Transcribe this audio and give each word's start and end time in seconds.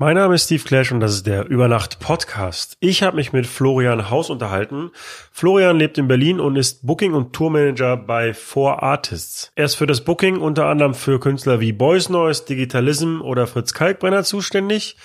Mein 0.00 0.14
Name 0.14 0.36
ist 0.36 0.44
Steve 0.44 0.62
Clash 0.62 0.92
und 0.92 1.00
das 1.00 1.12
ist 1.12 1.26
der 1.26 1.48
Übernacht 1.48 1.98
Podcast. 1.98 2.76
Ich 2.78 3.02
habe 3.02 3.16
mich 3.16 3.32
mit 3.32 3.48
Florian 3.48 4.10
Haus 4.10 4.30
unterhalten. 4.30 4.92
Florian 5.32 5.76
lebt 5.76 5.98
in 5.98 6.06
Berlin 6.06 6.38
und 6.38 6.54
ist 6.54 6.86
Booking- 6.86 7.14
und 7.14 7.32
Tourmanager 7.32 7.96
bei 7.96 8.32
Four 8.32 8.80
Artists. 8.80 9.50
Er 9.56 9.64
ist 9.64 9.74
für 9.74 9.88
das 9.88 10.04
Booking 10.04 10.36
unter 10.36 10.66
anderem 10.66 10.94
für 10.94 11.18
Künstler 11.18 11.58
wie 11.58 11.72
Boys 11.72 12.10
Noise, 12.10 12.44
Digitalism 12.48 13.22
oder 13.22 13.48
Fritz 13.48 13.74
Kalkbrenner 13.74 14.22
zuständig. 14.22 14.96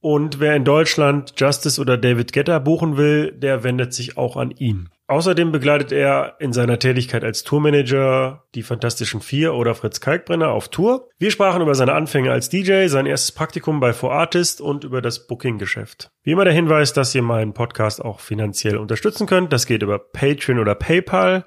Und 0.00 0.40
wer 0.40 0.56
in 0.56 0.64
Deutschland 0.64 1.34
Justice 1.36 1.78
oder 1.78 1.98
David 1.98 2.32
Getter 2.32 2.60
buchen 2.60 2.96
will, 2.96 3.30
der 3.30 3.62
wendet 3.62 3.92
sich 3.92 4.16
auch 4.16 4.38
an 4.38 4.52
ihn. 4.52 4.88
Außerdem 5.06 5.52
begleitet 5.52 5.92
er 5.92 6.36
in 6.38 6.54
seiner 6.54 6.78
Tätigkeit 6.78 7.24
als 7.24 7.42
Tourmanager 7.42 8.44
die 8.54 8.62
Fantastischen 8.62 9.20
Vier 9.20 9.52
oder 9.52 9.74
Fritz 9.74 10.00
Kalkbrenner 10.00 10.48
auf 10.48 10.70
Tour. 10.70 11.10
Wir 11.18 11.30
sprachen 11.30 11.60
über 11.60 11.74
seine 11.74 11.92
Anfänge 11.92 12.32
als 12.32 12.48
DJ, 12.48 12.86
sein 12.86 13.04
erstes 13.04 13.32
Praktikum 13.32 13.80
bei 13.80 13.92
For 13.92 14.12
Artist 14.12 14.62
und 14.62 14.82
über 14.82 15.02
das 15.02 15.26
Booking-Geschäft. 15.26 16.10
Wie 16.22 16.30
immer 16.30 16.44
der 16.44 16.54
Hinweis, 16.54 16.94
dass 16.94 17.14
ihr 17.14 17.20
meinen 17.20 17.52
Podcast 17.52 18.02
auch 18.02 18.20
finanziell 18.20 18.78
unterstützen 18.78 19.26
könnt. 19.26 19.52
Das 19.52 19.66
geht 19.66 19.82
über 19.82 19.98
Patreon 19.98 20.58
oder 20.58 20.74
PayPal. 20.74 21.44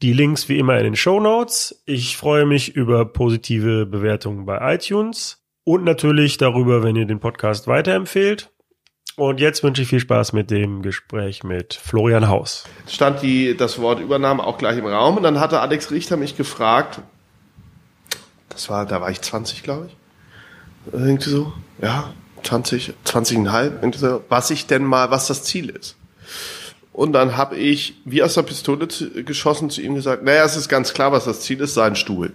Die 0.00 0.14
Links 0.14 0.48
wie 0.48 0.58
immer 0.58 0.78
in 0.78 0.84
den 0.84 0.96
Show 0.96 1.20
Notes. 1.20 1.82
Ich 1.84 2.16
freue 2.16 2.46
mich 2.46 2.76
über 2.76 3.04
positive 3.04 3.84
Bewertungen 3.84 4.46
bei 4.46 4.74
iTunes 4.74 5.44
und 5.64 5.84
natürlich 5.84 6.38
darüber, 6.38 6.82
wenn 6.82 6.96
ihr 6.96 7.06
den 7.06 7.20
Podcast 7.20 7.66
weiterempfehlt. 7.66 8.50
Und 9.16 9.40
jetzt 9.40 9.62
wünsche 9.62 9.80
ich 9.80 9.88
viel 9.88 10.00
Spaß 10.00 10.34
mit 10.34 10.50
dem 10.50 10.82
Gespräch 10.82 11.42
mit 11.42 11.72
Florian 11.72 12.28
Haus. 12.28 12.64
Stand 12.86 13.22
die, 13.22 13.56
das 13.56 13.78
Wort 13.80 13.98
Übernahme 13.98 14.44
auch 14.44 14.58
gleich 14.58 14.76
im 14.76 14.84
Raum 14.84 15.16
und 15.16 15.22
dann 15.22 15.40
hatte 15.40 15.60
Alex 15.60 15.90
Richter 15.90 16.18
mich 16.18 16.36
gefragt, 16.36 17.00
das 18.50 18.68
war, 18.68 18.84
da 18.84 19.00
war 19.00 19.10
ich 19.10 19.22
20, 19.22 19.62
glaube 19.62 19.86
ich. 19.86 19.96
Irgendwie 20.92 21.30
so, 21.30 21.52
ja, 21.80 22.12
20, 22.42 22.92
20,5, 23.06 23.62
irgendwie 23.80 23.98
so, 23.98 24.22
was 24.28 24.50
ich 24.50 24.66
denn 24.66 24.84
mal, 24.84 25.10
was 25.10 25.28
das 25.28 25.44
Ziel 25.44 25.70
ist. 25.70 25.96
Und 26.92 27.12
dann 27.12 27.38
habe 27.38 27.56
ich 27.56 27.94
wie 28.04 28.22
aus 28.22 28.34
der 28.34 28.42
Pistole 28.42 28.86
geschossen 28.86 29.70
zu 29.70 29.80
ihm 29.80 29.94
gesagt, 29.94 30.24
naja, 30.24 30.44
es 30.44 30.56
ist 30.56 30.68
ganz 30.68 30.92
klar, 30.92 31.12
was 31.12 31.24
das 31.24 31.40
Ziel 31.40 31.60
ist, 31.60 31.72
sein 31.72 31.96
Stuhl. 31.96 32.34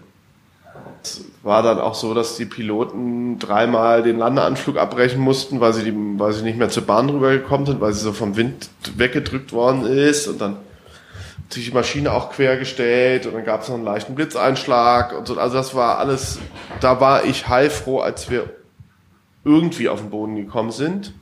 Es 1.04 1.24
war 1.44 1.64
dann 1.64 1.80
auch 1.80 1.96
so, 1.96 2.14
dass 2.14 2.38
die 2.38 2.46
Piloten 2.46 3.40
dreimal 3.40 4.04
den 4.04 4.20
Landeanflug 4.20 4.78
abbrechen 4.78 5.20
mussten, 5.20 5.60
weil 5.60 5.74
sie, 5.74 5.84
die, 5.84 5.94
weil 5.96 6.34
sie 6.34 6.44
nicht 6.44 6.58
mehr 6.58 6.70
zur 6.70 6.84
Bahn 6.84 7.10
rübergekommen 7.10 7.66
sind, 7.66 7.82
weil 7.82 7.94
sie 7.94 8.02
so 8.02 8.14
vom 8.14 8.36
Wind 8.36 8.70
weggedrückt 8.96 9.52
worden 9.52 9.86
ist. 9.86 10.28
Und 10.28 10.40
dann 10.42 10.54
hat 10.54 11.54
sich 11.54 11.66
die 11.66 11.72
Maschine 11.72 12.14
auch 12.14 12.32
quergestellt 12.32 13.26
und 13.26 13.34
dann 13.34 13.46
gab 13.46 13.62
es 13.62 13.70
noch 13.70 13.76
einen 13.76 13.84
leichten 13.86 14.16
Blitzeinschlag 14.16 15.18
und 15.18 15.28
so. 15.28 15.38
Also 15.38 15.58
das 15.58 15.74
war 15.74 15.98
alles, 15.98 16.40
da 16.80 17.00
war 17.02 17.26
ich 17.26 17.48
heilfroh, 17.48 18.00
als 18.00 18.30
wir 18.30 18.50
irgendwie 19.44 19.90
auf 19.90 20.00
den 20.00 20.12
Boden 20.12 20.36
gekommen 20.36 20.72
sind. 20.72 21.14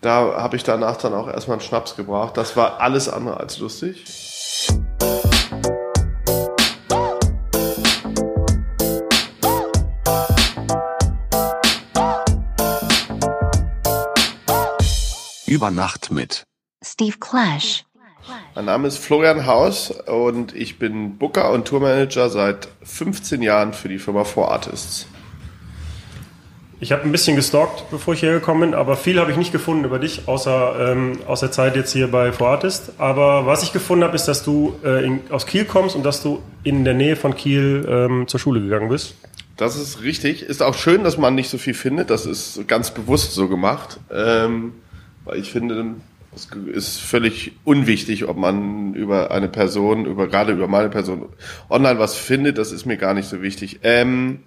Da 0.00 0.34
habe 0.36 0.56
ich 0.56 0.64
danach 0.64 0.96
dann 0.96 1.14
auch 1.14 1.28
erstmal 1.28 1.58
einen 1.58 1.66
Schnaps 1.66 1.96
gebraucht. 1.96 2.36
Das 2.36 2.56
war 2.56 2.80
alles 2.80 3.08
andere 3.08 3.38
als 3.38 3.58
lustig. 3.58 4.04
Über 15.52 15.70
Nacht 15.70 16.10
mit 16.10 16.44
Steve 16.82 17.16
Clash. 17.20 17.84
Mein 18.54 18.64
Name 18.64 18.88
ist 18.88 18.96
Florian 18.96 19.44
Haus 19.44 19.90
und 19.90 20.56
ich 20.56 20.78
bin 20.78 21.18
Booker 21.18 21.50
und 21.50 21.68
Tourmanager 21.68 22.30
seit 22.30 22.68
15 22.82 23.42
Jahren 23.42 23.74
für 23.74 23.90
die 23.90 23.98
Firma 23.98 24.24
Four 24.24 24.50
Artists. 24.50 25.06
Ich 26.80 26.90
habe 26.90 27.02
ein 27.02 27.12
bisschen 27.12 27.36
gestalkt, 27.36 27.90
bevor 27.90 28.14
ich 28.14 28.20
hierher 28.20 28.38
gekommen 28.38 28.60
bin, 28.62 28.74
aber 28.74 28.96
viel 28.96 29.20
habe 29.20 29.30
ich 29.30 29.36
nicht 29.36 29.52
gefunden 29.52 29.84
über 29.84 29.98
dich, 29.98 30.26
außer 30.26 30.90
ähm, 30.92 31.18
aus 31.26 31.40
der 31.40 31.52
Zeit 31.52 31.76
jetzt 31.76 31.92
hier 31.92 32.10
bei 32.10 32.32
For 32.32 32.48
Artist. 32.48 32.92
Aber 32.96 33.44
was 33.44 33.62
ich 33.62 33.74
gefunden 33.74 34.04
habe, 34.04 34.16
ist, 34.16 34.24
dass 34.24 34.42
du 34.42 34.74
äh, 34.82 35.04
in, 35.04 35.20
aus 35.28 35.44
Kiel 35.44 35.66
kommst 35.66 35.94
und 35.94 36.02
dass 36.02 36.22
du 36.22 36.42
in 36.62 36.86
der 36.86 36.94
Nähe 36.94 37.14
von 37.14 37.36
Kiel 37.36 37.86
ähm, 37.86 38.26
zur 38.26 38.40
Schule 38.40 38.62
gegangen 38.62 38.88
bist. 38.88 39.16
Das 39.58 39.76
ist 39.76 40.00
richtig. 40.00 40.44
Ist 40.44 40.62
auch 40.62 40.74
schön, 40.74 41.04
dass 41.04 41.18
man 41.18 41.34
nicht 41.34 41.50
so 41.50 41.58
viel 41.58 41.74
findet. 41.74 42.08
Das 42.08 42.24
ist 42.24 42.66
ganz 42.68 42.90
bewusst 42.90 43.34
so 43.34 43.48
gemacht. 43.48 44.00
Ähm, 44.10 44.72
weil 45.24 45.38
ich 45.38 45.50
finde, 45.50 45.94
es 46.34 46.48
ist 46.74 47.00
völlig 47.00 47.52
unwichtig, 47.64 48.26
ob 48.28 48.36
man 48.36 48.94
über 48.94 49.30
eine 49.30 49.48
Person, 49.48 50.06
über 50.06 50.28
gerade 50.28 50.52
über 50.52 50.68
meine 50.68 50.88
Person 50.88 51.28
online 51.68 51.98
was 51.98 52.16
findet. 52.16 52.58
Das 52.58 52.72
ist 52.72 52.86
mir 52.86 52.96
gar 52.96 53.14
nicht 53.14 53.28
so 53.28 53.42
wichtig. 53.42 53.80
Ähm, 53.82 54.40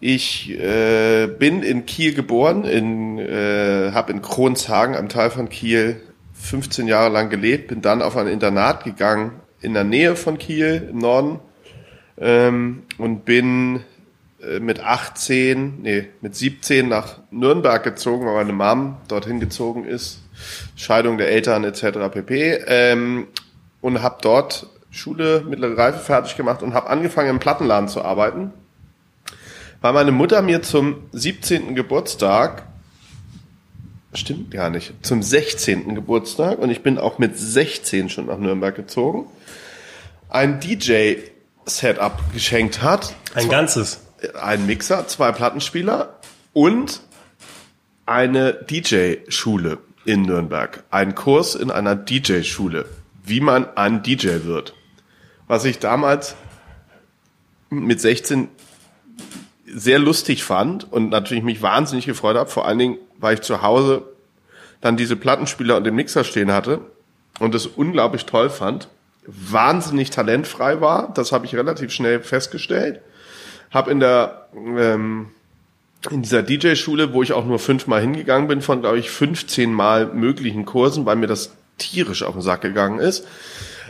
ich 0.00 0.50
äh, 0.58 1.26
bin 1.26 1.62
in 1.62 1.86
Kiel 1.86 2.14
geboren, 2.14 2.64
in, 2.64 3.18
äh, 3.18 3.92
habe 3.92 4.12
in 4.12 4.22
Kronshagen, 4.22 4.96
am 4.96 5.08
Teil 5.08 5.30
von 5.30 5.48
Kiel, 5.48 6.00
15 6.32 6.88
Jahre 6.88 7.12
lang 7.12 7.28
gelebt, 7.28 7.68
bin 7.68 7.82
dann 7.82 8.00
auf 8.00 8.16
ein 8.16 8.26
Internat 8.26 8.84
gegangen 8.84 9.32
in 9.60 9.74
der 9.74 9.84
Nähe 9.84 10.16
von 10.16 10.38
Kiel 10.38 10.88
im 10.90 10.98
Norden 10.98 11.38
ähm, 12.16 12.84
und 12.96 13.26
bin 13.26 13.80
mit 14.60 14.80
18, 14.80 15.82
nee, 15.82 16.08
mit 16.20 16.34
17 16.34 16.88
nach 16.88 17.18
Nürnberg 17.30 17.82
gezogen, 17.82 18.26
weil 18.26 18.44
meine 18.44 18.52
Mom 18.52 18.96
dorthin 19.08 19.40
gezogen 19.40 19.84
ist. 19.84 20.20
Scheidung 20.76 21.18
der 21.18 21.28
Eltern 21.28 21.64
etc. 21.64 22.10
pp. 22.10 22.60
Ähm, 22.66 23.28
und 23.80 24.02
habe 24.02 24.18
dort 24.22 24.66
Schule, 24.90 25.44
mittlere 25.46 25.76
Reife 25.76 25.98
fertig 25.98 26.36
gemacht 26.36 26.62
und 26.62 26.74
habe 26.74 26.88
angefangen 26.90 27.30
im 27.30 27.38
Plattenladen 27.38 27.88
zu 27.88 28.02
arbeiten. 28.02 28.52
Weil 29.80 29.92
meine 29.92 30.12
Mutter 30.12 30.42
mir 30.42 30.62
zum 30.62 31.04
17. 31.12 31.74
Geburtstag, 31.74 32.64
stimmt 34.12 34.50
gar 34.50 34.68
nicht, 34.68 34.94
zum 35.02 35.22
16. 35.22 35.94
Geburtstag, 35.94 36.58
und 36.58 36.70
ich 36.70 36.82
bin 36.82 36.98
auch 36.98 37.18
mit 37.18 37.38
16 37.38 38.10
schon 38.10 38.26
nach 38.26 38.38
Nürnberg 38.38 38.74
gezogen, 38.74 39.26
ein 40.28 40.60
DJ-Setup 40.60 42.32
geschenkt 42.32 42.82
hat. 42.82 43.14
Ein 43.34 43.48
ganzes 43.48 44.00
ein 44.40 44.66
Mixer, 44.66 45.06
zwei 45.08 45.32
Plattenspieler 45.32 46.18
und 46.52 47.00
eine 48.06 48.54
DJ-Schule 48.54 49.78
in 50.04 50.22
Nürnberg. 50.22 50.82
Ein 50.90 51.14
Kurs 51.14 51.54
in 51.54 51.70
einer 51.70 51.94
DJ-Schule, 51.94 52.86
wie 53.24 53.40
man 53.40 53.76
ein 53.76 54.02
DJ 54.02 54.44
wird. 54.44 54.74
Was 55.46 55.64
ich 55.64 55.78
damals 55.78 56.34
mit 57.70 58.00
16 58.00 58.48
sehr 59.66 59.98
lustig 59.98 60.42
fand 60.42 60.90
und 60.92 61.10
natürlich 61.10 61.44
mich 61.44 61.62
wahnsinnig 61.62 62.06
gefreut 62.06 62.36
habe, 62.36 62.50
vor 62.50 62.66
allen 62.66 62.78
Dingen, 62.78 62.98
weil 63.18 63.34
ich 63.34 63.42
zu 63.42 63.62
Hause 63.62 64.02
dann 64.80 64.96
diese 64.96 65.16
Plattenspieler 65.16 65.76
und 65.76 65.84
den 65.84 65.94
Mixer 65.94 66.24
stehen 66.24 66.50
hatte 66.52 66.80
und 67.38 67.54
es 67.54 67.66
unglaublich 67.66 68.26
toll 68.26 68.50
fand, 68.50 68.88
wahnsinnig 69.26 70.10
talentfrei 70.10 70.80
war, 70.80 71.12
das 71.14 71.30
habe 71.30 71.46
ich 71.46 71.54
relativ 71.54 71.92
schnell 71.92 72.20
festgestellt 72.22 73.00
habe 73.70 73.90
in 73.90 74.00
der 74.00 74.48
ähm, 74.54 75.28
in 76.10 76.22
dieser 76.22 76.42
DJ-Schule, 76.42 77.12
wo 77.12 77.22
ich 77.22 77.32
auch 77.32 77.44
nur 77.44 77.58
fünfmal 77.58 78.00
hingegangen 78.00 78.48
bin, 78.48 78.62
von 78.62 78.80
glaube 78.80 78.98
ich 78.98 79.10
15 79.10 79.72
Mal 79.72 80.06
möglichen 80.06 80.64
Kursen, 80.64 81.04
weil 81.04 81.16
mir 81.16 81.26
das 81.26 81.52
tierisch 81.76 82.22
auf 82.22 82.34
den 82.34 82.42
Sack 82.42 82.62
gegangen 82.62 82.98
ist, 82.98 83.26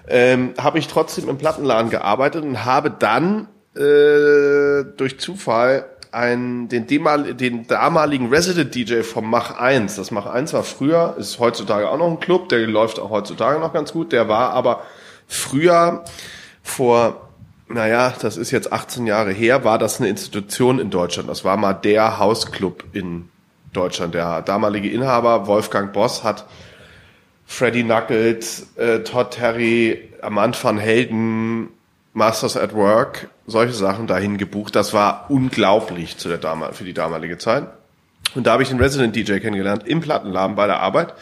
ähm, 0.08 0.54
habe 0.58 0.78
ich 0.78 0.88
trotzdem 0.88 1.28
im 1.28 1.38
Plattenladen 1.38 1.90
gearbeitet 1.90 2.44
und 2.44 2.64
habe 2.64 2.90
dann 2.90 3.48
äh, 3.76 4.84
durch 4.96 5.18
Zufall 5.18 5.86
einen, 6.12 6.68
den, 6.68 6.88
demal, 6.88 7.34
den 7.34 7.68
damaligen 7.68 8.28
Resident 8.30 8.74
DJ 8.74 9.02
vom 9.02 9.30
Mach 9.30 9.58
1. 9.58 9.96
Das 9.96 10.10
Mach 10.10 10.26
1 10.26 10.52
war 10.52 10.64
früher, 10.64 11.14
ist 11.18 11.38
heutzutage 11.38 11.88
auch 11.88 11.98
noch 11.98 12.10
ein 12.10 12.18
Club, 12.18 12.48
der 12.48 12.66
läuft 12.66 12.98
auch 12.98 13.10
heutzutage 13.10 13.60
noch 13.60 13.72
ganz 13.72 13.92
gut. 13.92 14.10
Der 14.10 14.28
war 14.28 14.50
aber 14.50 14.82
früher 15.28 16.04
vor 16.62 17.29
naja, 17.70 18.12
das 18.20 18.36
ist 18.36 18.50
jetzt 18.50 18.72
18 18.72 19.06
Jahre 19.06 19.32
her, 19.32 19.64
war 19.64 19.78
das 19.78 20.00
eine 20.00 20.08
Institution 20.08 20.78
in 20.78 20.90
Deutschland. 20.90 21.28
Das 21.28 21.44
war 21.44 21.56
mal 21.56 21.72
der 21.72 22.18
Hausclub 22.18 22.84
in 22.92 23.28
Deutschland. 23.72 24.14
Der 24.14 24.42
damalige 24.42 24.90
Inhaber 24.90 25.46
Wolfgang 25.46 25.92
Boss 25.92 26.24
hat 26.24 26.46
Freddie 27.46 27.84
Knuckles, 27.84 28.66
äh, 28.76 29.00
Todd 29.00 29.30
Terry, 29.30 30.10
Amand 30.22 30.62
van 30.62 30.78
Helden, 30.78 31.68
Masters 32.12 32.56
at 32.56 32.74
Work, 32.74 33.28
solche 33.46 33.72
Sachen 33.72 34.06
dahin 34.06 34.36
gebucht. 34.36 34.74
Das 34.74 34.92
war 34.92 35.26
unglaublich 35.28 36.16
zu 36.16 36.28
der 36.28 36.38
damal 36.38 36.72
für 36.72 36.84
die 36.84 36.92
damalige 36.92 37.38
Zeit. 37.38 37.66
Und 38.34 38.46
da 38.46 38.52
habe 38.52 38.62
ich 38.62 38.68
den 38.68 38.80
Resident 38.80 39.14
DJ 39.14 39.38
kennengelernt 39.38 39.86
im 39.86 40.00
Plattenladen 40.00 40.56
bei 40.56 40.66
der 40.66 40.80
Arbeit. 40.80 41.14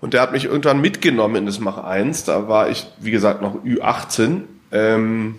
Und 0.00 0.14
der 0.14 0.22
hat 0.22 0.32
mich 0.32 0.44
irgendwann 0.44 0.80
mitgenommen 0.80 1.36
in 1.36 1.46
das 1.46 1.60
Mach 1.60 1.78
1. 1.78 2.24
Da 2.24 2.48
war 2.48 2.70
ich, 2.70 2.86
wie 2.98 3.10
gesagt, 3.10 3.42
noch 3.42 3.56
Ü18. 3.64 4.42
Ähm, 4.72 5.36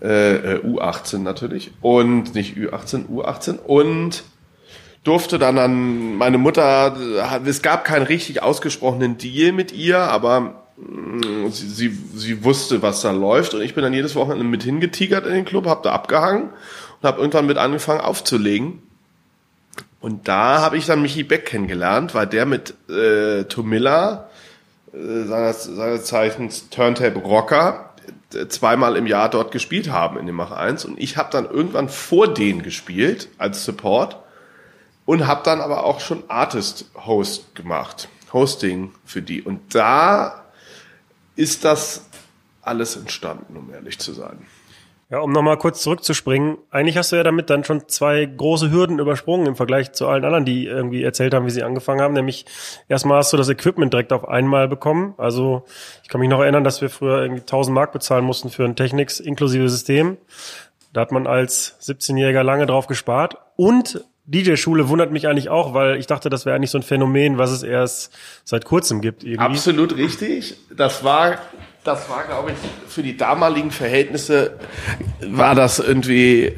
äh, 0.00 0.58
U18 0.58 1.18
natürlich 1.18 1.72
und 1.80 2.34
nicht 2.34 2.56
Ü18, 2.56 3.06
U18 3.08 3.58
und 3.58 4.24
durfte 5.04 5.38
dann 5.38 5.58
an 5.58 6.16
meine 6.16 6.38
Mutter, 6.38 6.96
es 7.44 7.62
gab 7.62 7.84
keinen 7.84 8.02
richtig 8.02 8.42
ausgesprochenen 8.42 9.18
Deal 9.18 9.52
mit 9.52 9.72
ihr, 9.72 9.98
aber 9.98 10.64
mh, 10.76 11.50
sie, 11.50 11.68
sie, 11.68 11.98
sie 12.14 12.44
wusste, 12.44 12.82
was 12.82 13.02
da 13.02 13.12
läuft 13.12 13.54
und 13.54 13.62
ich 13.62 13.74
bin 13.74 13.84
dann 13.84 13.94
jedes 13.94 14.16
Wochenende 14.16 14.44
mit 14.44 14.64
hingetigert 14.64 15.26
in 15.26 15.32
den 15.32 15.44
Club, 15.44 15.66
hab 15.66 15.82
da 15.82 15.92
abgehangen 15.92 16.50
und 17.00 17.06
habe 17.06 17.20
irgendwann 17.20 17.46
mit 17.46 17.58
angefangen 17.58 18.00
aufzulegen. 18.00 18.82
Und 20.00 20.28
da 20.28 20.60
habe 20.60 20.76
ich 20.76 20.86
dann 20.86 21.02
Michi 21.02 21.24
Beck 21.24 21.46
kennengelernt, 21.46 22.14
weil 22.14 22.26
der 22.26 22.46
mit 22.46 22.74
äh, 22.88 23.44
Tomilla, 23.44 24.28
äh, 24.92 25.24
seines, 25.24 25.64
seines 25.64 26.04
Zeichens 26.04 26.68
Turntable 26.68 27.22
Rocker, 27.22 27.85
äh, 27.85 27.85
zweimal 28.48 28.96
im 28.96 29.06
Jahr 29.06 29.28
dort 29.28 29.52
gespielt 29.52 29.90
haben 29.90 30.18
in 30.18 30.26
dem 30.26 30.36
Mach 30.36 30.50
1. 30.50 30.84
Und 30.84 30.98
ich 30.98 31.16
habe 31.16 31.30
dann 31.30 31.44
irgendwann 31.44 31.88
vor 31.88 32.32
denen 32.32 32.62
gespielt 32.62 33.28
als 33.38 33.64
Support 33.64 34.16
und 35.04 35.26
habe 35.26 35.42
dann 35.44 35.60
aber 35.60 35.84
auch 35.84 36.00
schon 36.00 36.24
Artist-Host 36.28 37.54
gemacht. 37.54 38.08
Hosting 38.32 38.92
für 39.04 39.22
die. 39.22 39.42
Und 39.42 39.74
da 39.74 40.44
ist 41.36 41.64
das 41.64 42.04
alles 42.62 42.96
entstanden, 42.96 43.56
um 43.56 43.72
ehrlich 43.72 43.98
zu 43.98 44.12
sein. 44.12 44.46
Ja, 45.08 45.20
um 45.20 45.30
nochmal 45.30 45.56
kurz 45.56 45.82
zurückzuspringen. 45.82 46.58
Eigentlich 46.70 46.96
hast 46.96 47.12
du 47.12 47.16
ja 47.16 47.22
damit 47.22 47.48
dann 47.48 47.62
schon 47.62 47.88
zwei 47.88 48.24
große 48.26 48.72
Hürden 48.72 48.98
übersprungen 48.98 49.46
im 49.46 49.54
Vergleich 49.54 49.92
zu 49.92 50.08
allen 50.08 50.24
anderen, 50.24 50.44
die 50.44 50.66
irgendwie 50.66 51.04
erzählt 51.04 51.32
haben, 51.32 51.46
wie 51.46 51.50
sie 51.50 51.62
angefangen 51.62 52.00
haben. 52.00 52.14
Nämlich 52.14 52.44
erstmal 52.88 53.18
hast 53.18 53.32
du 53.32 53.36
das 53.36 53.48
Equipment 53.48 53.92
direkt 53.92 54.12
auf 54.12 54.26
einmal 54.26 54.66
bekommen. 54.66 55.14
Also 55.16 55.64
ich 56.02 56.08
kann 56.08 56.20
mich 56.20 56.28
noch 56.28 56.40
erinnern, 56.40 56.64
dass 56.64 56.80
wir 56.80 56.90
früher 56.90 57.22
irgendwie 57.22 57.42
1000 57.42 57.72
Mark 57.72 57.92
bezahlen 57.92 58.24
mussten 58.24 58.50
für 58.50 58.64
ein 58.64 58.74
Technics 58.74 59.20
inklusive 59.20 59.68
System. 59.68 60.16
Da 60.92 61.02
hat 61.02 61.12
man 61.12 61.28
als 61.28 61.76
17-Jähriger 61.82 62.42
lange 62.42 62.66
drauf 62.66 62.88
gespart. 62.88 63.36
Und 63.54 64.04
DJ-Schule 64.26 64.88
wundert 64.88 65.12
mich 65.12 65.28
eigentlich 65.28 65.50
auch, 65.50 65.72
weil 65.72 65.98
ich 65.98 66.08
dachte, 66.08 66.30
das 66.30 66.46
wäre 66.46 66.56
eigentlich 66.56 66.72
so 66.72 66.78
ein 66.78 66.82
Phänomen, 66.82 67.38
was 67.38 67.52
es 67.52 67.62
erst 67.62 68.12
seit 68.44 68.64
kurzem 68.64 69.00
gibt. 69.00 69.22
Irgendwie. 69.22 69.38
Absolut 69.38 69.96
richtig. 69.96 70.56
Das 70.76 71.04
war, 71.04 71.38
das 71.86 72.08
war, 72.08 72.24
glaube 72.24 72.52
ich, 72.52 72.56
für 72.90 73.02
die 73.02 73.16
damaligen 73.16 73.70
Verhältnisse 73.70 74.58
war 75.20 75.54
das 75.54 75.78
irgendwie. 75.78 76.52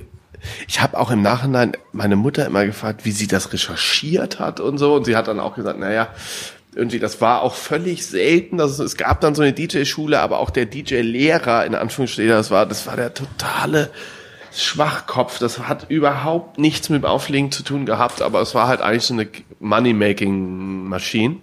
Ich 0.69 0.81
habe 0.81 0.99
auch 0.99 1.11
im 1.11 1.21
Nachhinein 1.21 1.73
meine 1.93 2.17
Mutter 2.17 2.47
immer 2.47 2.65
gefragt, 2.65 3.05
wie 3.05 3.11
sie 3.11 3.27
das 3.27 3.53
recherchiert 3.53 4.39
hat 4.39 4.61
und 4.61 4.79
so. 4.79 4.95
Und 4.95 5.05
sie 5.05 5.17
hat 5.17 5.27
dann 5.27 5.41
auch 5.41 5.57
gesagt, 5.57 5.79
naja, 5.79 6.09
irgendwie, 6.75 7.01
das 7.01 7.21
war 7.21 7.43
auch 7.43 7.55
völlig 7.55 8.07
selten. 8.07 8.61
Es, 8.61 8.79
es 8.79 8.97
gab 8.97 9.21
dann 9.21 9.35
so 9.35 9.43
eine 9.43 9.53
DJ-Schule, 9.53 10.21
aber 10.21 10.39
auch 10.39 10.51
der 10.51 10.67
DJ-Lehrer, 10.67 11.67
in 11.67 11.75
Anführungsstrichen, 11.75 12.31
das 12.31 12.51
war, 12.51 12.67
das 12.67 12.87
war 12.87 12.97
der 12.97 13.13
totale 13.15 13.91
Schwachkopf. 14.53 15.41
Das 15.41 15.59
hat 15.59 15.87
überhaupt 15.91 16.59
nichts 16.59 16.89
mit 16.89 17.03
dem 17.03 17.07
Auflegen 17.07 17.51
zu 17.51 17.65
tun 17.65 17.85
gehabt, 17.85 18.23
aber 18.23 18.41
es 18.41 18.55
war 18.55 18.69
halt 18.69 18.81
eigentlich 18.81 19.05
so 19.05 19.15
eine 19.15 19.29
Money-Making-Maschine. 19.59 21.39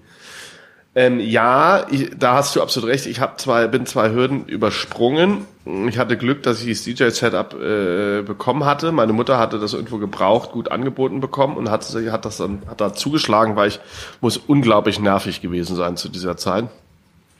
Ähm, 0.97 1.19
ja, 1.19 1.85
ich, 1.91 2.11
da 2.17 2.35
hast 2.35 2.55
du 2.55 2.61
absolut 2.61 2.89
recht. 2.89 3.05
Ich 3.05 3.19
hab 3.19 3.39
zwei, 3.39 3.67
bin 3.67 3.85
zwei 3.85 4.11
Hürden 4.11 4.45
übersprungen. 4.45 5.45
Ich 5.87 5.97
hatte 5.97 6.15
Glück, 6.15 6.43
dass 6.43 6.63
ich 6.63 6.69
das 6.69 6.83
DJ-Setup 6.85 7.53
äh, 7.53 8.21
bekommen 8.21 8.63
hatte. 8.63 8.93
Meine 8.93 9.11
Mutter 9.11 9.37
hatte 9.37 9.59
das 9.59 9.73
irgendwo 9.73 9.97
gebraucht, 9.97 10.51
gut 10.51 10.71
angeboten 10.71 11.19
bekommen 11.19 11.57
und 11.57 11.69
hat, 11.69 11.83
hat 11.83 12.25
das 12.25 12.37
dann 12.37 12.61
hat 12.67 12.79
da 12.79 12.93
zugeschlagen, 12.93 13.57
weil 13.57 13.67
ich 13.67 13.79
muss 14.21 14.37
unglaublich 14.37 14.99
nervig 14.99 15.41
gewesen 15.41 15.75
sein 15.75 15.97
zu 15.97 16.07
dieser 16.07 16.37
Zeit 16.37 16.65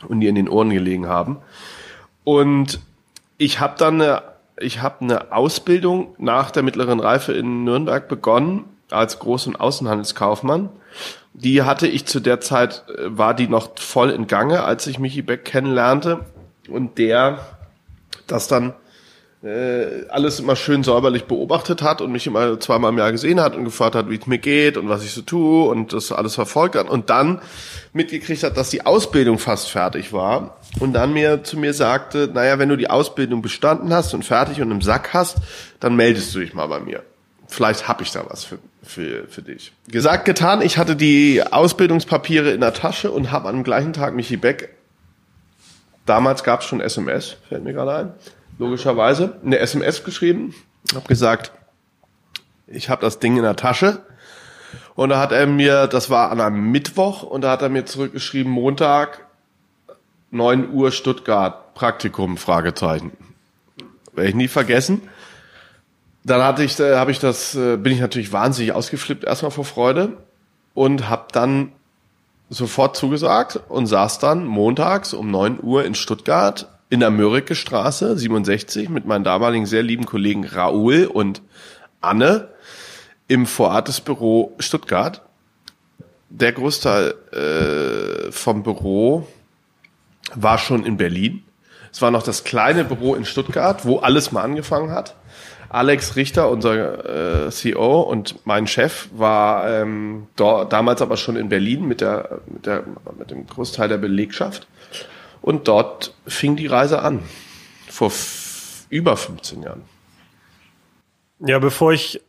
und 0.08 0.20
die 0.20 0.28
in 0.28 0.36
den 0.36 0.50
Ohren 0.50 0.72
gelegen 0.72 1.08
haben. 1.08 1.38
Und 2.26 2.80
ich 3.38 3.62
habe 3.62 3.76
dann 3.78 4.02
eine 4.02 4.36
ich 4.58 4.82
habe 4.82 5.02
eine 5.02 5.32
Ausbildung 5.34 6.16
nach 6.18 6.52
der 6.52 6.64
mittleren 6.64 7.00
Reife 7.00 7.34
in 7.34 7.64
Nürnberg 7.64 8.08
begonnen 8.08 8.66
als 8.90 9.20
Groß- 9.20 9.48
und 9.48 9.60
Außenhandelskaufmann. 9.60 10.70
Die 11.38 11.64
hatte 11.64 11.88
ich 11.88 12.06
zu 12.06 12.22
der 12.22 12.40
Zeit, 12.40 12.84
äh, 12.90 13.18
war 13.18 13.34
die 13.34 13.48
noch 13.48 13.78
voll 13.78 14.10
in 14.10 14.28
Gange, 14.28 14.64
als 14.64 14.88
ich 14.88 15.00
Michi 15.00 15.22
Beck 15.22 15.46
kennenlernte. 15.46 16.22
Und 16.70 16.98
der 16.98 17.40
das 18.28 18.48
dann 18.48 18.74
äh, 19.44 20.08
alles 20.10 20.40
immer 20.40 20.56
schön 20.56 20.84
säuberlich 20.84 21.26
beobachtet 21.26 21.84
hat 21.84 22.02
und 22.02 22.12
mich 22.12 22.26
immer 22.26 22.60
zweimal 22.60 22.92
im 22.92 22.98
Jahr 22.98 23.12
gesehen 23.12 23.40
hat 23.40 23.56
und 23.56 23.64
gefragt 23.64 23.94
hat, 23.94 24.10
wie 24.10 24.16
es 24.16 24.26
mir 24.26 24.40
geht 24.40 24.76
und 24.76 24.90
was 24.90 25.04
ich 25.04 25.12
so 25.12 25.22
tue 25.22 25.70
und 25.70 25.94
das 25.94 26.12
alles 26.12 26.36
verfolgt 26.36 26.76
hat. 26.76 26.90
Und 26.90 27.10
dann 27.12 27.42
mitgekriegt 27.94 28.44
hat, 28.44 28.58
dass 28.58 28.72
die 28.72 28.86
Ausbildung 28.86 29.38
fast 29.38 29.70
fertig 29.70 30.14
war 30.14 30.58
und 30.80 30.94
dann 30.94 31.14
mir 31.14 31.44
zu 31.44 31.60
mir 31.60 31.74
sagte, 31.74 32.30
naja, 32.34 32.58
wenn 32.58 32.70
du 32.70 32.76
die 32.76 32.90
Ausbildung 32.90 33.42
bestanden 33.42 33.94
hast 33.94 34.14
und 34.14 34.26
fertig 34.26 34.62
und 34.62 34.72
im 34.72 34.82
Sack 34.82 35.14
hast, 35.14 35.38
dann 35.80 35.96
meldest 35.96 36.34
du 36.34 36.40
dich 36.40 36.54
mal 36.54 36.68
bei 36.68 36.80
mir. 36.80 37.04
Vielleicht 37.48 37.88
hab 37.88 38.02
ich 38.02 38.12
da 38.12 38.26
was 38.28 38.46
für, 38.46 38.58
für, 38.86 39.28
für 39.28 39.42
dich. 39.42 39.74
Gesagt, 39.88 40.26
getan, 40.26 40.62
ich 40.62 40.78
hatte 40.78 40.96
die 40.96 41.44
Ausbildungspapiere 41.44 42.52
in 42.52 42.62
der 42.62 42.74
Tasche 42.74 43.12
und 43.12 43.32
habe 43.32 43.50
am 43.50 43.64
gleichen 43.64 43.94
Tag 43.94 44.16
Michi 44.16 44.38
Beck, 44.38 44.70
damals 46.06 46.44
gab 46.44 46.62
es 46.62 46.68
schon 46.68 46.82
SMS, 46.82 47.38
fällt 47.50 47.64
mir 47.64 47.74
gerade 47.74 47.96
ein, 47.96 48.14
logischerweise, 48.60 49.40
eine 49.44 49.60
SMS 49.60 50.04
geschrieben, 50.04 50.54
habe 50.94 51.08
gesagt, 51.08 51.52
ich 52.68 52.90
habe 52.90 53.02
das 53.02 53.20
Ding 53.20 53.38
in 53.38 53.44
der 53.44 53.56
Tasche. 53.56 54.02
Und 54.96 55.10
da 55.10 55.20
hat 55.20 55.32
er 55.32 55.46
mir, 55.46 55.88
das 55.88 56.10
war 56.10 56.32
an 56.32 56.42
einem 56.42 56.72
Mittwoch, 56.72 57.24
und 57.24 57.42
da 57.42 57.52
hat 57.52 57.62
er 57.62 57.70
mir 57.70 57.86
zurückgeschrieben, 57.86 58.52
Montag, 58.52 59.26
9 60.32 60.72
Uhr 60.72 60.92
Stuttgart, 60.92 61.74
Praktikum, 61.74 62.38
Fragezeichen. 62.38 63.12
Werde 64.14 64.30
ich 64.30 64.36
nie 64.36 64.48
vergessen. 64.48 65.02
Dann 66.26 66.42
hatte 66.42 66.64
ich, 66.64 66.80
äh, 66.80 66.96
habe 66.96 67.12
ich 67.12 67.20
das, 67.20 67.56
äh, 67.56 67.78
bin 67.78 67.94
ich 67.94 68.00
natürlich 68.00 68.34
wahnsinnig 68.34 68.74
ausgeflippt 68.74 69.24
erstmal 69.24 69.52
vor 69.52 69.64
Freude 69.64 70.18
und 70.74 71.08
habe 71.08 71.28
dann 71.32 71.72
sofort 72.50 72.98
zugesagt 72.98 73.60
und 73.70 73.86
saß 73.86 74.18
dann 74.20 74.44
montags 74.44 75.14
um 75.14 75.30
9 75.30 75.60
Uhr 75.62 75.86
in 75.86 75.94
Stuttgart 75.94 76.68
in 76.90 77.00
der 77.00 77.12
Mörike 77.12 77.54
Straße 77.54 78.18
67 78.18 78.90
mit 78.90 79.06
meinen 79.06 79.24
damaligen 79.24 79.68
sehr 79.68 79.84
lieben 79.84 80.06
Kollegen 80.06 80.46
Raoul 80.46 81.06
und 81.06 81.44
Anne 82.02 82.50
im 83.28 83.46
Vorartes 83.46 84.02
Büro 84.02 84.56
Stuttgart. 84.60 85.22
Der 86.30 86.54
Großteil 86.54 87.14
äh, 87.34 88.32
vom 88.32 88.64
Büro 88.64 89.28
war 90.34 90.58
schon 90.58 90.86
in 90.86 90.98
Berlin. 90.98 91.44
Es 91.92 92.02
war 92.02 92.10
noch 92.10 92.24
das 92.24 92.44
kleine 92.44 92.84
Büro 92.84 93.14
in 93.14 93.26
Stuttgart, 93.26 93.86
wo 93.86 94.00
alles 94.00 94.32
mal 94.32 94.42
angefangen 94.42 94.92
hat. 94.92 95.16
Alex 95.70 96.16
Richter, 96.16 96.50
unser 96.50 97.48
äh, 97.48 97.52
CEO 97.52 98.02
und 98.02 98.46
mein 98.46 98.68
Chef, 98.68 99.08
war 99.12 99.70
ähm, 99.70 100.28
dort, 100.36 100.72
damals 100.74 101.02
aber 101.02 101.18
schon 101.18 101.36
in 101.36 101.50
Berlin 101.50 101.88
mit, 101.88 102.02
der, 102.02 102.42
mit, 102.48 102.66
der, 102.66 102.84
mit 103.18 103.32
dem 103.32 103.48
Großteil 103.48 103.90
der 103.90 103.98
Belegschaft. 103.98 104.68
Und 105.42 105.68
dort 105.68 106.14
fing 106.28 106.56
die 106.56 106.68
Reise 106.68 107.02
an, 107.02 107.20
vor 107.88 108.12
über 108.90 109.18
15 109.18 109.64
Jahren. 109.64 109.82
Ja, 111.40 111.60
bevor 111.60 111.94
ich 111.94 112.22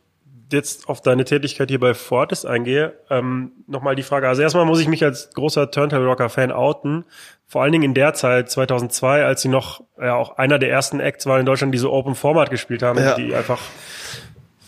jetzt 0.51 0.87
auf 0.87 1.01
deine 1.01 1.25
Tätigkeit 1.25 1.69
hier 1.69 1.79
bei 1.79 1.93
Fortis 1.93 2.45
eingehe, 2.45 2.93
ähm, 3.09 3.51
nochmal 3.67 3.95
die 3.95 4.03
Frage. 4.03 4.27
Also 4.27 4.41
erstmal 4.41 4.65
muss 4.65 4.79
ich 4.79 4.87
mich 4.87 5.03
als 5.03 5.29
großer 5.33 5.71
Turntable 5.71 6.07
Rocker 6.07 6.29
Fan 6.29 6.51
outen. 6.51 7.05
Vor 7.47 7.63
allen 7.63 7.71
Dingen 7.71 7.83
in 7.83 7.93
der 7.93 8.13
Zeit, 8.13 8.49
2002, 8.49 9.23
als 9.23 9.41
sie 9.41 9.49
noch 9.49 9.81
ja, 9.99 10.15
auch 10.15 10.37
einer 10.37 10.59
der 10.59 10.69
ersten 10.69 10.99
Acts 10.99 11.25
war 11.25 11.39
in 11.39 11.45
Deutschland, 11.45 11.73
die 11.73 11.77
so 11.77 11.91
Open 11.91 12.15
Format 12.15 12.49
gespielt 12.49 12.83
haben, 12.83 12.99
ja. 12.99 13.15
die 13.15 13.33
einfach 13.35 13.59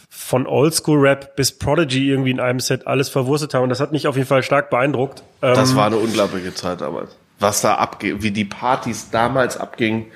von 0.09 0.45
Oldschool 0.45 0.99
Rap 0.99 1.35
bis 1.35 1.57
Prodigy 1.57 2.09
irgendwie 2.09 2.31
in 2.31 2.39
einem 2.39 2.59
Set 2.59 2.85
alles 2.85 3.09
verwurstet 3.09 3.53
haben. 3.53 3.63
Und 3.63 3.69
das 3.69 3.79
hat 3.79 3.91
mich 3.91 4.07
auf 4.07 4.15
jeden 4.15 4.27
Fall 4.27 4.43
stark 4.43 4.69
beeindruckt. 4.69 5.23
Das 5.41 5.71
ähm, 5.71 5.75
war 5.77 5.87
eine 5.87 5.97
unglaubliche 5.97 6.53
Zeit 6.53 6.81
damals. 6.81 7.15
Was 7.39 7.61
da 7.61 7.75
abgeht, 7.75 8.21
wie 8.21 8.31
die 8.31 8.45
Partys 8.45 9.09
damals 9.09 9.57
abgingen. 9.57 10.07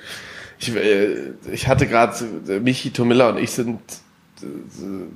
Ich, 0.58 0.74
äh, 0.74 1.32
ich 1.50 1.68
hatte 1.68 1.86
gerade, 1.86 2.14
Michi 2.60 2.92
Tomilla 2.92 3.30
und 3.30 3.38
ich 3.38 3.50
sind 3.50 3.80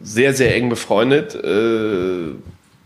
sehr, 0.03 0.35
sehr 0.35 0.55
eng 0.55 0.69
befreundet. 0.69 1.35
Äh, 1.35 2.35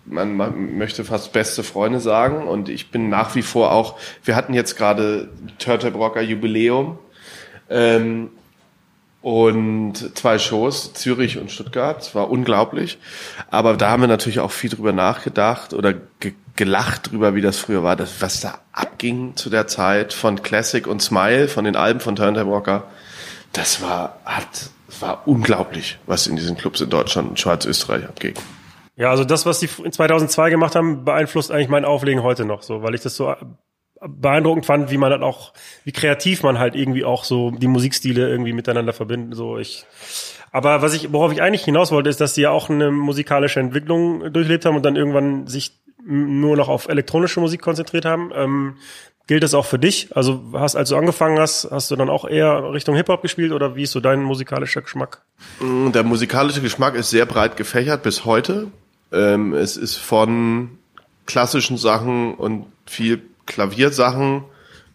man, 0.05 0.37
man 0.37 0.77
möchte 0.79 1.05
fast 1.05 1.33
beste 1.33 1.63
Freunde 1.63 2.01
sagen. 2.01 2.47
Und 2.47 2.69
ich 2.69 2.91
bin 2.91 3.09
nach 3.09 3.35
wie 3.35 3.43
vor 3.43 3.73
auch, 3.73 3.99
wir 4.25 4.37
hatten 4.37 4.55
jetzt 4.55 4.77
gerade 4.77 5.29
Turtlebrocker 5.59 6.23
Jubiläum. 6.23 6.99
Ähm, 7.71 8.31
und 9.23 10.19
zwei 10.19 10.39
Shows, 10.41 10.95
Zürich 10.95 11.39
und 11.39 11.51
Stuttgart. 11.51 12.03
Es 12.03 12.15
war 12.15 12.29
unglaublich. 12.29 12.99
Aber 13.51 13.77
da 13.77 13.91
haben 13.91 14.03
wir 14.03 14.09
natürlich 14.09 14.41
auch 14.41 14.51
viel 14.51 14.71
drüber 14.71 14.93
nachgedacht 14.93 15.73
oder 15.73 15.95
ge 16.21 16.35
gelacht 16.55 17.11
drüber, 17.11 17.35
wie 17.35 17.41
das 17.41 17.57
früher 17.57 17.83
war, 17.83 17.97
das, 17.97 18.21
was 18.21 18.41
da 18.43 18.59
abging 18.73 19.37
zu 19.37 19.49
der 19.49 19.67
Zeit 19.69 20.13
von 20.13 20.43
Classic 20.43 20.87
und 20.87 21.01
Smile, 21.01 21.49
von 21.49 21.65
den 21.65 21.77
Alben 21.77 21.99
von 21.99 22.15
Turntable 22.15 22.53
Rocker. 22.53 22.85
Das 23.55 23.81
war, 23.81 24.19
hat 24.27 24.69
war 25.03 25.23
unglaublich, 25.27 25.99
was 26.07 26.27
in 26.27 26.37
diesen 26.37 26.57
Clubs 26.57 26.81
in 26.81 26.91
Deutschland 26.91 27.31
und 27.31 27.41
Schweiz-Österreich 27.41 28.05
abging. 28.05 28.35
Ja, 28.97 29.11
also 29.11 29.25
das, 29.25 29.47
was 29.47 29.59
die 29.59 29.69
2002 29.69 30.51
gemacht 30.51 30.75
haben, 30.75 31.05
beeinflusst 31.05 31.51
eigentlich 31.51 31.69
mein 31.69 31.85
Auflegen 31.85 32.23
heute 32.23 32.45
noch 32.45 32.63
so, 32.63 32.83
weil 32.83 32.95
ich 32.95 33.01
das 33.01 33.17
so 33.17 33.35
beeindruckend 34.01 34.67
fand, 34.67 34.91
wie 34.91 34.99
man 34.99 35.11
dann 35.11 35.23
auch, 35.23 35.53
wie 35.85 35.93
kreativ 35.93 36.43
man 36.43 36.59
halt 36.59 36.75
irgendwie 36.75 37.05
auch 37.05 37.25
so 37.25 37.51
die 37.51 37.69
Musikstile 37.69 38.29
irgendwie 38.29 38.53
miteinander 38.53 38.93
verbindet. 38.93 39.37
So 39.37 39.59
ich, 39.59 39.87
aber 40.51 40.83
was 40.83 40.95
ich, 40.95 41.13
worauf 41.13 41.33
ich 41.33 41.41
eigentlich 41.41 41.65
hinaus 41.65 41.93
wollte, 41.93 42.11
ist, 42.11 42.21
dass 42.21 42.35
die 42.35 42.43
ja 42.43 42.51
auch 42.51 42.69
eine 42.69 42.91
musikalische 42.91 43.61
Entwicklung 43.61 44.33
durchlebt 44.33 44.65
haben 44.65 44.77
und 44.77 44.85
dann 44.85 44.97
irgendwann 44.97 45.47
sich 45.47 45.81
nur 46.05 46.57
noch 46.57 46.69
auf 46.69 46.89
elektronische 46.89 47.41
Musik 47.41 47.63
konzentriert 47.63 48.05
haben. 48.05 48.33
Ähm, 48.35 48.77
Gilt 49.33 49.45
das 49.45 49.55
auch 49.55 49.65
für 49.65 49.79
dich? 49.79 50.15
Also 50.15 50.43
hast, 50.53 50.77
als 50.77 50.91
du 50.91 50.97
angefangen 50.97 51.39
hast, 51.39 51.67
hast 51.71 51.91
du 51.91 51.97
dann 51.97 52.11
auch 52.11 52.29
eher 52.29 52.71
Richtung 52.75 52.95
Hip-Hop 52.97 53.23
gespielt 53.23 53.53
oder 53.53 53.77
wie 53.77 53.85
ist 53.85 53.93
so 53.93 54.01
dein 54.01 54.23
musikalischer 54.23 54.83
Geschmack? 54.83 55.23
Mm, 55.59 55.91
der 55.91 56.03
musikalische 56.03 56.61
Geschmack 56.61 56.95
ist 56.97 57.09
sehr 57.09 57.25
breit 57.25 57.57
gefächert 57.57 58.03
bis 58.03 58.27
heute. 58.27 58.67
Ähm, 59.11 59.55
es 59.55 59.79
ist 59.79 59.97
von 59.97 60.77
klassischen 61.25 61.79
Sachen 61.79 62.35
und 62.35 62.67
viel 62.85 63.23
Klaviersachen, 63.47 64.45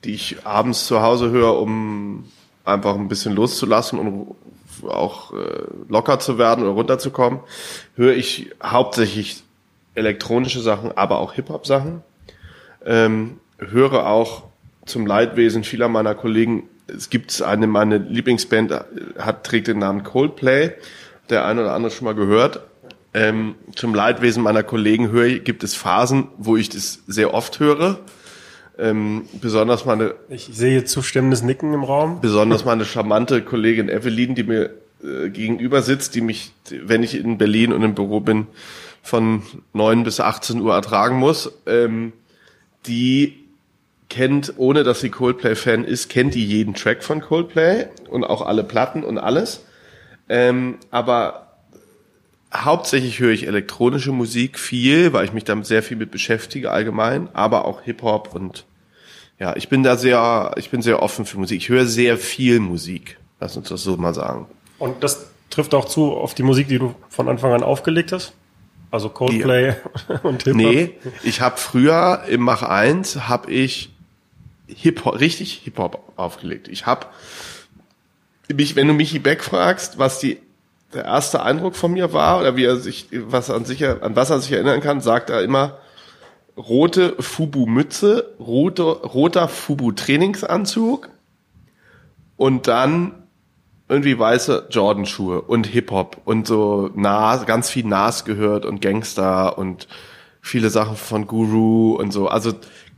die 0.04 0.14
ich 0.14 0.46
abends 0.46 0.86
zu 0.86 1.02
Hause 1.02 1.32
höre, 1.32 1.60
um 1.60 2.26
einfach 2.64 2.94
ein 2.94 3.08
bisschen 3.08 3.34
loszulassen 3.34 3.98
und 3.98 4.36
auch 4.88 5.34
äh, 5.34 5.64
locker 5.90 6.20
zu 6.20 6.38
werden 6.38 6.64
oder 6.64 6.74
runterzukommen, 6.74 7.40
höre 7.96 8.14
ich 8.14 8.52
hauptsächlich 8.64 9.42
elektronische 9.96 10.60
Sachen, 10.60 10.96
aber 10.96 11.18
auch 11.18 11.34
Hip-Hop-Sachen. 11.34 12.04
Ähm, 12.86 13.40
höre 13.60 14.08
auch 14.08 14.44
zum 14.86 15.06
Leidwesen 15.06 15.64
vieler 15.64 15.90
meiner 15.90 16.16
Kollegen, 16.16 16.64
es 16.88 17.10
gibt 17.10 17.42
eine, 17.42 17.68
meine 17.68 17.98
Lieblingsband 17.98 18.74
hat, 19.18 19.44
trägt 19.46 19.68
den 19.68 19.80
Namen 19.80 20.04
Coldplay, 20.04 20.72
der 21.30 21.46
eine 21.46 21.62
oder 21.62 21.74
andere 21.74 21.92
schon 21.92 22.06
mal 22.06 22.16
gehört. 22.16 22.62
Ähm, 23.14 23.56
zum 23.76 23.96
Leidwesen 23.96 24.44
meiner 24.44 24.64
Kollegen 24.64 25.12
höre, 25.12 25.40
gibt 25.40 25.64
es 25.64 25.76
Phasen, 25.76 26.28
wo 26.38 26.56
ich 26.56 26.70
das 26.70 27.04
sehr 27.08 27.34
oft 27.34 27.60
höre. 27.60 28.00
Ähm, 28.78 29.24
besonders 29.42 29.86
meine. 29.86 30.14
Ich 30.30 30.50
sehe 30.52 30.86
zustimmendes 30.86 31.42
Nicken 31.42 31.74
im 31.74 31.84
Raum. 31.84 32.22
Besonders 32.22 32.64
meine 32.64 32.86
charmante 32.86 33.42
Kollegin 33.42 33.90
Evelyn, 33.90 34.36
die 34.36 34.44
mir 34.44 34.70
äh, 35.04 35.30
gegenüber 35.30 35.82
sitzt, 35.82 36.14
die 36.16 36.22
mich, 36.22 36.54
wenn 36.70 37.02
ich 37.02 37.16
in 37.16 37.38
Berlin 37.38 37.74
und 37.74 37.82
im 37.82 37.96
Büro 37.96 38.20
bin, 38.20 38.46
von 39.02 39.42
neun 39.74 40.04
bis 40.04 40.20
18 40.20 40.62
Uhr 40.62 40.76
ertragen 40.76 41.18
muss. 41.18 41.52
Ähm, 41.66 42.14
die 42.86 43.47
kennt, 44.10 44.54
ohne 44.58 44.84
dass 44.84 45.02
sie 45.02 45.10
Coldplay-Fan 45.10 45.84
ist, 45.84 46.10
kennt 46.10 46.36
die 46.36 46.46
jeden 46.46 46.74
Track 46.74 47.04
von 47.04 47.22
Coldplay 47.22 47.88
und 48.10 48.24
auch 48.24 48.42
alle 48.42 48.64
Platten 48.64 49.04
und 49.04 49.18
alles. 49.18 49.66
Ähm, 50.30 50.78
aber 50.92 51.48
hauptsächlich 52.54 53.20
höre 53.20 53.32
ich 53.32 53.48
elektronische 53.48 54.12
Musik 54.12 54.58
viel, 54.60 55.14
weil 55.14 55.26
ich 55.26 55.34
mich 55.34 55.44
damit 55.44 55.66
sehr 55.66 55.84
viel 55.84 55.98
mit 55.98 56.12
beschäftige 56.12 56.72
allgemein, 56.72 57.30
aber 57.34 57.66
auch 57.66 57.82
Hip-Hop 57.82 58.34
und 58.34 58.66
ja, 59.40 59.56
ich 59.56 59.70
bin 59.70 59.84
da 59.84 59.98
sehr, 59.98 60.54
ich 60.56 60.72
bin 60.72 60.82
sehr 60.82 61.04
offen 61.04 61.26
für 61.26 61.38
Musik. 61.38 61.62
Ich 61.62 61.70
höre 61.70 61.86
sehr 61.86 62.18
viel 62.18 62.60
Musik. 62.60 63.20
Lass 63.40 63.56
uns 63.56 63.70
das 63.70 63.84
so 63.84 63.96
mal 63.96 64.16
sagen. 64.16 64.48
Und 64.80 65.04
das 65.04 65.30
trifft 65.52 65.76
auch 65.76 65.86
zu 65.86 66.14
auf 66.14 66.34
die 66.34 66.42
Musik, 66.42 66.68
die 66.70 66.80
du 66.80 66.96
von 67.10 67.30
Anfang 67.30 67.54
an 67.54 67.62
aufgelegt 67.62 68.12
hast? 68.12 68.34
Also 68.90 69.10
Coldplay 69.10 69.76
ja. 70.10 70.20
und 70.24 70.44
Hip-Hop? 70.44 70.56
Nee, 70.56 70.96
ich 71.24 71.42
habe 71.42 71.58
früher 71.58 72.24
im 72.28 72.42
Mach 72.42 72.64
1 72.64 73.28
habe 73.28 73.52
ich 73.52 73.92
Hip-Hop, 74.68 75.20
richtig 75.20 75.62
Hip-Hop 75.64 76.14
aufgelegt. 76.16 76.68
Ich 76.68 76.86
habe 76.86 77.08
mich, 78.54 78.76
wenn 78.76 78.88
du 78.88 78.94
Michi 78.94 79.20
Beck 79.20 79.44
fragst, 79.44 79.98
was 79.98 80.20
die 80.20 80.40
der 80.94 81.04
erste 81.04 81.44
Eindruck 81.44 81.76
von 81.76 81.92
mir 81.92 82.14
war 82.14 82.40
oder 82.40 82.56
wie 82.56 82.64
er 82.64 82.78
sich 82.78 83.08
was 83.12 83.50
an 83.50 83.66
sich 83.66 83.86
an 83.86 84.16
was 84.16 84.30
er 84.30 84.40
sich 84.40 84.54
erinnern 84.54 84.80
kann, 84.80 85.02
sagt 85.02 85.30
er 85.30 85.44
immer 85.44 85.80
rote 86.58 87.16
Fubu 87.22 87.66
Mütze, 87.66 88.36
rote, 88.40 88.84
roter 88.84 89.48
Fubu 89.48 89.92
Trainingsanzug 89.92 91.10
und 92.36 92.68
dann 92.68 93.24
irgendwie 93.90 94.18
weiße 94.18 94.68
Jordan 94.70 95.06
Schuhe 95.06 95.42
und 95.42 95.68
Hip 95.68 95.92
Hop 95.92 96.22
und 96.26 96.48
so 96.48 96.90
Nas, 96.96 97.46
ganz 97.46 97.70
viel 97.70 97.86
Nas 97.86 98.26
gehört 98.26 98.66
und 98.66 98.82
Gangster 98.82 99.58
und 99.58 99.88
viele 100.42 100.70
Sachen 100.70 100.96
von 100.96 101.28
Guru 101.28 101.96
und 101.96 102.12
so. 102.12 102.28
Also 102.28 102.54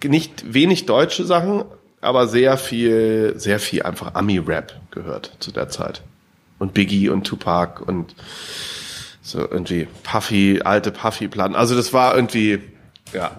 nicht 0.07 0.53
wenig 0.53 0.85
deutsche 0.85 1.25
Sachen, 1.25 1.65
aber 2.01 2.27
sehr 2.27 2.57
viel, 2.57 3.33
sehr 3.37 3.59
viel 3.59 3.83
einfach 3.83 4.15
Ami-Rap 4.15 4.73
gehört 4.91 5.35
zu 5.39 5.51
der 5.51 5.69
Zeit. 5.69 6.01
Und 6.57 6.73
Biggie 6.73 7.09
und 7.09 7.25
Tupac 7.25 7.81
und 7.85 8.15
so 9.21 9.39
irgendwie 9.39 9.87
Puffy, 10.03 10.61
alte 10.63 10.91
Puffy-Platten. 10.91 11.55
Also 11.55 11.75
das 11.75 11.93
war 11.93 12.15
irgendwie, 12.15 12.61
ja. 13.13 13.31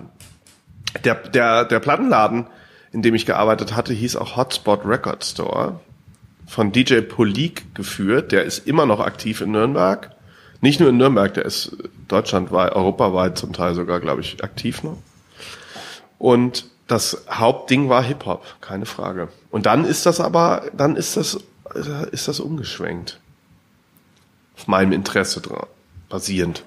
Der, 1.05 1.15
der, 1.15 1.65
der 1.65 1.79
Plattenladen, 1.79 2.47
in 2.93 3.03
dem 3.03 3.15
ich 3.15 3.25
gearbeitet 3.25 3.77
hatte, 3.77 3.93
hieß 3.93 4.17
auch 4.17 4.37
Hotspot 4.37 4.85
Record 4.85 5.25
Store. 5.25 5.81
Von 6.47 6.73
DJ 6.73 7.01
Polik 7.03 7.75
geführt. 7.75 8.33
Der 8.33 8.45
ist 8.45 8.67
immer 8.67 8.87
noch 8.87 8.99
aktiv 9.01 9.41
in 9.41 9.53
Nürnberg. 9.53 10.11
Nicht 10.61 10.81
nur 10.81 10.89
in 10.89 10.97
Nürnberg, 10.97 11.33
der 11.33 11.45
ist 11.45 11.77
deutschlandweit, 12.09 12.73
europaweit 12.73 13.39
zum 13.39 13.53
Teil 13.53 13.75
sogar, 13.75 14.01
glaube 14.01 14.21
ich, 14.21 14.43
aktiv 14.43 14.83
noch. 14.83 14.99
Und 16.21 16.67
das 16.87 17.25
Hauptding 17.31 17.89
war 17.89 18.03
Hip-Hop, 18.03 18.45
keine 18.61 18.85
Frage. 18.85 19.29
Und 19.51 19.65
dann 19.67 19.87
ist 19.87 20.05
das 20.05 20.21
aber, 20.21 20.65
dann 20.75 20.95
ist 20.95 21.17
das, 21.17 21.39
ist 22.13 22.29
das 22.29 22.41
umgeschwenkt. 22.41 23.19
Auf 24.57 24.69
meinem 24.69 24.93
Interesse 24.93 25.41
dran, 25.41 25.67
basierend. 26.11 26.63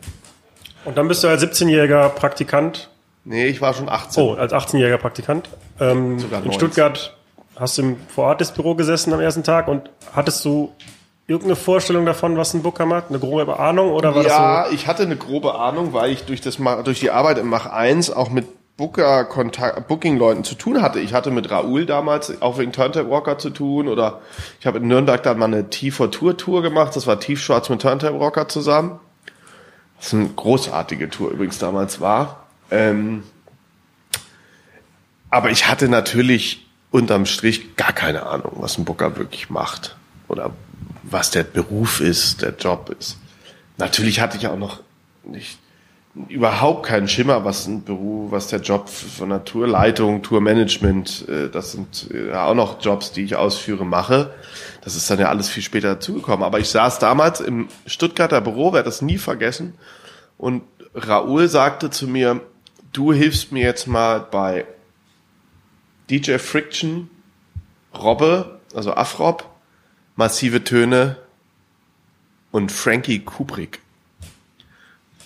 Und 0.85 0.97
dann 0.97 1.07
bist 1.07 1.23
du 1.23 1.27
als 1.27 1.43
17-jähriger 1.43 2.09
Praktikant. 2.09 2.89
Nee, 3.25 3.45
ich 3.45 3.61
war 3.61 3.75
schon 3.75 3.87
18. 3.89 4.23
Oh, 4.23 4.33
als 4.33 4.51
18-jähriger 4.51 4.97
Praktikant. 4.97 5.47
Ähm, 5.79 6.17
in 6.43 6.51
Stuttgart 6.51 7.15
hast 7.55 7.77
du 7.77 7.83
im 7.83 7.97
Vorortesbüro 8.07 8.73
gesessen 8.73 9.13
am 9.13 9.19
ersten 9.19 9.43
Tag 9.43 9.67
und 9.67 9.91
hattest 10.15 10.43
du 10.43 10.73
irgendeine 11.27 11.55
Vorstellung 11.55 12.07
davon, 12.07 12.37
was 12.37 12.55
ein 12.55 12.63
Booker 12.63 12.87
macht? 12.87 13.09
Eine 13.09 13.19
grobe 13.19 13.59
Ahnung 13.59 13.91
oder 13.91 14.15
war 14.15 14.23
ja, 14.23 14.61
das 14.63 14.69
so? 14.69 14.75
ich 14.75 14.87
hatte 14.87 15.03
eine 15.03 15.15
grobe 15.15 15.53
Ahnung, 15.53 15.93
weil 15.93 16.11
ich 16.11 16.23
durch 16.23 16.41
das 16.41 16.57
durch 16.83 16.99
die 16.99 17.11
Arbeit 17.11 17.37
im 17.37 17.49
Mach 17.49 17.67
1 17.67 18.09
auch 18.09 18.31
mit 18.31 18.47
Booker 18.75 19.25
Kontakt, 19.25 19.87
Booking-Leuten 19.87 20.43
zu 20.43 20.55
tun 20.55 20.81
hatte. 20.81 20.99
Ich 20.99 21.13
hatte 21.13 21.29
mit 21.29 21.51
Raoul 21.51 21.85
damals 21.85 22.41
auch 22.41 22.57
wegen 22.57 22.71
Turntable 22.71 23.09
Rocker 23.09 23.37
zu 23.37 23.51
tun 23.51 23.87
oder 23.87 24.21
ich 24.59 24.65
habe 24.65 24.79
in 24.79 24.87
Nürnberg 24.87 25.21
dann 25.21 25.37
mal 25.37 25.45
eine 25.45 25.63
T4-Tour-Tour 25.63 26.63
gemacht. 26.63 26.95
Das 26.95 27.05
war 27.05 27.19
Tiefschwarz 27.19 27.69
mit 27.69 27.81
Turntable 27.81 28.17
Rocker 28.17 28.47
zusammen. 28.47 28.99
Was 29.99 30.13
eine 30.13 30.27
großartige 30.27 31.09
Tour 31.09 31.31
übrigens 31.31 31.59
damals 31.59 32.01
war. 32.01 32.47
Ähm, 32.71 33.23
aber 35.29 35.51
ich 35.51 35.67
hatte 35.67 35.87
natürlich 35.87 36.67
unterm 36.89 37.25
Strich 37.25 37.75
gar 37.75 37.93
keine 37.93 38.25
Ahnung, 38.25 38.53
was 38.57 38.77
ein 38.77 38.85
Booker 38.85 39.17
wirklich 39.17 39.49
macht 39.49 39.95
oder 40.27 40.51
was 41.03 41.31
der 41.31 41.43
Beruf 41.43 42.01
ist, 42.01 42.41
der 42.41 42.55
Job 42.55 42.95
ist. 42.97 43.17
Natürlich 43.77 44.19
hatte 44.19 44.37
ich 44.37 44.47
auch 44.47 44.57
noch 44.57 44.79
nicht 45.23 45.59
überhaupt 46.29 46.85
keinen 46.85 47.07
Schimmer, 47.07 47.43
was 47.43 47.65
ein 47.67 47.83
Beruf, 47.83 48.31
was 48.31 48.47
der 48.47 48.59
Job 48.59 48.87
von 48.87 49.29
der 49.29 49.45
Tourleitung, 49.45 50.21
Tourmanagement, 50.21 51.27
äh, 51.27 51.49
das 51.49 51.71
sind 51.71 52.09
ja 52.13 52.45
auch 52.45 52.53
noch 52.53 52.81
Jobs, 52.81 53.11
die 53.11 53.23
ich 53.23 53.35
ausführe, 53.35 53.85
mache. 53.85 54.33
Das 54.81 54.95
ist 54.95 55.09
dann 55.09 55.19
ja 55.19 55.29
alles 55.29 55.49
viel 55.49 55.63
später 55.63 55.95
dazugekommen. 55.95 56.43
Aber 56.43 56.59
ich 56.59 56.69
saß 56.69 56.99
damals 56.99 57.41
im 57.41 57.67
Stuttgarter 57.85 58.41
Büro, 58.41 58.73
werde 58.73 58.85
das 58.85 59.01
nie 59.01 59.17
vergessen. 59.17 59.73
Und 60.37 60.61
Raoul 60.93 61.47
sagte 61.47 61.89
zu 61.89 62.07
mir, 62.07 62.41
du 62.91 63.11
hilfst 63.11 63.51
mir 63.51 63.63
jetzt 63.63 63.87
mal 63.87 64.19
bei 64.19 64.65
DJ 66.09 66.37
Friction, 66.37 67.09
Robbe, 67.97 68.59
also 68.75 68.93
Afrob, 68.93 69.49
massive 70.15 70.63
Töne 70.63 71.17
und 72.51 72.71
Frankie 72.71 73.19
Kubrick. 73.19 73.82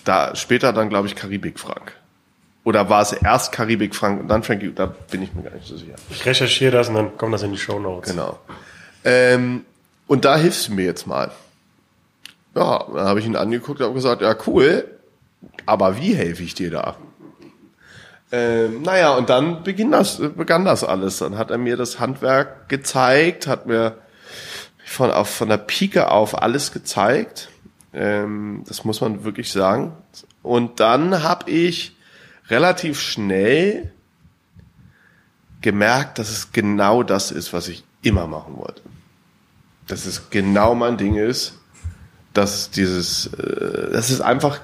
Da 0.08 0.36
später 0.36 0.72
dann, 0.72 0.88
glaube 0.88 1.08
ich, 1.08 1.16
Karibik 1.16 1.60
Frank. 1.60 1.94
Oder 2.64 2.90
war 2.90 3.02
es 3.02 3.12
erst 3.12 3.52
Karibik 3.52 3.94
Frank 3.94 4.22
und 4.22 4.30
dann 4.30 4.42
Frankie? 4.42 4.72
Da 4.74 4.86
bin 4.86 5.22
ich 5.22 5.34
mir 5.34 5.44
gar 5.44 5.54
nicht 5.54 5.68
so 5.68 5.76
sicher. 5.76 5.96
Ich 6.10 6.26
recherchiere 6.26 6.72
das 6.72 6.88
und 6.88 6.96
dann 6.96 7.18
kommt 7.18 7.34
das 7.34 7.44
in 7.44 7.52
die 7.52 7.58
Show 7.58 7.78
Notes. 7.78 8.12
Genau. 8.12 8.40
Ähm, 9.04 9.66
und 10.08 10.24
da 10.24 10.38
hilfst 10.38 10.70
du 10.70 10.74
mir 10.74 10.86
jetzt 10.86 11.08
mal. 11.08 11.32
Ja, 12.56 12.86
dann 12.94 13.06
habe 13.06 13.20
ich 13.20 13.26
ihn 13.26 13.36
angeguckt 13.36 13.82
und 13.82 13.86
habe 13.86 13.96
gesagt, 13.96 14.22
ja 14.22 14.34
cool, 14.48 14.86
aber 15.66 15.98
wie 15.98 16.16
helfe 16.16 16.44
ich 16.44 16.54
dir 16.54 16.72
da? 16.72 16.96
Ähm, 18.32 18.84
naja, 18.84 19.16
und 19.16 19.30
dann 19.30 19.64
beginn 19.64 19.92
das, 19.92 20.22
begann 20.36 20.64
das 20.64 20.86
alles. 20.86 21.18
Dann 21.18 21.38
hat 21.38 21.52
er 21.52 21.58
mir 21.58 21.76
das 21.76 22.00
Handwerk 22.00 22.70
gezeigt, 22.70 23.46
hat 23.48 23.66
mir 23.66 23.98
von, 24.86 25.12
auf, 25.12 25.30
von 25.30 25.50
der 25.50 25.58
Pike 25.58 26.12
auf 26.12 26.42
alles 26.42 26.72
gezeigt. 26.72 27.50
Ähm, 27.94 28.64
das 28.68 28.84
muss 28.84 29.02
man 29.02 29.24
wirklich 29.24 29.52
sagen. 29.52 29.94
Und 30.44 30.80
dann 30.80 31.24
habe 31.24 31.50
ich 31.50 31.96
relativ 32.50 33.00
schnell 33.00 33.92
gemerkt, 35.62 36.20
dass 36.20 36.30
es 36.30 36.52
genau 36.52 37.04
das 37.04 37.32
ist, 37.32 37.54
was 37.54 37.68
ich 37.68 37.84
immer 38.02 38.28
machen 38.28 38.58
wollte. 38.58 38.82
Dass 39.88 40.06
es 40.06 40.30
genau 40.30 40.76
mein 40.76 40.98
Ding 40.98 41.16
ist, 41.16 41.58
dass 42.34 42.70
dieses, 42.70 43.28
äh, 43.34 43.92
das 43.92 44.10
ist 44.10 44.22
einfach 44.22 44.60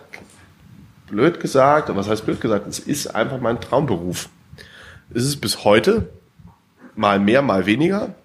blöd 1.08 1.40
gesagt, 1.40 1.90
aber 1.90 2.00
was 2.00 2.10
heißt 2.10 2.26
blöd 2.26 2.42
gesagt? 2.42 2.68
Es 2.68 2.80
ist 2.80 3.08
einfach 3.08 3.40
mein 3.40 3.60
Traumberuf. 3.60 4.30
Es 5.14 5.26
ist 5.26 5.42
bis 5.42 5.64
heute 5.64 6.10
mal 6.96 7.20
mehr, 7.20 7.42
mal 7.42 7.66
weniger. 7.66 8.16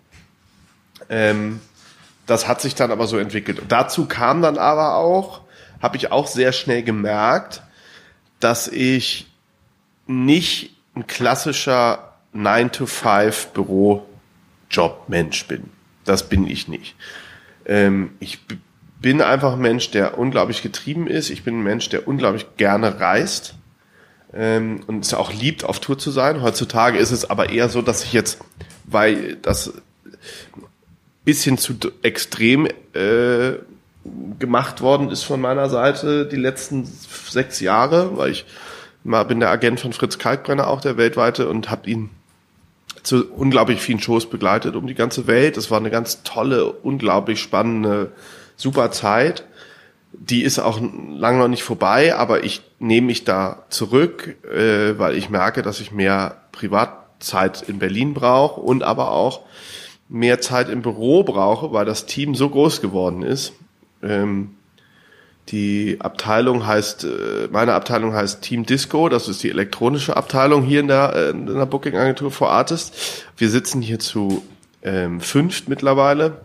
Ähm, 1.08 1.60
das 2.28 2.46
hat 2.46 2.60
sich 2.60 2.76
dann 2.76 2.92
aber 2.92 3.08
so 3.08 3.18
entwickelt. 3.18 3.62
Dazu 3.68 4.06
kam 4.06 4.42
dann 4.42 4.58
aber 4.58 4.96
auch, 4.96 5.40
habe 5.80 5.96
ich 5.96 6.12
auch 6.12 6.26
sehr 6.26 6.52
schnell 6.52 6.82
gemerkt, 6.82 7.62
dass 8.38 8.68
ich 8.68 9.26
nicht 10.06 10.76
ein 10.94 11.06
klassischer 11.06 12.12
9-to-5 12.34 13.52
Büro-Job-Mensch 13.54 15.46
bin. 15.46 15.70
Das 16.04 16.28
bin 16.28 16.46
ich 16.46 16.68
nicht. 16.68 16.96
Ähm, 17.64 18.10
ich 18.20 18.40
bin 19.00 19.22
einfach 19.22 19.54
ein 19.54 19.60
Mensch, 19.60 19.90
der 19.90 20.18
unglaublich 20.18 20.60
getrieben 20.62 21.06
ist. 21.06 21.30
Ich 21.30 21.44
bin 21.44 21.60
ein 21.60 21.62
Mensch, 21.62 21.88
der 21.88 22.06
unglaublich 22.06 22.44
gerne 22.58 23.00
reist 23.00 23.54
ähm, 24.34 24.82
und 24.86 25.02
es 25.02 25.14
auch 25.14 25.32
liebt, 25.32 25.64
auf 25.64 25.80
Tour 25.80 25.96
zu 25.96 26.10
sein. 26.10 26.42
Heutzutage 26.42 26.98
ist 26.98 27.10
es 27.10 27.30
aber 27.30 27.48
eher 27.48 27.70
so, 27.70 27.80
dass 27.80 28.04
ich 28.04 28.12
jetzt, 28.12 28.40
weil 28.84 29.36
das 29.36 29.72
bisschen 31.28 31.58
zu 31.58 31.74
extrem 32.00 32.66
äh, 32.94 33.58
gemacht 34.38 34.80
worden 34.80 35.10
ist 35.10 35.24
von 35.24 35.42
meiner 35.42 35.68
Seite 35.68 36.24
die 36.24 36.36
letzten 36.36 36.86
sechs 36.86 37.60
Jahre, 37.60 38.16
weil 38.16 38.30
ich 38.30 38.46
mal 39.04 39.24
bin 39.24 39.38
der 39.38 39.50
Agent 39.50 39.78
von 39.78 39.92
Fritz 39.92 40.16
Kalkbrenner 40.16 40.68
auch 40.68 40.80
der 40.80 40.96
weltweite 40.96 41.46
und 41.50 41.70
habe 41.70 41.90
ihn 41.90 42.08
zu 43.02 43.30
unglaublich 43.30 43.82
vielen 43.82 44.00
Shows 44.00 44.30
begleitet 44.30 44.74
um 44.74 44.86
die 44.86 44.94
ganze 44.94 45.26
Welt. 45.26 45.58
Das 45.58 45.70
war 45.70 45.78
eine 45.78 45.90
ganz 45.90 46.22
tolle, 46.22 46.72
unglaublich 46.72 47.42
spannende, 47.42 48.12
super 48.56 48.90
Zeit. 48.90 49.44
Die 50.14 50.42
ist 50.42 50.58
auch 50.58 50.80
lange 50.80 51.40
noch 51.40 51.48
nicht 51.48 51.62
vorbei, 51.62 52.16
aber 52.16 52.42
ich 52.42 52.62
nehme 52.78 53.08
mich 53.08 53.24
da 53.24 53.66
zurück, 53.68 54.34
äh, 54.50 54.98
weil 54.98 55.14
ich 55.14 55.28
merke, 55.28 55.60
dass 55.60 55.80
ich 55.80 55.92
mehr 55.92 56.40
Privatzeit 56.52 57.68
in 57.68 57.78
Berlin 57.78 58.14
brauche 58.14 58.62
und 58.62 58.82
aber 58.82 59.10
auch 59.10 59.42
mehr 60.08 60.40
Zeit 60.40 60.68
im 60.68 60.82
Büro 60.82 61.22
brauche, 61.22 61.72
weil 61.72 61.84
das 61.84 62.06
Team 62.06 62.34
so 62.34 62.48
groß 62.48 62.80
geworden 62.80 63.22
ist. 63.22 63.52
Ähm, 64.02 64.54
die 65.48 65.96
Abteilung 66.00 66.66
heißt, 66.66 67.04
äh, 67.04 67.48
meine 67.50 67.74
Abteilung 67.74 68.12
heißt 68.12 68.42
Team 68.42 68.66
Disco, 68.66 69.08
das 69.08 69.28
ist 69.28 69.42
die 69.42 69.50
elektronische 69.50 70.16
Abteilung 70.16 70.62
hier 70.62 70.80
in 70.80 70.88
der, 70.88 71.14
äh, 71.14 71.30
in 71.30 71.46
der 71.46 71.66
Booking-Agentur 71.66 72.30
for 72.30 72.50
Artists. 72.50 73.24
Wir 73.36 73.48
sitzen 73.48 73.80
hier 73.80 73.98
zu 73.98 74.42
ähm, 74.82 75.20
fünft 75.20 75.68
mittlerweile. 75.68 76.42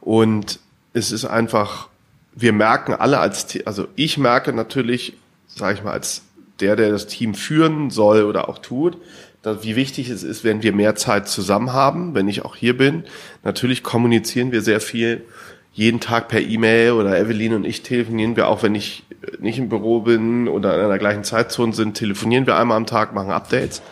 Und 0.00 0.58
es 0.92 1.12
ist 1.12 1.24
einfach, 1.24 1.88
wir 2.34 2.52
merken 2.52 2.94
alle 2.94 3.20
als, 3.20 3.46
also 3.64 3.86
ich 3.96 4.18
merke 4.18 4.52
natürlich, 4.52 5.14
sage 5.46 5.74
ich 5.74 5.84
mal, 5.84 5.92
als 5.92 6.22
der, 6.60 6.76
der 6.76 6.90
das 6.90 7.06
Team 7.06 7.34
führen 7.34 7.90
soll 7.90 8.24
oder 8.24 8.48
auch 8.48 8.58
tut, 8.58 8.96
wie 9.44 9.76
wichtig 9.76 10.10
es 10.10 10.22
ist, 10.22 10.44
wenn 10.44 10.62
wir 10.62 10.72
mehr 10.72 10.96
Zeit 10.96 11.28
zusammen 11.28 11.72
haben, 11.72 12.14
wenn 12.14 12.28
ich 12.28 12.44
auch 12.44 12.56
hier 12.56 12.76
bin. 12.76 13.04
Natürlich 13.42 13.82
kommunizieren 13.82 14.52
wir 14.52 14.62
sehr 14.62 14.80
viel 14.80 15.24
jeden 15.72 16.00
Tag 16.00 16.28
per 16.28 16.40
E-Mail 16.40 16.92
oder 16.92 17.18
Evelyn 17.18 17.54
und 17.54 17.64
ich 17.64 17.82
telefonieren 17.82 18.36
wir 18.36 18.48
auch, 18.48 18.62
wenn 18.62 18.74
ich 18.74 19.04
nicht 19.38 19.58
im 19.58 19.68
Büro 19.68 20.00
bin 20.00 20.48
oder 20.48 20.74
in 20.74 20.84
einer 20.84 20.98
gleichen 20.98 21.24
Zeitzone 21.24 21.72
sind, 21.72 21.94
telefonieren 21.94 22.46
wir 22.46 22.56
einmal 22.56 22.76
am 22.76 22.86
Tag, 22.86 23.14
machen 23.14 23.30
Updates. 23.30 23.82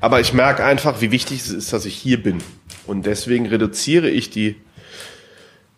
Aber 0.00 0.20
ich 0.20 0.32
merke 0.32 0.64
einfach, 0.64 1.00
wie 1.00 1.10
wichtig 1.10 1.40
es 1.40 1.50
ist, 1.50 1.72
dass 1.72 1.84
ich 1.84 1.94
hier 1.94 2.22
bin. 2.22 2.38
Und 2.86 3.04
deswegen 3.04 3.46
reduziere 3.46 4.08
ich 4.08 4.30
die 4.30 4.56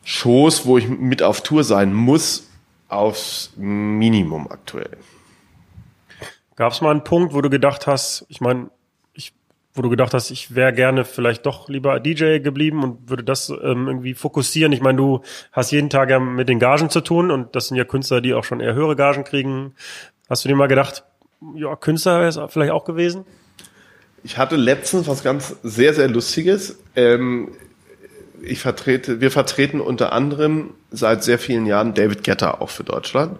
Shows, 0.05 0.67
wo 0.67 0.79
ich 0.79 0.89
mit 0.89 1.23
auf 1.23 1.43
Tour 1.43 1.65
sein 1.65 1.93
muss, 1.93 2.49
aufs 2.89 3.53
Minimum 3.57 4.51
aktuell. 4.51 4.97
Gab 6.57 6.73
es 6.73 6.81
mal 6.81 6.91
einen 6.91 7.05
Punkt, 7.05 7.33
wo 7.33 7.41
du 7.41 7.49
gedacht 7.49 7.87
hast, 7.87 8.27
ich 8.29 8.41
meine, 8.41 8.71
wo 9.75 9.83
du 9.83 9.89
gedacht 9.89 10.15
hast, 10.15 10.31
ich 10.31 10.55
wäre 10.55 10.73
gerne 10.73 11.05
vielleicht 11.05 11.47
doch 11.47 11.69
lieber 11.69 12.01
DJ 12.01 12.39
geblieben 12.39 12.83
und 12.83 13.09
würde 13.09 13.23
das 13.23 13.51
ähm, 13.51 13.87
irgendwie 13.87 14.15
fokussieren? 14.15 14.73
Ich 14.73 14.81
meine, 14.81 14.99
du 14.99 15.21
hast 15.53 15.71
jeden 15.71 15.91
Tag 15.91 16.11
ja 16.11 16.19
mit 16.19 16.49
den 16.49 16.59
Gagen 16.59 16.91
zu 16.91 17.01
tun 17.01 17.31
und 17.31 17.55
das 17.55 17.69
sind 17.69 17.77
ja 17.77 17.85
Künstler, 17.85 18.21
die 18.21 18.35
auch 18.35 18.45
schon 18.45 18.61
eher 18.61 18.75
höhere 18.75 18.97
Gagen 18.97 19.25
kriegen. 19.25 19.75
Hast 20.29 20.45
du 20.45 20.49
dir 20.49 20.57
mal 20.57 20.67
gedacht, 20.67 21.05
ja, 21.55 21.75
Künstler 21.77 22.19
wäre 22.19 22.29
es 22.29 22.41
vielleicht 22.53 22.73
auch 22.73 22.85
gewesen? 22.85 23.25
Ich 24.23 24.37
hatte 24.37 24.57
letztens 24.57 25.09
was 25.09 25.23
ganz 25.23 25.57
sehr, 25.63 25.95
sehr 25.95 26.09
Lustiges. 26.09 26.79
Ähm, 26.97 27.53
ich 28.43 28.61
vertrete, 28.61 29.21
wir 29.21 29.31
vertreten 29.31 29.81
unter 29.81 30.13
anderem 30.13 30.75
seit 30.91 31.25
sehr 31.25 31.39
vielen 31.39 31.67
Jahren 31.67 31.95
David 31.95 32.25
Guetta 32.25 32.53
auch 32.61 32.71
für 32.71 32.85
Deutschland. 32.85 33.39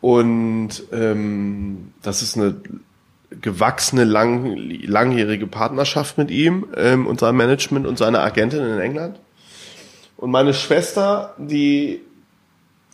Und 0.00 0.84
ähm, 0.92 1.92
das 2.02 2.22
ist 2.22 2.36
eine 2.36 2.54
gewachsene, 3.40 4.04
lang, 4.04 4.56
langjährige 4.56 5.46
Partnerschaft 5.46 6.18
mit 6.18 6.30
ihm 6.30 6.66
ähm, 6.76 7.06
und 7.06 7.20
seinem 7.20 7.36
Management 7.36 7.86
und 7.86 7.98
seiner 7.98 8.22
Agentin 8.22 8.60
in 8.60 8.78
England. 8.78 9.18
Und 10.16 10.30
meine 10.30 10.54
Schwester, 10.54 11.34
die 11.38 12.00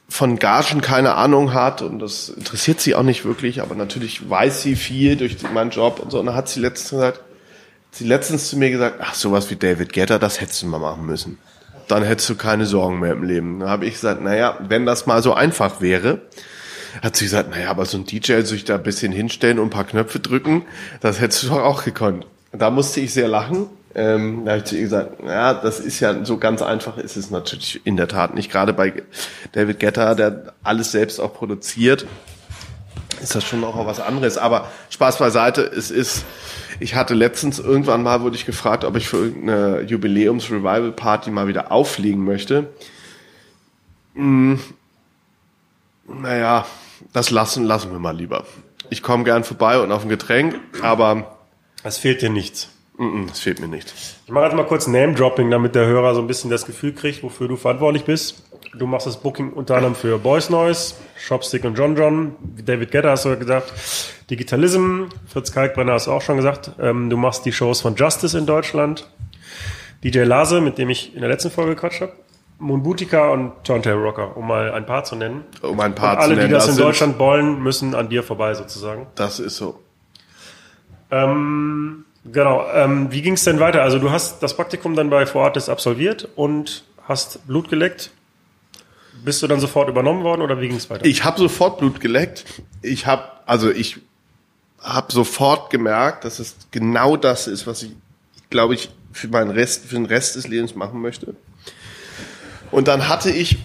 von 0.08 0.38
Gagen 0.38 0.80
keine 0.80 1.14
Ahnung 1.14 1.54
hat 1.54 1.82
und 1.82 2.00
das 2.00 2.28
interessiert 2.30 2.80
sie 2.80 2.96
auch 2.96 3.04
nicht 3.04 3.24
wirklich, 3.24 3.62
aber 3.62 3.76
natürlich 3.76 4.28
weiß 4.28 4.62
sie 4.62 4.74
viel 4.74 5.16
durch 5.16 5.36
meinen 5.54 5.70
Job 5.70 6.00
und 6.00 6.10
so. 6.10 6.18
Und 6.18 6.26
dann 6.26 6.34
hat 6.34 6.48
sie 6.48 6.60
letztens 6.60 6.90
gesagt, 6.90 7.20
sie 7.92 8.04
letztens 8.04 8.48
zu 8.48 8.58
mir 8.58 8.70
gesagt, 8.70 8.96
ach, 9.00 9.14
sowas 9.14 9.50
wie 9.50 9.56
David 9.56 9.92
Getter, 9.92 10.18
das 10.18 10.40
hättest 10.40 10.62
du 10.62 10.66
mal 10.66 10.80
machen 10.80 11.06
müssen. 11.06 11.38
Dann 11.86 12.02
hättest 12.02 12.28
du 12.28 12.34
keine 12.34 12.66
Sorgen 12.66 12.98
mehr 12.98 13.12
im 13.12 13.22
Leben. 13.22 13.60
Dann 13.60 13.68
habe 13.68 13.86
ich 13.86 13.94
gesagt, 13.94 14.20
naja, 14.20 14.58
wenn 14.60 14.84
das 14.84 15.06
mal 15.06 15.22
so 15.22 15.32
einfach 15.32 15.80
wäre, 15.80 16.20
hat 17.02 17.16
sie 17.16 17.24
gesagt, 17.24 17.50
naja, 17.50 17.70
aber 17.70 17.86
so 17.86 17.98
ein 17.98 18.04
DJ 18.04 18.40
sich 18.42 18.64
da 18.64 18.76
ein 18.76 18.82
bisschen 18.82 19.12
hinstellen 19.12 19.58
und 19.58 19.68
ein 19.68 19.70
paar 19.70 19.84
Knöpfe 19.84 20.20
drücken, 20.20 20.62
das 21.00 21.20
hättest 21.20 21.44
du 21.44 21.48
doch 21.48 21.62
auch 21.62 21.84
gekonnt. 21.84 22.26
Da 22.52 22.70
musste 22.70 23.00
ich 23.00 23.12
sehr 23.12 23.28
lachen. 23.28 23.66
Ähm, 23.94 24.44
da 24.44 24.52
habe 24.52 24.58
ich 24.60 24.64
zu 24.66 24.76
ihr 24.76 24.82
gesagt, 24.82 25.22
ja, 25.24 25.52
das 25.52 25.80
ist 25.80 25.98
ja 25.98 26.24
so 26.24 26.38
ganz 26.38 26.62
einfach 26.62 26.96
ist 26.96 27.16
es 27.16 27.30
natürlich 27.30 27.80
in 27.84 27.96
der 27.96 28.06
Tat 28.06 28.34
nicht. 28.34 28.50
Gerade 28.50 28.72
bei 28.72 29.02
David 29.52 29.80
Guetta, 29.80 30.14
der 30.14 30.54
alles 30.62 30.92
selbst 30.92 31.18
auch 31.20 31.34
produziert, 31.34 32.06
ist 33.20 33.34
das 33.34 33.44
schon 33.44 33.64
auch 33.64 33.86
was 33.86 34.00
anderes. 34.00 34.38
Aber 34.38 34.68
Spaß 34.90 35.18
beiseite, 35.18 35.62
es 35.62 35.90
ist, 35.90 36.24
ich 36.78 36.94
hatte 36.94 37.14
letztens 37.14 37.58
irgendwann 37.58 38.02
mal, 38.02 38.22
wurde 38.22 38.36
ich 38.36 38.46
gefragt, 38.46 38.84
ob 38.84 38.96
ich 38.96 39.08
für 39.08 39.18
irgendeine 39.18 39.82
Jubiläums-Revival-Party 39.82 41.30
mal 41.30 41.48
wieder 41.48 41.72
auflegen 41.72 42.24
möchte. 42.24 42.68
Naja, 46.12 46.66
das 47.12 47.30
lassen, 47.30 47.64
lassen 47.64 47.92
wir 47.92 47.98
mal 47.98 48.16
lieber. 48.16 48.44
Ich 48.90 49.02
komme 49.02 49.24
gern 49.24 49.44
vorbei 49.44 49.78
und 49.80 49.92
auf 49.92 50.02
ein 50.02 50.08
Getränk, 50.08 50.58
aber. 50.82 51.36
Es 51.82 51.98
fehlt 51.98 52.22
dir 52.22 52.30
nichts. 52.30 52.68
Es 53.32 53.40
fehlt 53.40 53.60
mir 53.60 53.68
nicht. 53.68 53.94
Ich 54.26 54.30
mache 54.30 54.44
jetzt 54.44 54.54
mal 54.54 54.66
kurz 54.66 54.86
Name-Dropping, 54.86 55.50
damit 55.50 55.74
der 55.74 55.86
Hörer 55.86 56.14
so 56.14 56.20
ein 56.20 56.26
bisschen 56.26 56.50
das 56.50 56.66
Gefühl 56.66 56.92
kriegt, 56.92 57.22
wofür 57.22 57.48
du 57.48 57.56
verantwortlich 57.56 58.04
bist. 58.04 58.44
Du 58.74 58.86
machst 58.86 59.06
das 59.06 59.16
Booking 59.16 59.52
unter 59.54 59.76
anderem 59.76 59.94
für 59.94 60.18
Boys 60.18 60.50
Noise, 60.50 60.94
Shopstick 61.16 61.64
und 61.64 61.78
John 61.78 61.96
John, 61.96 62.36
David 62.62 62.92
Guetta 62.92 63.10
hast 63.10 63.24
du 63.24 63.30
ja 63.30 63.36
gesagt, 63.36 63.72
Digitalism, 64.28 65.04
Fritz 65.26 65.50
Kalkbrenner 65.50 65.94
hast 65.94 66.08
du 66.08 66.12
auch 66.12 66.20
schon 66.20 66.36
gesagt. 66.36 66.72
Ähm, 66.78 67.08
du 67.08 67.16
machst 67.16 67.46
die 67.46 67.52
Shows 67.52 67.80
von 67.80 67.96
Justice 67.96 68.36
in 68.38 68.44
Deutschland, 68.44 69.10
DJ 70.04 70.20
Lase, 70.20 70.60
mit 70.60 70.76
dem 70.76 70.90
ich 70.90 71.14
in 71.14 71.20
der 71.20 71.30
letzten 71.30 71.50
Folge 71.50 71.74
gequatscht 71.74 72.02
habe. 72.02 72.12
Moonbootica 72.60 73.30
und 73.30 73.64
Turntable 73.64 74.02
Rocker, 74.02 74.36
um 74.36 74.46
mal 74.46 74.72
ein 74.72 74.86
paar 74.86 75.02
zu 75.04 75.16
nennen. 75.16 75.44
Um 75.62 75.80
ein 75.80 75.94
paar 75.94 76.16
und 76.16 76.18
alle, 76.18 76.34
zu 76.34 76.36
nennen. 76.36 76.48
die 76.48 76.54
das, 76.54 76.66
das 76.66 76.76
in 76.76 76.82
Deutschland 76.82 77.18
wollen, 77.18 77.62
müssen 77.62 77.94
an 77.94 78.08
dir 78.08 78.22
vorbei 78.22 78.54
sozusagen. 78.54 79.06
Das 79.14 79.40
ist 79.40 79.56
so. 79.56 79.80
Ähm, 81.10 82.04
genau. 82.24 82.66
Ähm, 82.72 83.10
wie 83.10 83.22
ging 83.22 83.34
es 83.34 83.44
denn 83.44 83.60
weiter? 83.60 83.82
Also 83.82 83.98
du 83.98 84.10
hast 84.10 84.42
das 84.42 84.54
Praktikum 84.54 84.94
dann 84.94 85.10
bei 85.10 85.26
Fortis 85.26 85.68
absolviert 85.68 86.28
und 86.36 86.84
hast 87.08 87.46
Blut 87.46 87.68
geleckt. 87.68 88.10
Bist 89.24 89.42
du 89.42 89.46
dann 89.46 89.60
sofort 89.60 89.88
übernommen 89.88 90.22
worden 90.22 90.42
oder 90.42 90.60
wie 90.60 90.68
ging 90.68 90.76
es 90.76 90.88
weiter? 90.88 91.04
Ich 91.04 91.24
habe 91.24 91.38
sofort 91.38 91.78
Blut 91.78 92.00
geleckt. 92.00 92.44
Ich 92.82 93.06
habe, 93.06 93.24
also 93.46 93.70
ich 93.70 93.98
habe 94.80 95.12
sofort 95.12 95.70
gemerkt, 95.70 96.24
dass 96.24 96.38
es 96.38 96.56
genau 96.70 97.16
das 97.16 97.46
ist, 97.46 97.66
was 97.66 97.82
ich, 97.82 97.92
glaube 98.48 98.74
ich, 98.74 98.90
für 99.12 99.28
meinen 99.28 99.50
Rest, 99.50 99.86
für 99.86 99.96
den 99.96 100.06
Rest 100.06 100.36
des 100.36 100.46
Lebens 100.48 100.74
machen 100.74 101.02
möchte. 101.02 101.34
Und 102.70 102.88
dann 102.88 103.08
hatte 103.08 103.30
ich 103.30 103.58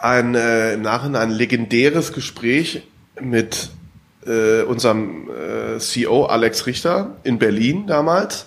ein 0.00 0.34
äh, 0.34 0.74
im 0.74 0.82
Nachhinein 0.82 1.30
ein 1.30 1.30
legendäres 1.30 2.12
Gespräch 2.12 2.82
mit 3.20 3.70
äh, 4.26 4.62
unserem 4.62 5.30
äh, 5.30 5.78
CEO 5.78 6.26
Alex 6.26 6.66
Richter 6.66 7.16
in 7.24 7.38
Berlin 7.38 7.86
damals, 7.86 8.46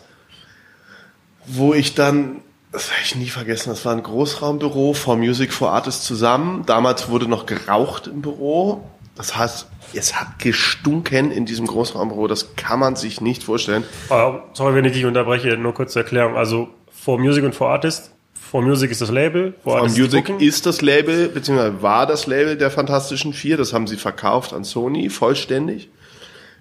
wo 1.46 1.74
ich 1.74 1.96
dann, 1.96 2.42
das 2.72 2.90
werde 2.90 3.04
ich 3.04 3.16
nie 3.16 3.30
vergessen, 3.30 3.70
das 3.70 3.86
war 3.86 3.94
ein 3.94 4.04
Großraumbüro 4.04 4.94
for 4.94 5.16
Music 5.16 5.54
for 5.54 5.72
Artists 5.72 6.06
zusammen. 6.06 6.64
Damals 6.66 7.10
wurde 7.10 7.28
noch 7.28 7.46
geraucht 7.46 8.08
im 8.08 8.22
Büro. 8.22 8.90
Das 9.16 9.38
heißt, 9.38 9.68
es 9.94 10.20
hat 10.20 10.40
gestunken 10.40 11.32
in 11.32 11.46
diesem 11.46 11.68
Großraumbüro. 11.68 12.28
Das 12.28 12.56
kann 12.56 12.80
man 12.80 12.96
sich 12.96 13.22
nicht 13.22 13.44
vorstellen. 13.44 13.84
Ah, 14.10 14.40
sorry, 14.54 14.76
wenn 14.76 14.86
ich 14.86 14.94
dich 14.94 15.06
unterbreche, 15.06 15.56
nur 15.58 15.74
kurz 15.74 15.94
zur 15.94 16.02
Erklärung. 16.02 16.36
Also 16.36 16.70
For 16.90 17.18
Music 17.20 17.44
und 17.44 17.56
For 17.56 17.70
Artist. 17.70 18.15
For 18.56 18.62
Music 18.62 18.90
ist 18.90 19.02
das 19.02 19.12
Label. 19.12 19.54
For 19.64 19.82
Music 19.82 20.30
ist 20.40 20.66
das 20.66 20.82
Label, 20.82 21.28
beziehungsweise 21.28 21.82
war 21.82 22.08
das 22.08 22.26
Label 22.26 22.56
der 22.56 22.72
Fantastischen 22.72 23.34
Vier. 23.34 23.58
Das 23.58 23.74
haben 23.74 23.86
sie 23.86 23.98
verkauft 23.98 24.54
an 24.54 24.64
Sony, 24.64 25.10
vollständig. 25.10 25.90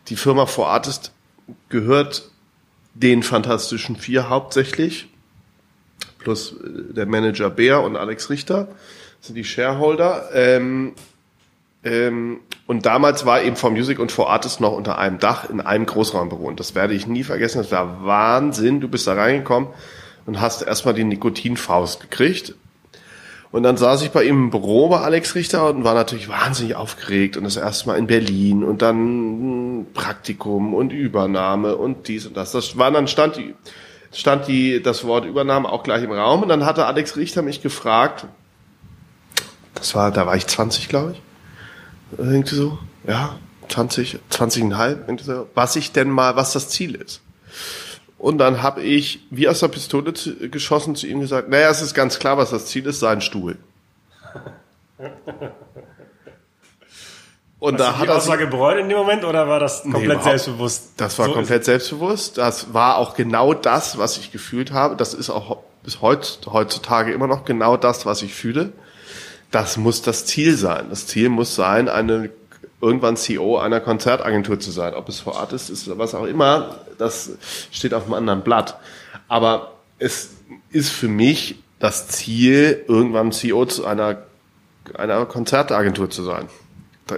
Die 0.09 0.16
Firma 0.16 0.46
For 0.46 0.66
Artist 0.66 1.12
gehört 1.68 2.33
den 2.94 3.22
Fantastischen 3.22 3.94
Vier 3.94 4.28
hauptsächlich. 4.28 5.07
Plus 6.18 6.54
äh, 6.54 6.94
der 6.94 7.07
Manager 7.07 7.48
Bär 7.48 7.80
und 7.80 7.94
Alex 7.94 8.28
Richter 8.28 8.66
sind 9.20 9.37
die 9.37 9.44
Shareholder. 9.44 10.30
Ähm, 10.35 10.94
ähm, 11.85 12.40
und 12.66 12.87
damals 12.87 13.24
war 13.24 13.40
eben 13.40 13.54
For 13.54 13.70
Music 13.70 14.00
und 14.00 14.11
For 14.11 14.28
Artist 14.30 14.61
noch 14.61 14.72
unter 14.72 14.98
einem 14.98 15.20
Dach 15.20 15.48
in 15.48 15.61
einem 15.61 15.87
Großraumbüro. 15.87 16.48
Und 16.48 16.59
das 16.59 16.74
werde 16.74 16.94
ich 16.94 17.07
nie 17.07 17.22
vergessen. 17.22 17.59
Das 17.59 17.70
war 17.70 18.04
Wahnsinn. 18.04 18.80
Du 18.80 18.88
bist 18.88 19.07
da 19.07 19.14
reingekommen 19.14 19.68
und 20.26 20.40
hast 20.40 20.62
erstmal 20.62 20.94
die 20.94 21.04
Nikotinfaust 21.04 22.00
gekriegt. 22.00 22.54
Und 23.54 23.62
dann 23.62 23.76
saß 23.76 24.02
ich 24.02 24.10
bei 24.10 24.24
ihm 24.24 24.44
im 24.44 24.50
Büro 24.50 24.88
bei 24.88 24.98
Alex 24.98 25.37
Richter 25.37 25.68
und 25.68 25.84
war 25.84 25.94
natürlich 25.94 26.28
wahnsinnig 26.28 26.74
aufgeregt 26.74 27.37
und 27.37 27.44
das 27.44 27.56
erste 27.56 27.87
Mal 27.87 27.98
in 27.98 28.08
Berlin 28.08 28.64
und 28.64 28.82
dann 28.82 29.87
Praktikum 29.94 30.74
und 30.74 30.92
Übernahme 30.92 31.76
und 31.76 32.08
dies 32.08 32.26
und 32.26 32.37
das. 32.37 32.50
Das 32.50 32.76
war 32.78 32.90
dann 32.90 33.06
stand 33.06 33.37
die, 33.37 33.54
stand 34.12 34.48
die, 34.48 34.82
das 34.82 35.04
Wort 35.04 35.24
Übernahme 35.24 35.68
auch 35.70 35.84
gleich 35.84 36.02
im 36.02 36.10
Raum 36.10 36.42
und 36.42 36.48
dann 36.48 36.66
hatte 36.66 36.87
Alex 36.87 37.16
Richter 37.16 37.42
mich 37.42 37.62
gefragt, 37.62 38.26
das 39.76 39.94
war, 39.94 40.10
da 40.10 40.26
war 40.26 40.34
ich 40.34 40.48
20, 40.48 40.88
glaube 40.88 41.12
ich, 41.12 42.18
irgendwie 42.18 42.56
so, 42.56 42.78
ja, 43.06 43.37
20, 43.68 44.18
20,5, 44.32 45.22
so, 45.22 45.48
was 45.54 45.76
ich 45.76 45.92
denn 45.92 46.10
mal, 46.10 46.34
was 46.34 46.52
das 46.54 46.70
Ziel 46.70 46.96
ist. 46.96 47.20
Und 48.24 48.38
dann 48.38 48.62
habe 48.62 48.80
ich 48.80 49.20
wie 49.28 49.46
aus 49.48 49.60
der 49.60 49.68
Pistole 49.68 50.14
zu, 50.14 50.48
geschossen 50.48 50.96
zu 50.96 51.06
ihm 51.06 51.20
gesagt, 51.20 51.50
naja, 51.50 51.68
es 51.68 51.82
ist 51.82 51.92
ganz 51.92 52.18
klar, 52.18 52.38
was 52.38 52.48
das 52.48 52.64
Ziel 52.64 52.87
ist, 52.87 52.98
sein 53.00 53.20
Stuhl. 53.20 53.58
Und 57.58 57.74
Hast 57.74 57.80
da 57.80 57.98
hat 57.98 58.06
die 58.06 58.10
Aussage 58.10 58.46
bereut 58.46 58.78
in 58.78 58.88
dem 58.88 58.96
Moment 58.96 59.26
oder 59.26 59.46
war 59.46 59.60
das 59.60 59.82
komplett 59.82 60.16
nee, 60.16 60.24
selbstbewusst? 60.24 60.92
Das 60.96 61.18
war 61.18 61.26
so 61.26 61.32
komplett 61.34 61.66
selbstbewusst. 61.66 62.38
Das 62.38 62.72
war 62.72 62.96
auch 62.96 63.14
genau 63.14 63.52
das, 63.52 63.98
was 63.98 64.16
ich 64.16 64.32
gefühlt 64.32 64.72
habe. 64.72 64.96
Das 64.96 65.12
ist 65.12 65.28
auch 65.28 65.58
bis 65.82 66.00
heutzutage 66.00 67.12
immer 67.12 67.26
noch 67.26 67.44
genau 67.44 67.76
das, 67.76 68.06
was 68.06 68.22
ich 68.22 68.32
fühle. 68.32 68.72
Das 69.50 69.76
muss 69.76 70.00
das 70.00 70.24
Ziel 70.24 70.56
sein. 70.56 70.87
Das 70.88 71.06
Ziel 71.06 71.28
muss 71.28 71.54
sein, 71.56 71.90
eine 71.90 72.30
irgendwann 72.80 73.16
CEO 73.16 73.58
einer 73.58 73.80
Konzertagentur 73.80 74.60
zu 74.60 74.70
sein. 74.70 74.94
Ob 74.94 75.08
es 75.08 75.20
vor 75.20 75.34
Ort 75.34 75.52
ist, 75.52 75.70
ist 75.70 75.98
was 75.98 76.14
auch 76.14 76.24
immer, 76.24 76.76
das 76.98 77.33
steht 77.70 77.94
auf 77.94 78.04
einem 78.04 78.14
anderen 78.14 78.42
Blatt. 78.42 78.78
Aber 79.28 79.72
es 79.98 80.30
ist 80.70 80.90
für 80.90 81.09
mich 81.09 81.57
das 81.78 82.09
Ziel, 82.09 82.85
irgendwann 82.88 83.33
CEO 83.33 83.66
zu 83.66 83.87
einer, 83.87 84.22
einer 84.94 85.26
Konzertagentur 85.26 86.11
zu 86.11 86.22
sein. 86.22 86.48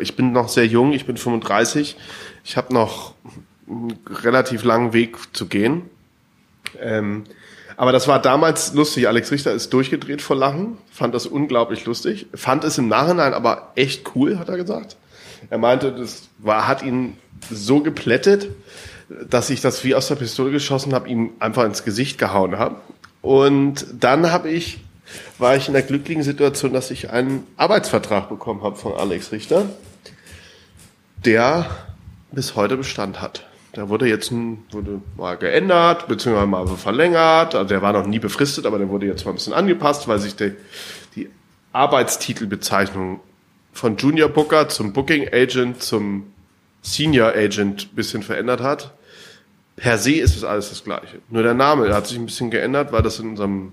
Ich 0.00 0.16
bin 0.16 0.32
noch 0.32 0.48
sehr 0.48 0.66
jung, 0.66 0.92
ich 0.92 1.06
bin 1.06 1.16
35, 1.16 1.96
ich 2.44 2.56
habe 2.56 2.74
noch 2.74 3.14
einen 3.68 3.98
relativ 4.08 4.64
langen 4.64 4.92
Weg 4.92 5.16
zu 5.36 5.46
gehen. 5.46 5.88
Ähm, 6.80 7.24
aber 7.76 7.92
das 7.92 8.08
war 8.08 8.20
damals 8.20 8.72
lustig. 8.72 9.06
Alex 9.06 9.30
Richter 9.30 9.52
ist 9.52 9.72
durchgedreht 9.72 10.22
vor 10.22 10.36
Lachen, 10.36 10.78
fand 10.90 11.14
das 11.14 11.26
unglaublich 11.26 11.84
lustig, 11.84 12.26
fand 12.34 12.64
es 12.64 12.78
im 12.78 12.88
Nachhinein 12.88 13.34
aber 13.34 13.72
echt 13.74 14.14
cool, 14.14 14.38
hat 14.38 14.48
er 14.48 14.56
gesagt. 14.56 14.96
Er 15.50 15.58
meinte, 15.58 15.92
das 15.92 16.28
war, 16.38 16.66
hat 16.66 16.82
ihn 16.82 17.18
so 17.50 17.82
geplättet, 17.82 18.48
dass 19.08 19.50
ich 19.50 19.60
das 19.60 19.84
wie 19.84 19.94
aus 19.94 20.08
der 20.08 20.16
Pistole 20.16 20.50
geschossen 20.50 20.94
habe, 20.94 21.08
ihm 21.08 21.30
einfach 21.38 21.64
ins 21.64 21.84
Gesicht 21.84 22.18
gehauen 22.18 22.58
habe. 22.58 22.76
Und 23.22 23.86
dann 23.98 24.32
habe 24.32 24.50
ich, 24.50 24.80
war 25.38 25.56
ich 25.56 25.68
in 25.68 25.74
der 25.74 25.82
glücklichen 25.82 26.22
Situation, 26.22 26.72
dass 26.72 26.90
ich 26.90 27.10
einen 27.10 27.46
Arbeitsvertrag 27.56 28.28
bekommen 28.28 28.62
habe 28.62 28.76
von 28.76 28.94
Alex 28.94 29.32
Richter, 29.32 29.66
der 31.24 31.66
bis 32.32 32.54
heute 32.56 32.76
Bestand 32.76 33.20
hat. 33.20 33.46
Der 33.74 33.88
wurde 33.88 34.08
jetzt 34.08 34.32
wurde 34.32 35.00
mal 35.16 35.36
geändert, 35.36 36.08
beziehungsweise 36.08 36.46
mal 36.46 36.66
verlängert. 36.66 37.54
Also 37.54 37.68
der 37.68 37.82
war 37.82 37.92
noch 37.92 38.06
nie 38.06 38.18
befristet, 38.18 38.64
aber 38.64 38.78
der 38.78 38.88
wurde 38.88 39.06
jetzt 39.06 39.24
mal 39.24 39.32
ein 39.32 39.36
bisschen 39.36 39.52
angepasst, 39.52 40.08
weil 40.08 40.18
sich 40.18 40.34
die, 40.34 40.52
die 41.14 41.28
Arbeitstitelbezeichnung 41.72 43.20
von 43.72 43.96
Junior 43.98 44.30
Booker 44.30 44.68
zum 44.68 44.94
Booking 44.94 45.28
Agent 45.30 45.82
zum 45.82 46.32
Senior 46.86 47.34
Agent 47.34 47.96
bisschen 47.96 48.22
verändert 48.22 48.60
hat. 48.60 48.94
Per 49.74 49.98
se 49.98 50.12
ist 50.12 50.36
es 50.36 50.44
alles 50.44 50.70
das 50.70 50.84
Gleiche. 50.84 51.18
Nur 51.28 51.42
der 51.42 51.52
Name 51.52 51.92
hat 51.92 52.06
sich 52.06 52.16
ein 52.16 52.26
bisschen 52.26 52.50
geändert, 52.50 52.92
weil 52.92 53.02
das 53.02 53.18
in 53.18 53.30
unserem 53.30 53.72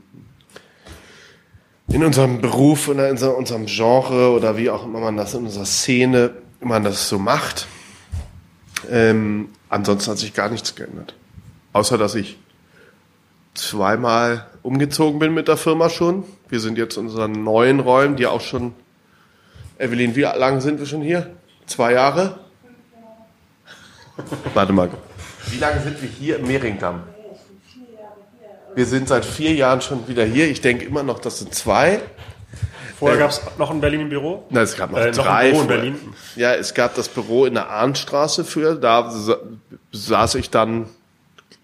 in 1.89 2.03
unserem 2.03 2.41
Beruf 2.41 2.87
oder 2.87 3.09
in 3.09 3.17
unserem 3.17 3.67
Genre 3.67 4.31
oder 4.31 4.57
wie 4.57 4.69
auch 4.69 4.83
immer 4.83 4.99
man 4.99 5.15
das 5.15 5.35
in 5.35 5.45
unserer 5.45 5.65
Szene 5.65 6.31
man 6.59 6.83
das 6.83 7.07
so 7.07 7.19
macht. 7.19 7.67
Ähm, 8.89 9.49
ansonsten 9.69 10.11
hat 10.11 10.17
sich 10.17 10.33
gar 10.33 10.49
nichts 10.49 10.75
geändert. 10.75 11.13
Außer 11.71 11.97
dass 11.97 12.15
ich 12.15 12.39
zweimal 13.53 14.47
umgezogen 14.63 15.19
bin 15.19 15.33
mit 15.33 15.47
der 15.47 15.57
Firma 15.57 15.89
schon. 15.89 16.23
Wir 16.49 16.59
sind 16.59 16.79
jetzt 16.79 16.97
in 16.97 17.03
unseren 17.03 17.43
neuen 17.43 17.79
Räumen, 17.79 18.15
die 18.15 18.25
auch 18.25 18.41
schon 18.41 18.73
Evelyn, 19.77 20.15
wie 20.15 20.21
lange 20.21 20.61
sind 20.61 20.79
wir 20.79 20.87
schon 20.87 21.01
hier? 21.01 21.35
Zwei 21.67 21.93
Jahre? 21.93 22.42
Warte 24.53 24.73
mal. 24.73 24.89
Wie 25.47 25.57
lange 25.57 25.81
sind 25.81 26.01
wir 26.01 26.09
hier 26.09 26.37
im 26.39 26.47
Mehringdamm? 26.47 27.03
Wir 28.75 28.85
sind 28.85 29.07
seit 29.07 29.25
vier 29.25 29.53
Jahren 29.53 29.81
schon 29.81 30.07
wieder 30.07 30.25
hier. 30.25 30.49
Ich 30.49 30.61
denke 30.61 30.85
immer 30.85 31.03
noch, 31.03 31.19
das 31.19 31.39
sind 31.39 31.53
zwei. 31.53 32.01
Vorher 32.97 33.17
äh, 33.17 33.21
gab 33.21 33.31
es 33.31 33.41
noch 33.57 33.69
ein 33.69 33.81
Berlin 33.81 34.01
im 34.01 34.09
Büro? 34.09 34.45
Nein, 34.49 34.63
es 34.63 34.75
gab 34.75 34.91
noch 34.91 34.97
äh, 34.97 35.11
drei. 35.11 35.51
Noch 35.51 35.61
in 35.61 35.67
Berlin. 35.67 35.99
Ja, 36.35 36.53
es 36.53 36.73
gab 36.73 36.95
das 36.95 37.09
Büro 37.09 37.45
in 37.45 37.53
der 37.53 37.69
Arnstraße 37.69 38.45
für. 38.45 38.75
Da 38.75 39.13
saß 39.91 40.35
ich 40.35 40.49
dann 40.49 40.87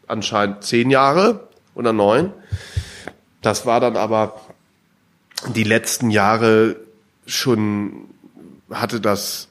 anscheinend 0.08 0.64
zehn 0.64 0.92
Jahre 0.92 1.48
oder 1.76 1.94
neun. 1.94 2.34
Das 3.42 3.66
war 3.66 3.80
dann 3.80 3.96
aber 3.96 4.40
die 5.48 5.64
letzten 5.64 6.10
Jahre 6.10 6.76
schon 7.26 8.10
hatte 8.72 9.00
das 9.00 9.48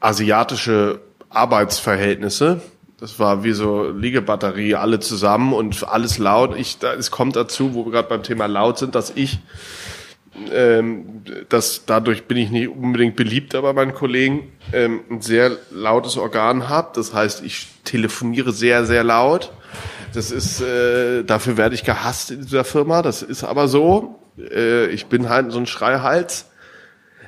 asiatische 0.00 1.00
Arbeitsverhältnisse. 1.36 2.60
Das 2.98 3.18
war 3.18 3.44
wie 3.44 3.52
so 3.52 3.90
Liegebatterie, 3.90 4.74
alle 4.74 5.00
zusammen 5.00 5.52
und 5.52 5.86
alles 5.86 6.16
laut. 6.16 6.56
Ich, 6.56 6.78
da, 6.78 6.94
es 6.94 7.10
kommt 7.10 7.36
dazu, 7.36 7.74
wo 7.74 7.84
wir 7.84 7.92
gerade 7.92 8.08
beim 8.08 8.22
Thema 8.22 8.46
laut 8.46 8.78
sind, 8.78 8.94
dass 8.94 9.12
ich, 9.14 9.38
ähm, 10.50 11.22
dass 11.50 11.84
dadurch 11.84 12.24
bin 12.24 12.38
ich 12.38 12.50
nicht 12.50 12.68
unbedingt 12.68 13.14
beliebter 13.14 13.60
bei 13.60 13.74
meinen 13.74 13.92
Kollegen, 13.92 14.50
ähm, 14.72 15.00
ein 15.10 15.20
sehr 15.20 15.52
lautes 15.70 16.16
Organ 16.16 16.70
habe. 16.70 16.92
Das 16.94 17.12
heißt, 17.12 17.44
ich 17.44 17.68
telefoniere 17.84 18.52
sehr, 18.52 18.86
sehr 18.86 19.04
laut. 19.04 19.52
Das 20.14 20.30
ist, 20.30 20.62
äh, 20.62 21.22
dafür 21.22 21.58
werde 21.58 21.74
ich 21.74 21.84
gehasst 21.84 22.30
in 22.30 22.40
dieser 22.40 22.64
Firma. 22.64 23.02
Das 23.02 23.22
ist 23.22 23.44
aber 23.44 23.68
so. 23.68 24.18
Äh, 24.38 24.86
ich 24.86 25.06
bin 25.06 25.28
halt 25.28 25.52
so 25.52 25.58
ein 25.58 25.66
Schreihals 25.66 26.46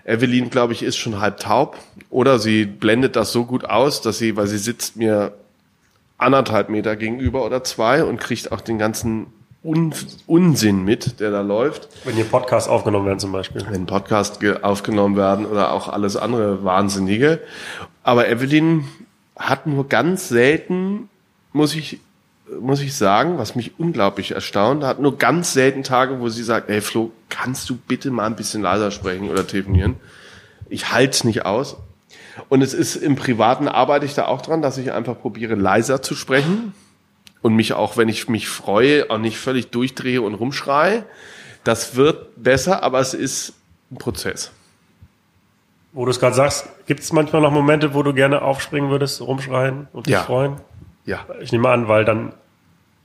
Evelyn, 0.09 0.49
glaube 0.49 0.73
ich, 0.73 0.83
ist 0.83 0.97
schon 0.97 1.21
halb 1.21 1.38
taub. 1.38 1.77
Oder 2.11 2.38
sie 2.38 2.64
blendet 2.64 3.14
das 3.14 3.31
so 3.31 3.44
gut 3.44 3.64
aus, 3.64 4.01
dass 4.01 4.18
sie, 4.18 4.37
weil 4.37 4.47
sie 4.47 4.59
sitzt 4.59 4.97
mir 4.97 5.35
anderthalb 6.16 6.71
Meter 6.71 6.97
gegenüber 6.97 7.44
oder 7.44 7.62
zwei 7.62 8.03
und 8.03 8.18
kriegt 8.18 8.51
auch 8.51 8.61
den 8.61 8.79
ganzen 8.79 9.27
Un 9.64 9.92
Unsinn 10.27 10.85
mit, 10.85 11.21
der 11.21 11.31
da 11.31 11.40
läuft. 11.42 11.88
Wenn 12.05 12.14
hier 12.14 12.25
Podcasts 12.25 12.68
aufgenommen 12.68 13.07
werden 13.07 13.18
zum 13.18 13.33
Beispiel. 13.33 13.66
Wenn 13.68 13.87
Podcasts 13.87 14.38
aufgenommen 14.62 15.16
werden 15.16 15.47
oder 15.47 15.73
auch 15.73 15.88
alles 15.88 16.16
andere 16.16 16.64
Wahnsinnige. 16.64 17.40
Aber 18.03 18.29
Evelyn 18.29 18.85
hat 19.37 19.66
nur 19.66 19.88
ganz 19.88 20.29
selten, 20.29 21.09
muss 21.53 21.75
ich 21.75 22.01
muss 22.61 22.81
ich 22.81 22.97
sagen, 22.97 23.39
was 23.39 23.55
mich 23.55 23.79
unglaublich 23.79 24.33
erstaunt, 24.33 24.85
hat 24.85 25.01
nur 25.01 25.19
ganz 25.19 25.53
selten 25.53 25.83
Tage, 25.83 26.21
wo 26.21 26.29
sie 26.29 26.43
sagt, 26.43 26.69
ey 26.71 26.81
Flo, 26.81 27.11
kannst 27.29 27.69
du 27.71 27.77
bitte 27.77 28.11
mal 28.11 28.27
ein 28.27 28.37
bisschen 28.37 28.63
leiser 28.63 28.91
sprechen 28.91 29.31
oder 29.31 29.47
telefonieren? 29.47 29.97
Ich 30.69 30.93
halte 30.93 31.11
es 31.11 31.25
nicht 31.25 31.45
aus. 31.47 31.77
Und 32.49 32.63
es 32.63 32.75
ist 32.75 32.97
im 32.97 33.17
Privaten 33.17 33.69
arbeite 33.69 34.07
ich 34.07 34.15
da 34.15 34.27
auch 34.27 34.43
dran, 34.43 34.63
dass 34.63 34.79
ich 34.79 34.93
einfach 34.93 35.19
probiere, 35.19 35.55
leiser 35.55 36.03
zu 36.03 36.15
sprechen 36.15 36.73
und 37.43 37.55
mich 37.55 37.73
auch, 37.73 37.97
wenn 37.97 38.09
ich 38.09 38.29
mich 38.29 38.49
freue, 38.49 39.11
auch 39.11 39.19
nicht 39.19 39.39
völlig 39.39 39.71
durchdrehe 39.71 40.23
und 40.23 40.35
rumschreie. 40.35 41.05
Das 41.65 41.97
wird 41.97 42.43
besser, 42.43 42.83
aber 42.83 43.01
es 43.01 43.15
ist 43.15 43.55
ein 43.91 43.99
Prozess. 43.99 44.53
Wo 45.93 46.05
du 46.05 46.11
es 46.11 46.21
gerade 46.21 46.37
sagst, 46.37 46.69
gibt 46.87 47.01
es 47.01 47.13
manchmal 47.13 47.43
noch 47.43 47.51
Momente, 47.51 47.95
wo 47.95 48.03
du 48.03 48.15
gerne 48.15 48.43
aufspringen 48.43 48.91
würdest, 48.91 49.21
rumschreien 49.21 49.89
und 49.93 50.07
dich 50.07 50.13
ja. 50.13 50.23
freuen? 50.23 50.57
Ja. 51.09 51.25
Ich 51.40 51.53
nehme 51.53 51.71
an, 51.71 51.88
weil 51.88 52.05
dann 52.05 52.35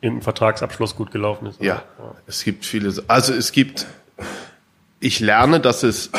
im 0.01 0.21
Vertragsabschluss 0.21 0.97
gut 0.97 1.11
gelaufen 1.11 1.47
ist. 1.47 1.61
Ja. 1.61 1.83
ja. 1.97 2.15
Es 2.27 2.43
gibt 2.43 2.65
viele, 2.65 2.93
also 3.07 3.33
es 3.33 3.53
gibt, 3.53 3.87
ich 4.99 5.21
lerne, 5.21 5.61
dass 5.61 5.83
es, 5.83 6.11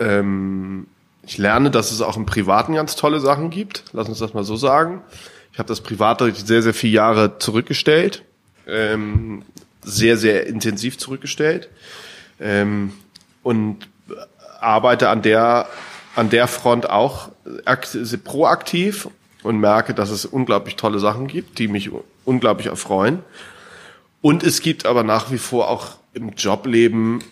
ähm, 0.00 0.88
ich 1.22 1.38
lerne, 1.38 1.70
dass 1.70 1.92
es 1.92 2.00
auch 2.00 2.16
im 2.16 2.26
Privaten 2.26 2.74
ganz 2.74 2.96
tolle 2.96 3.20
Sachen 3.20 3.50
gibt. 3.50 3.84
Lass 3.92 4.08
uns 4.08 4.18
das 4.18 4.34
mal 4.34 4.42
so 4.42 4.56
sagen. 4.56 5.02
Ich 5.52 5.60
habe 5.60 5.68
das 5.68 5.80
Private 5.80 6.34
sehr, 6.34 6.62
sehr 6.62 6.74
viele 6.74 6.94
Jahre 6.94 7.38
zurückgestellt. 7.38 8.24
Ähm, 8.66 9.42
sehr, 9.82 10.16
sehr 10.16 10.48
intensiv 10.48 10.98
zurückgestellt. 10.98 11.68
Ähm, 12.40 12.92
und 13.44 13.86
arbeite 14.60 15.10
an 15.10 15.22
der, 15.22 15.68
an 16.16 16.28
der 16.28 16.48
Front 16.48 16.90
auch 16.90 17.30
proaktiv 18.24 19.08
und 19.46 19.58
merke, 19.58 19.94
dass 19.94 20.10
es 20.10 20.26
unglaublich 20.26 20.76
tolle 20.76 20.98
Sachen 20.98 21.26
gibt, 21.26 21.58
die 21.58 21.68
mich 21.68 21.90
unglaublich 22.24 22.66
erfreuen. 22.66 23.20
Und 24.20 24.42
es 24.42 24.60
gibt 24.60 24.86
aber 24.86 25.02
nach 25.02 25.30
wie 25.30 25.38
vor 25.38 25.68
auch 25.68 25.96
im 26.12 26.30
Jobleben, 26.36 27.22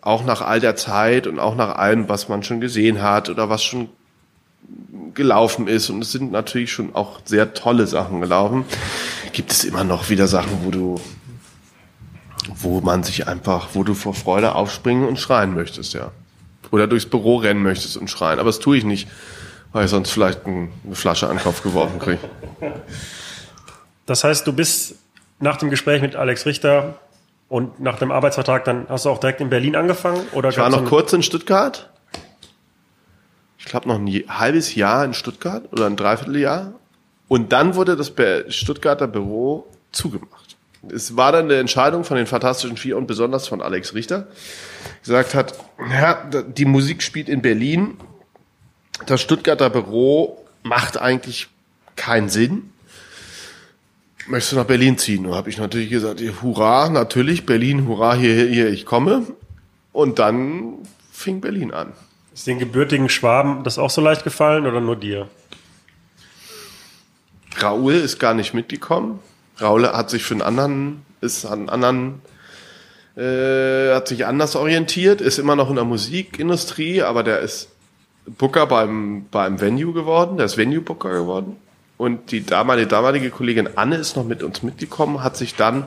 auch 0.00 0.24
nach 0.24 0.40
all 0.40 0.60
der 0.60 0.76
Zeit 0.76 1.26
und 1.26 1.38
auch 1.38 1.54
nach 1.54 1.76
allem, 1.76 2.08
was 2.08 2.28
man 2.28 2.42
schon 2.42 2.60
gesehen 2.60 3.02
hat 3.02 3.28
oder 3.28 3.50
was 3.50 3.62
schon 3.62 3.88
gelaufen 5.14 5.66
ist, 5.66 5.90
und 5.90 6.02
es 6.02 6.12
sind 6.12 6.30
natürlich 6.30 6.72
schon 6.72 6.94
auch 6.94 7.20
sehr 7.24 7.54
tolle 7.54 7.86
Sachen 7.86 8.20
gelaufen, 8.20 8.64
gibt 9.32 9.50
es 9.50 9.64
immer 9.64 9.84
noch 9.84 10.10
wieder 10.10 10.28
Sachen, 10.28 10.64
wo 10.64 10.70
du, 10.70 11.00
wo 12.54 12.80
man 12.80 13.02
sich 13.02 13.26
einfach, 13.26 13.68
wo 13.72 13.82
du 13.82 13.94
vor 13.94 14.14
Freude 14.14 14.54
aufspringen 14.54 15.06
und 15.06 15.18
schreien 15.18 15.54
möchtest, 15.54 15.94
ja. 15.94 16.10
Oder 16.70 16.86
durchs 16.86 17.06
Büro 17.06 17.36
rennen 17.36 17.62
möchtest 17.62 17.96
und 17.96 18.10
schreien. 18.10 18.38
Aber 18.38 18.48
das 18.48 18.58
tue 18.58 18.76
ich 18.76 18.84
nicht, 18.84 19.08
weil 19.72 19.84
ich 19.84 19.90
sonst 19.90 20.10
vielleicht 20.10 20.46
eine 20.46 20.68
Flasche 20.92 21.28
an 21.28 21.36
den 21.36 21.42
Kopf 21.42 21.62
geworfen 21.62 21.98
kriege. 21.98 22.18
Das 24.06 24.24
heißt, 24.24 24.46
du 24.46 24.52
bist 24.52 24.96
nach 25.40 25.56
dem 25.56 25.70
Gespräch 25.70 26.02
mit 26.02 26.16
Alex 26.16 26.46
Richter 26.46 26.98
und 27.48 27.80
nach 27.80 27.98
dem 27.98 28.10
Arbeitsvertrag, 28.10 28.64
dann 28.64 28.86
hast 28.88 29.04
du 29.04 29.10
auch 29.10 29.18
direkt 29.18 29.40
in 29.40 29.50
Berlin 29.50 29.76
angefangen? 29.76 30.26
Oder 30.32 30.50
Ich 30.50 30.58
war 30.58 30.70
noch 30.70 30.84
kurz 30.84 31.12
in 31.12 31.22
Stuttgart. 31.22 31.90
Ich 33.58 33.64
glaube 33.64 33.88
noch 33.88 33.96
ein 33.96 34.08
halbes 34.28 34.74
Jahr 34.74 35.04
in 35.04 35.14
Stuttgart 35.14 35.64
oder 35.72 35.86
ein 35.86 35.96
Dreivierteljahr. 35.96 36.72
Und 37.28 37.52
dann 37.52 37.74
wurde 37.74 37.96
das 37.96 38.12
Stuttgarter 38.54 39.06
Büro 39.06 39.66
zugemacht. 39.92 40.56
Es 40.90 41.16
war 41.16 41.32
dann 41.32 41.46
eine 41.46 41.56
Entscheidung 41.56 42.04
von 42.04 42.16
den 42.16 42.26
Fantastischen 42.26 42.76
Vier 42.76 42.96
und 42.96 43.06
besonders 43.06 43.48
von 43.48 43.60
Alex 43.60 43.94
Richter, 43.94 44.28
gesagt 45.02 45.34
hat, 45.34 45.54
ja, 45.90 46.24
die 46.24 46.64
Musik 46.64 47.02
spielt 47.02 47.28
in 47.28 47.42
Berlin. 47.42 47.98
Das 49.06 49.20
Stuttgarter 49.20 49.70
Büro 49.70 50.44
macht 50.62 50.98
eigentlich 50.98 51.48
keinen 51.96 52.28
Sinn. 52.28 52.72
Möchtest 54.26 54.52
du 54.52 54.56
nach 54.56 54.64
Berlin 54.64 54.98
ziehen? 54.98 55.24
Da 55.24 55.34
habe 55.34 55.48
ich 55.48 55.56
natürlich 55.56 55.90
gesagt, 55.90 56.20
hurra, 56.42 56.90
natürlich, 56.90 57.46
Berlin, 57.46 57.86
hurra, 57.86 58.14
hier, 58.14 58.46
hier, 58.46 58.68
ich 58.68 58.84
komme. 58.84 59.26
Und 59.92 60.18
dann 60.18 60.74
fing 61.10 61.40
Berlin 61.40 61.72
an. 61.72 61.92
Ist 62.34 62.46
den 62.46 62.58
gebürtigen 62.58 63.08
Schwaben 63.08 63.64
das 63.64 63.78
auch 63.78 63.90
so 63.90 64.00
leicht 64.00 64.24
gefallen 64.24 64.66
oder 64.66 64.80
nur 64.80 64.96
dir? 64.96 65.28
Raoul 67.56 67.94
ist 67.94 68.20
gar 68.20 68.34
nicht 68.34 68.54
mitgekommen. 68.54 69.18
Raoul 69.56 69.88
hat 69.88 70.10
sich 70.10 70.22
für 70.22 70.34
einen 70.34 70.42
anderen, 70.42 71.06
ist 71.20 71.44
an 71.44 71.60
einen 71.60 71.68
anderen, 71.70 72.22
äh, 73.16 73.94
hat 73.94 74.08
sich 74.08 74.26
anders 74.26 74.54
orientiert, 74.54 75.20
ist 75.20 75.38
immer 75.38 75.56
noch 75.56 75.70
in 75.70 75.76
der 75.76 75.84
Musikindustrie, 75.84 77.02
aber 77.02 77.24
der 77.24 77.40
ist 77.40 77.68
Booker 78.36 78.66
beim, 78.66 79.26
beim 79.30 79.60
Venue 79.60 79.92
geworden, 79.92 80.36
der 80.36 80.46
ist 80.46 80.56
Venue-Booker 80.56 81.10
geworden. 81.10 81.56
Und 81.96 82.30
die 82.30 82.44
damalige, 82.44 82.86
damalige 82.86 83.30
Kollegin 83.30 83.76
Anne 83.76 83.96
ist 83.96 84.16
noch 84.16 84.24
mit 84.24 84.42
uns 84.42 84.62
mitgekommen, 84.62 85.22
hat 85.22 85.36
sich 85.36 85.56
dann 85.56 85.86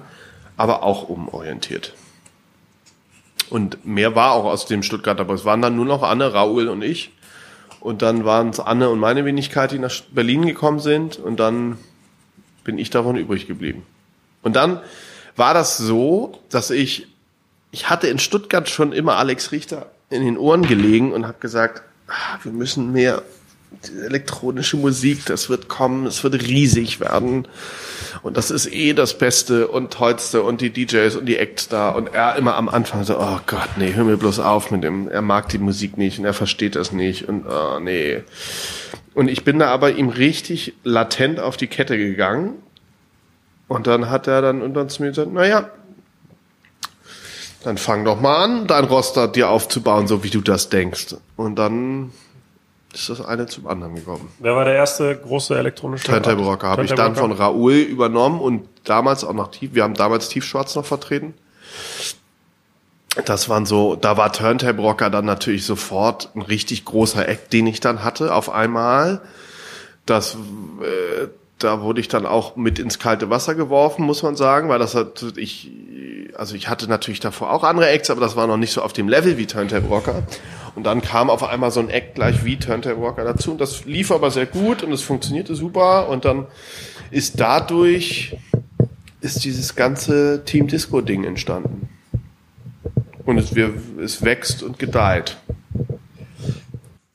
aber 0.57 0.83
auch 0.83 1.07
umorientiert. 1.07 1.93
Und 3.49 3.85
mehr 3.85 4.15
war 4.15 4.31
auch 4.31 4.45
aus 4.45 4.65
dem 4.65 4.83
Stuttgarter, 4.83 5.21
aber 5.21 5.33
es 5.33 5.45
waren 5.45 5.61
dann 5.61 5.75
nur 5.75 5.85
noch 5.85 6.03
Anne, 6.03 6.33
Raoul 6.33 6.67
und 6.67 6.81
ich. 6.81 7.11
Und 7.79 8.01
dann 8.01 8.25
waren 8.25 8.49
es 8.49 8.59
Anne 8.59 8.89
und 8.89 8.99
meine 8.99 9.25
Wenigkeit, 9.25 9.71
die 9.71 9.79
nach 9.79 9.91
Berlin 10.11 10.45
gekommen 10.45 10.79
sind. 10.79 11.17
Und 11.17 11.39
dann 11.39 11.77
bin 12.63 12.77
ich 12.77 12.89
davon 12.89 13.17
übrig 13.17 13.47
geblieben. 13.47 13.85
Und 14.43 14.55
dann 14.55 14.79
war 15.35 15.53
das 15.53 15.77
so, 15.77 16.39
dass 16.49 16.69
ich, 16.69 17.07
ich 17.71 17.89
hatte 17.89 18.07
in 18.07 18.19
Stuttgart 18.19 18.69
schon 18.69 18.93
immer 18.93 19.15
Alex 19.17 19.51
Richter 19.51 19.91
in 20.09 20.23
den 20.23 20.37
Ohren 20.37 20.61
gelegen 20.63 21.13
und 21.13 21.25
habe 21.25 21.39
gesagt, 21.39 21.83
wir 22.43 22.51
müssen 22.51 22.91
mehr 22.91 23.23
elektronische 24.05 24.77
Musik, 24.77 25.25
das 25.25 25.49
wird 25.49 25.67
kommen, 25.67 26.05
es 26.05 26.23
wird 26.23 26.41
riesig 26.41 26.99
werden. 26.99 27.47
Und 28.21 28.37
das 28.37 28.51
ist 28.51 28.71
eh 28.71 28.93
das 28.93 29.17
Beste 29.17 29.67
und 29.67 29.91
Tollste 29.91 30.43
und 30.43 30.61
die 30.61 30.69
DJs 30.71 31.15
und 31.15 31.25
die 31.25 31.37
Acts 31.37 31.69
da. 31.69 31.89
Und 31.89 32.13
er 32.13 32.35
immer 32.35 32.55
am 32.55 32.69
Anfang 32.69 33.03
so, 33.03 33.17
oh 33.19 33.39
Gott, 33.47 33.69
nee, 33.77 33.93
hör 33.93 34.03
mir 34.03 34.17
bloß 34.17 34.39
auf 34.39 34.71
mit 34.71 34.83
dem, 34.83 35.07
er 35.07 35.21
mag 35.21 35.49
die 35.49 35.57
Musik 35.57 35.97
nicht 35.97 36.19
und 36.19 36.25
er 36.25 36.33
versteht 36.33 36.75
das 36.75 36.91
nicht 36.91 37.27
und 37.27 37.45
oh, 37.47 37.79
nee. 37.79 38.23
Und 39.13 39.29
ich 39.29 39.43
bin 39.43 39.59
da 39.59 39.67
aber 39.67 39.91
ihm 39.91 40.09
richtig 40.09 40.73
latent 40.83 41.39
auf 41.39 41.57
die 41.57 41.67
Kette 41.67 41.97
gegangen. 41.97 42.53
Und 43.67 43.87
dann 43.87 44.09
hat 44.09 44.27
er 44.27 44.41
dann 44.41 44.61
irgendwann 44.61 44.89
zu 44.89 45.01
mir 45.01 45.09
gesagt, 45.09 45.31
naja, 45.31 45.69
dann 47.63 47.77
fang 47.77 48.05
doch 48.05 48.19
mal 48.19 48.43
an, 48.43 48.67
dein 48.67 48.85
Roster 48.85 49.27
dir 49.27 49.49
aufzubauen, 49.49 50.07
so 50.07 50.23
wie 50.23 50.29
du 50.29 50.41
das 50.41 50.69
denkst. 50.69 51.15
Und 51.35 51.55
dann 51.55 52.11
ist 52.93 53.09
das 53.09 53.23
eine 53.23 53.45
zum 53.45 53.67
anderen 53.67 53.95
gekommen. 53.95 54.29
Wer 54.39 54.55
war 54.55 54.65
der 54.65 54.75
erste 54.75 55.15
große 55.15 55.57
elektronische 55.57 56.05
Turntable 56.05 56.43
Rocker 56.43 56.67
habe 56.67 56.83
ich 56.83 56.93
dann 56.93 57.15
von 57.15 57.31
Raoul 57.31 57.73
übernommen 57.73 58.41
und 58.41 58.67
damals 58.83 59.23
auch 59.23 59.33
noch 59.33 59.51
tief, 59.51 59.73
wir 59.73 59.83
haben 59.83 59.93
damals 59.93 60.29
Tiefschwarz 60.29 60.75
noch 60.75 60.85
vertreten. 60.85 61.33
Das 63.25 63.49
waren 63.49 63.65
so, 63.65 63.95
da 63.95 64.17
war 64.17 64.31
Turntable 64.33 64.81
Rocker 64.81 65.09
dann 65.09 65.25
natürlich 65.25 65.65
sofort 65.65 66.29
ein 66.35 66.41
richtig 66.41 66.85
großer 66.85 67.27
Act, 67.27 67.53
den 67.53 67.67
ich 67.67 67.79
dann 67.79 68.03
hatte 68.03 68.33
auf 68.33 68.49
einmal. 68.49 69.21
Das, 70.05 70.35
äh, 70.81 71.27
da 71.63 71.81
wurde 71.81 72.01
ich 72.01 72.07
dann 72.07 72.25
auch 72.25 72.55
mit 72.55 72.79
ins 72.79 72.99
kalte 72.99 73.29
Wasser 73.29 73.55
geworfen, 73.55 74.05
muss 74.05 74.23
man 74.23 74.35
sagen, 74.35 74.69
weil 74.69 74.79
das 74.79 74.95
hat, 74.95 75.23
ich, 75.37 75.71
also 76.35 76.55
ich 76.55 76.69
hatte 76.69 76.87
natürlich 76.87 77.19
davor 77.19 77.51
auch 77.51 77.63
andere 77.63 77.89
Acts, 77.89 78.09
aber 78.09 78.21
das 78.21 78.35
war 78.35 78.47
noch 78.47 78.57
nicht 78.57 78.73
so 78.73 78.81
auf 78.81 78.93
dem 78.93 79.07
Level 79.07 79.37
wie 79.37 79.45
Turntable 79.45 79.89
Rocker. 79.89 80.23
Und 80.75 80.85
dann 80.85 81.01
kam 81.01 81.29
auf 81.29 81.43
einmal 81.43 81.71
so 81.71 81.79
ein 81.79 81.89
Act 81.89 82.15
gleich 82.15 82.45
wie 82.45 82.57
Turntable 82.57 83.03
Rocker 83.03 83.23
dazu. 83.23 83.51
Und 83.51 83.61
das 83.61 83.85
lief 83.85 84.11
aber 84.11 84.31
sehr 84.31 84.45
gut 84.45 84.83
und 84.83 84.91
es 84.91 85.01
funktionierte 85.01 85.55
super. 85.55 86.07
Und 86.09 86.25
dann 86.25 86.47
ist 87.11 87.39
dadurch, 87.39 88.37
ist 89.19 89.43
dieses 89.43 89.75
ganze 89.75 90.43
Team 90.45 90.67
Disco 90.67 91.01
Ding 91.01 91.25
entstanden. 91.25 91.89
Und 93.25 93.37
es, 93.37 93.53
wir, 93.53 93.73
es 94.01 94.23
wächst 94.23 94.63
und 94.63 94.79
gedeiht. 94.79 95.37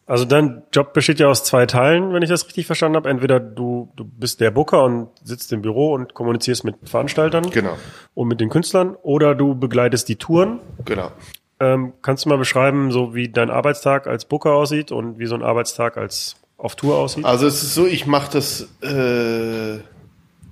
Also 0.09 0.25
dein 0.25 0.63
Job 0.73 0.93
besteht 0.93 1.19
ja 1.19 1.27
aus 1.27 1.43
zwei 1.43 1.67
Teilen, 1.67 2.13
wenn 2.13 2.23
ich 2.23 2.29
das 2.29 2.47
richtig 2.47 2.67
verstanden 2.67 2.97
habe. 2.97 3.11
Entweder 3.11 3.41
du, 3.41 3.93
du 3.97 4.05
bist 4.05 4.41
der 4.41 4.53
Booker 4.53 4.85
und 4.85 5.09
sitzt 5.25 5.53
im 5.53 5.63
Büro 5.63 5.93
und 5.95 6.15
kommunizierst 6.15 6.63
mit 6.65 6.77
Veranstaltern 6.85 7.51
Genau, 7.51 7.77
und 8.15 8.29
mit 8.29 8.41
den 8.41 8.49
Künstlern, 8.49 8.95
oder 9.03 9.35
du 9.35 9.57
begleitest 9.57 10.09
die 10.09 10.17
Touren. 10.17 10.61
genau. 10.85 11.11
Ähm, 11.59 11.95
kannst 12.03 12.25
du 12.25 12.29
mal 12.29 12.37
beschreiben, 12.37 12.93
so 12.93 13.15
wie 13.15 13.31
dein 13.31 13.49
Arbeitstag 13.51 14.07
als 14.07 14.27
Booker 14.27 14.53
aussieht 14.53 14.93
und 14.93 15.19
wie 15.19 15.25
so 15.27 15.35
ein 15.35 15.43
Arbeitstag 15.43 15.97
als 15.97 16.37
auf 16.59 16.77
Tour 16.77 16.97
aussieht? 16.97 17.25
Also 17.25 17.47
es 17.47 17.63
ist 17.63 17.75
so, 17.75 17.87
ich 17.87 18.07
mache 18.07 18.31
das, 18.31 18.69
äh, 18.83 19.77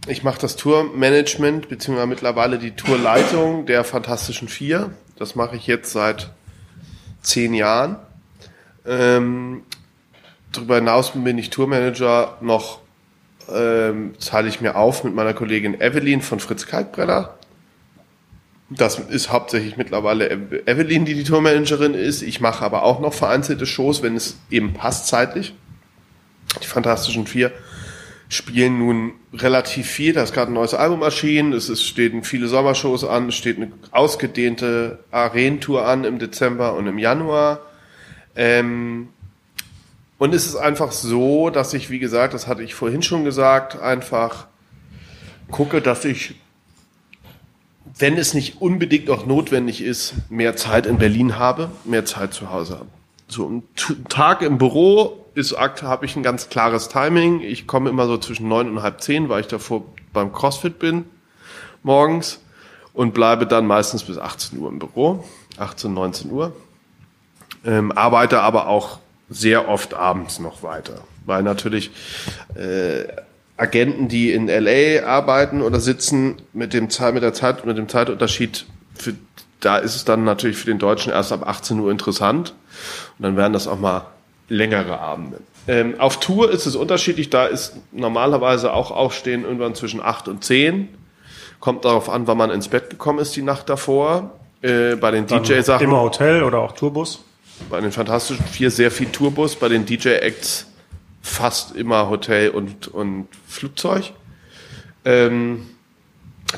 ich 0.07 0.23
mache 0.25 0.40
das 0.40 0.57
Tourmanagement 0.57 1.69
beziehungsweise 1.69 2.07
mittlerweile 2.09 2.59
die 2.59 2.71
Tourleitung 2.73 3.67
der 3.67 3.85
Fantastischen 3.85 4.49
Vier. 4.49 4.93
Das 5.19 5.35
mache 5.35 5.57
ich 5.57 5.67
jetzt 5.67 5.93
seit 5.93 6.31
zehn 7.21 7.53
Jahren. 7.53 7.97
Ähm, 8.87 9.62
darüber 10.53 10.77
hinaus 10.77 11.12
bin 11.12 11.38
ich 11.38 11.51
Tourmanager 11.51 12.38
noch, 12.40 12.81
ähm, 13.53 14.14
teile 14.25 14.49
ich 14.49 14.61
mir 14.61 14.77
auf 14.77 15.05
mit 15.05 15.14
meiner 15.14 15.35
Kollegin 15.35 15.81
Evelyn 15.81 16.20
von 16.23 16.40
Fritz 16.40 16.66
Kalkbrenner. 16.66 17.35
Das 18.70 18.99
ist 18.99 19.31
hauptsächlich 19.31 19.77
mittlerweile 19.77 20.31
Ev- 20.31 20.66
Evelyn, 20.66 21.05
die 21.05 21.14
die 21.14 21.25
Tourmanagerin 21.25 21.94
ist. 21.94 22.23
Ich 22.23 22.40
mache 22.40 22.64
aber 22.64 22.83
auch 22.83 23.01
noch 23.01 23.12
vereinzelte 23.12 23.66
Shows, 23.66 24.03
wenn 24.03 24.16
es 24.16 24.38
eben 24.51 24.73
passt 24.73 25.07
zeitlich. 25.07 25.55
Die 26.62 26.66
Fantastischen 26.66 27.27
Vier 27.27 27.53
spielen 28.29 28.79
nun 28.79 29.12
relativ 29.35 29.87
viel. 29.87 30.14
Da 30.14 30.23
ist 30.23 30.33
gerade 30.33 30.51
ein 30.51 30.55
neues 30.55 30.75
Album 30.75 31.03
erschienen. 31.03 31.53
Es 31.53 31.68
ist, 31.68 31.85
stehen 31.85 32.25
viele 32.25 32.49
Sommershows 32.49 33.05
an. 33.05 33.29
Es 33.29 33.35
steht 33.35 33.59
eine 33.59 33.70
ausgedehnte 33.90 35.01
Arentour 35.11 35.87
an 35.87 36.05
im 36.05 36.18
Dezember 36.18 36.75
und 36.75 36.87
im 36.87 36.99
Januar. 36.99 37.61
Ähm, 38.37 39.09
und 40.18 40.35
es 40.35 40.47
ist 40.47 40.57
einfach 40.57 40.92
so, 40.92 41.51
dass 41.51 41.75
ich, 41.75 41.90
wie 41.90 41.99
gesagt, 41.99 42.35
das 42.35 42.47
hatte 42.47 42.62
ich 42.62 42.75
vorhin 42.75 43.03
schon 43.03 43.25
gesagt, 43.25 43.81
einfach 43.81 44.47
gucke, 45.51 45.81
dass 45.81 46.05
ich, 46.05 46.37
wenn 47.99 48.16
es 48.16 48.35
nicht 48.35 48.61
unbedingt 48.61 49.11
auch 49.11 49.27
notwendig 49.27 49.83
ist, 49.83 50.14
mehr 50.31 50.57
Zeit 50.57 50.87
in 50.87 50.99
Berlin 50.99 51.38
habe, 51.38 51.70
mehr 51.85 52.05
Zeit 52.05 52.33
zu 52.33 52.51
Hause 52.51 52.79
habe. 52.79 52.88
So 53.29 53.49
ein 53.49 53.62
Tag 54.09 54.42
im 54.42 54.59
Büro 54.59 55.25
ist 55.35 55.57
habe 55.59 56.07
ich 56.07 56.14
ein 56.14 56.23
ganz 56.23 56.49
klares 56.49 56.88
Timing. 56.88 57.40
Ich 57.40 57.66
komme 57.66 57.90
immer 57.90 58.07
so 58.07 58.16
zwischen 58.18 58.49
neun 58.49 58.70
und 58.70 58.83
halb 58.83 59.01
zehn, 59.01 59.29
weil 59.29 59.40
ich 59.40 59.49
davor 59.49 59.83
beim 60.12 60.33
CrossFit 60.33 60.79
bin 60.79 61.07
morgens 61.85 62.40
und 62.92 63.14
bleibe 63.14 63.47
dann 63.47 63.66
meistens 63.66 64.03
bis 64.03 64.18
18 64.18 64.59
Uhr 64.59 64.68
im 64.68 64.81
Büro, 64.81 65.25
18, 65.59 65.94
19 65.94 66.31
Uhr. 66.33 66.53
Ähm, 67.64 67.92
arbeite 67.92 68.40
aber 68.40 68.68
auch 68.68 68.98
sehr 69.31 69.68
oft 69.68 69.94
abends 69.94 70.38
noch 70.38 70.62
weiter, 70.62 70.98
weil 71.24 71.42
natürlich 71.42 71.90
äh, 72.55 73.05
Agenten, 73.57 74.09
die 74.09 74.33
in 74.33 74.48
LA 74.48 75.07
arbeiten 75.07 75.62
oder 75.62 75.81
sitzen, 75.81 76.37
mit 76.53 76.72
dem 76.72 76.90
Zeit, 76.90 77.14
mit 77.14 77.22
der 77.22 77.33
Zeit, 77.33 77.64
mit 77.64 77.79
dem 77.79 77.88
Zeitunterschied, 77.88 78.66
für, 78.94 79.14
da 79.61 79.79
ist 79.79 79.94
es 79.94 80.05
dann 80.05 80.24
natürlich 80.24 80.57
für 80.57 80.66
den 80.66 80.79
Deutschen 80.79 81.12
erst 81.12 81.33
ab 81.33 81.46
18 81.46 81.79
Uhr 81.79 81.90
interessant. 81.90 82.55
Und 83.18 83.22
dann 83.22 83.37
werden 83.37 83.53
das 83.53 83.66
auch 83.66 83.79
mal 83.79 84.07
längere 84.48 84.98
Abende. 84.98 85.38
Ähm, 85.66 85.94
auf 85.98 86.20
Tour 86.20 86.50
ist 86.50 86.66
es 86.66 86.77
unterschiedlich. 86.77 87.31
Da 87.31 87.46
ist 87.46 87.77
normalerweise 87.92 88.72
auch 88.72 88.90
Aufstehen 88.90 89.44
irgendwann 89.44 89.74
zwischen 89.74 90.03
8 90.03 90.29
und 90.29 90.44
10. 90.44 90.88
Kommt 91.61 91.85
darauf 91.85 92.11
an, 92.11 92.27
wann 92.27 92.37
man 92.37 92.50
ins 92.50 92.68
Bett 92.68 92.90
gekommen 92.90 93.20
ist 93.20 93.35
die 93.37 93.42
Nacht 93.42 93.70
davor. 93.70 94.33
Äh, 94.61 94.96
bei 94.96 95.11
den 95.11 95.27
DJ-Sachen 95.27 95.85
Immer 95.85 96.03
Hotel 96.03 96.42
oder 96.42 96.59
auch 96.59 96.72
Tourbus. 96.72 97.24
Bei 97.71 97.81
den 97.81 97.93
Fantastischen 97.93 98.45
Vier 98.47 98.71
sehr 98.71 98.90
viel 98.90 99.09
Tourbus, 99.09 99.57
bei 99.57 99.69
den 99.69 99.87
DJ-Acts 99.87 100.67
fast 101.23 101.75
immer 101.75 102.11
Hotel 102.11 102.51
und, 102.51 102.88
und 102.88 103.29
Flugzeug. 103.47 104.12
Ähm, 105.05 105.67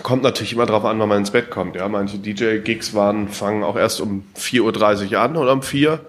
Kommt 0.03 0.23
natürlich 0.23 0.53
immer 0.53 0.67
drauf 0.67 0.85
an, 0.85 0.99
wann 0.99 1.09
man 1.09 1.19
ins 1.19 1.31
Bett 1.31 1.51
kommt. 1.51 1.77
Ja, 1.77 1.89
manche 1.89 2.19
DJ-Gigs 2.19 2.91
fangen 2.91 3.65
auch 3.65 3.77
erst 3.77 4.01
um 4.01 4.25
4.30 4.37 5.13
Uhr 5.13 5.21
an 5.21 5.37
oder 5.37 5.53
um 5.53 5.63
4 5.63 6.01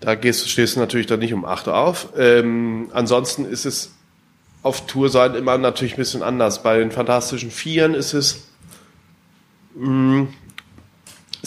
Da 0.00 0.14
gehst, 0.14 0.48
stehst 0.48 0.76
du 0.76 0.80
natürlich 0.80 1.06
dann 1.06 1.20
nicht 1.20 1.34
um 1.34 1.44
8 1.44 1.68
Uhr 1.68 1.76
auf. 1.76 2.08
Ähm, 2.16 2.88
ansonsten 2.92 3.44
ist 3.44 3.66
es 3.66 3.92
auf 4.62 4.86
Tour 4.86 5.08
sein 5.08 5.34
immer 5.34 5.58
natürlich 5.58 5.94
ein 5.94 5.98
bisschen 5.98 6.22
anders. 6.22 6.62
Bei 6.62 6.78
den 6.78 6.90
Fantastischen 6.90 7.50
Vieren 7.50 7.94
ist 7.94 8.14
es, 8.14 8.48
mh, 9.74 10.28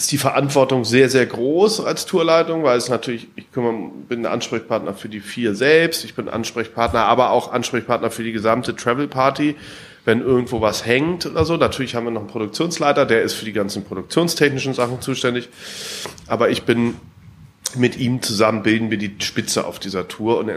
ist 0.00 0.12
die 0.12 0.18
Verantwortung 0.18 0.84
sehr, 0.84 1.08
sehr 1.08 1.26
groß 1.26 1.84
als 1.84 2.06
Tourleitung, 2.06 2.62
weil 2.62 2.78
es 2.78 2.88
natürlich, 2.88 3.28
ich 3.36 3.50
kümmere, 3.52 3.90
bin 4.08 4.26
Ansprechpartner 4.26 4.94
für 4.94 5.08
die 5.08 5.20
vier 5.20 5.54
selbst, 5.54 6.04
ich 6.04 6.14
bin 6.14 6.28
Ansprechpartner, 6.28 7.04
aber 7.04 7.30
auch 7.30 7.52
Ansprechpartner 7.52 8.10
für 8.10 8.22
die 8.22 8.32
gesamte 8.32 8.74
Travel 8.76 9.08
Party 9.08 9.56
wenn 10.06 10.22
irgendwo 10.22 10.62
was 10.62 10.86
hängt 10.86 11.26
oder 11.26 11.44
so. 11.44 11.56
Natürlich 11.56 11.94
haben 11.94 12.04
wir 12.04 12.10
noch 12.10 12.22
einen 12.22 12.30
Produktionsleiter, 12.30 13.04
der 13.04 13.22
ist 13.22 13.34
für 13.34 13.44
die 13.44 13.52
ganzen 13.52 13.84
produktionstechnischen 13.84 14.74
Sachen 14.74 15.00
zuständig. 15.00 15.50
Aber 16.26 16.50
ich 16.50 16.62
bin 16.62 16.94
mit 17.76 17.96
ihm 17.98 18.20
zusammen 18.20 18.62
bilden 18.62 18.90
wir 18.90 18.98
die 18.98 19.14
Spitze 19.20 19.64
auf 19.64 19.78
dieser 19.78 20.08
Tour 20.08 20.38
und 20.38 20.50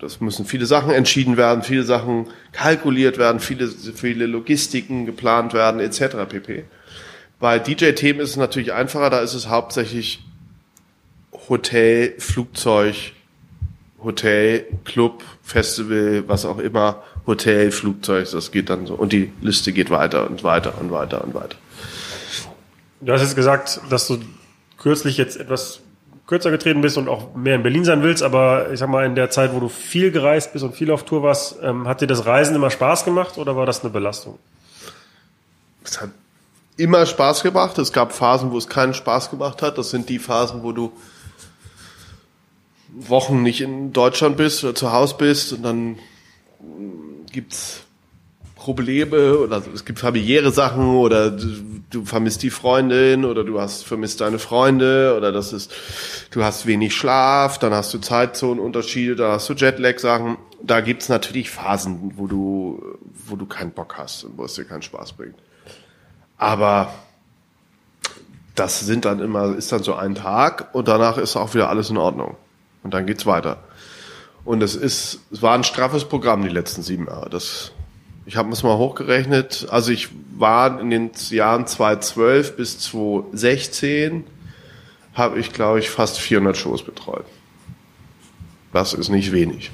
das 0.00 0.20
müssen 0.20 0.46
viele 0.46 0.66
Sachen 0.66 0.90
entschieden 0.90 1.36
werden, 1.36 1.62
viele 1.62 1.84
Sachen 1.84 2.26
kalkuliert 2.52 3.18
werden, 3.18 3.38
viele, 3.38 3.68
viele 3.68 4.26
Logistiken 4.26 5.06
geplant 5.06 5.54
werden, 5.54 5.80
etc. 5.80 6.16
pp. 6.28 6.64
Bei 7.38 7.58
DJ-Themen 7.58 8.20
ist 8.20 8.30
es 8.30 8.36
natürlich 8.36 8.72
einfacher, 8.72 9.10
da 9.10 9.20
ist 9.20 9.34
es 9.34 9.48
hauptsächlich 9.48 10.22
Hotel, 11.48 12.14
Flugzeug, 12.18 13.12
Hotel, 14.02 14.64
Club, 14.84 15.22
Festival, 15.42 16.24
was 16.26 16.46
auch 16.46 16.58
immer, 16.58 17.02
Hotel, 17.26 17.70
Flugzeug, 17.72 18.30
das 18.30 18.52
geht 18.52 18.70
dann 18.70 18.86
so. 18.86 18.94
Und 18.94 19.12
die 19.12 19.32
Liste 19.42 19.72
geht 19.72 19.90
weiter 19.90 20.28
und 20.28 20.44
weiter 20.44 20.80
und 20.80 20.90
weiter 20.90 21.22
und 21.24 21.34
weiter. 21.34 21.56
Du 23.00 23.12
hast 23.12 23.20
jetzt 23.20 23.36
gesagt, 23.36 23.80
dass 23.90 24.06
du 24.06 24.18
kürzlich 24.78 25.18
jetzt 25.18 25.36
etwas 25.36 25.80
kürzer 26.26 26.50
getreten 26.50 26.80
bist 26.80 26.96
und 26.96 27.08
auch 27.08 27.34
mehr 27.34 27.56
in 27.56 27.62
Berlin 27.62 27.84
sein 27.84 28.02
willst, 28.02 28.22
aber 28.22 28.72
ich 28.72 28.80
sag 28.80 28.88
mal, 28.88 29.04
in 29.04 29.14
der 29.14 29.30
Zeit, 29.30 29.52
wo 29.52 29.60
du 29.60 29.68
viel 29.68 30.10
gereist 30.10 30.52
bist 30.52 30.64
und 30.64 30.74
viel 30.74 30.90
auf 30.90 31.04
Tour 31.04 31.22
warst, 31.22 31.56
ähm, 31.62 31.86
hat 31.86 32.00
dir 32.00 32.06
das 32.06 32.26
Reisen 32.26 32.56
immer 32.56 32.70
Spaß 32.70 33.04
gemacht 33.04 33.38
oder 33.38 33.56
war 33.56 33.66
das 33.66 33.82
eine 33.82 33.90
Belastung? 33.90 34.38
Es 35.84 36.00
hat 36.00 36.10
immer 36.76 37.06
Spaß 37.06 37.42
gemacht. 37.42 37.78
Es 37.78 37.92
gab 37.92 38.12
Phasen, 38.12 38.52
wo 38.52 38.58
es 38.58 38.68
keinen 38.68 38.94
Spaß 38.94 39.30
gemacht 39.30 39.62
hat. 39.62 39.78
Das 39.78 39.90
sind 39.90 40.08
die 40.08 40.18
Phasen, 40.18 40.62
wo 40.62 40.72
du 40.72 40.92
Wochen 42.88 43.42
nicht 43.42 43.60
in 43.60 43.92
Deutschland 43.92 44.36
bist 44.36 44.64
oder 44.64 44.74
zu 44.74 44.92
Hause 44.92 45.16
bist 45.18 45.52
und 45.52 45.62
dann 45.62 45.98
gibt's 47.30 47.82
Probleme 48.54 49.38
oder 49.38 49.62
es 49.74 49.84
gibt 49.84 49.98
familiäre 49.98 50.50
Sachen 50.50 50.96
oder 50.96 51.30
du, 51.30 51.46
du, 51.90 52.04
vermisst 52.04 52.42
die 52.42 52.50
Freundin 52.50 53.24
oder 53.24 53.44
du 53.44 53.60
hast 53.60 53.84
vermisst 53.84 54.22
deine 54.22 54.38
Freunde 54.38 55.14
oder 55.16 55.30
das 55.30 55.52
ist 55.52 55.72
du 56.30 56.42
hast 56.42 56.66
wenig 56.66 56.94
Schlaf, 56.94 57.58
dann 57.58 57.74
hast 57.74 57.92
du 57.92 57.98
Zeitzonenunterschiede, 57.98 59.14
dann 59.14 59.32
hast 59.32 59.48
du 59.48 59.52
Jetlag-Sachen. 59.52 60.38
Da 60.62 60.80
gibt's 60.80 61.08
natürlich 61.08 61.50
Phasen, 61.50 62.12
wo 62.16 62.26
du 62.26 62.82
wo 63.26 63.36
du 63.36 63.46
keinen 63.46 63.72
Bock 63.72 63.98
hast 63.98 64.24
und 64.24 64.38
wo 64.38 64.44
es 64.44 64.54
dir 64.54 64.64
keinen 64.64 64.82
Spaß 64.82 65.12
bringt. 65.12 65.36
Aber 66.38 66.92
das 68.54 68.80
sind 68.80 69.04
dann 69.04 69.20
immer 69.20 69.54
ist 69.56 69.70
dann 69.72 69.82
so 69.82 69.94
ein 69.94 70.14
Tag 70.14 70.74
und 70.74 70.88
danach 70.88 71.18
ist 71.18 71.36
auch 71.36 71.54
wieder 71.54 71.68
alles 71.68 71.90
in 71.90 71.98
Ordnung 71.98 72.36
und 72.82 72.94
dann 72.94 73.06
geht's 73.06 73.26
weiter. 73.26 73.58
Und 74.44 74.62
es 74.62 74.76
ist, 74.76 75.20
es 75.30 75.42
war 75.42 75.54
ein 75.54 75.64
straffes 75.64 76.04
Programm 76.04 76.42
die 76.42 76.48
letzten 76.48 76.82
sieben 76.82 77.06
Jahre. 77.06 77.28
Das, 77.28 77.72
ich 78.26 78.36
habe 78.36 78.50
es 78.50 78.62
mal 78.62 78.76
hochgerechnet. 78.76 79.66
Also 79.70 79.90
ich 79.90 80.08
war 80.36 80.80
in 80.80 80.90
den 80.90 81.10
Jahren 81.30 81.66
2012 81.66 82.56
bis 82.56 82.78
2016 82.78 84.24
habe 85.14 85.38
ich, 85.40 85.52
glaube 85.52 85.80
ich, 85.80 85.90
fast 85.90 86.20
400 86.20 86.56
Shows 86.56 86.84
betreut. 86.84 87.24
Das 88.72 88.92
ist 88.92 89.08
nicht 89.08 89.32
wenig. 89.32 89.70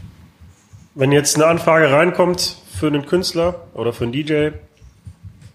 Wenn 0.94 1.12
jetzt 1.12 1.36
eine 1.36 1.46
Anfrage 1.46 1.90
reinkommt 1.90 2.56
für 2.78 2.86
einen 2.86 3.04
Künstler 3.06 3.66
oder 3.74 3.92
für 3.92 4.04
einen 4.04 4.12
DJ, 4.12 4.50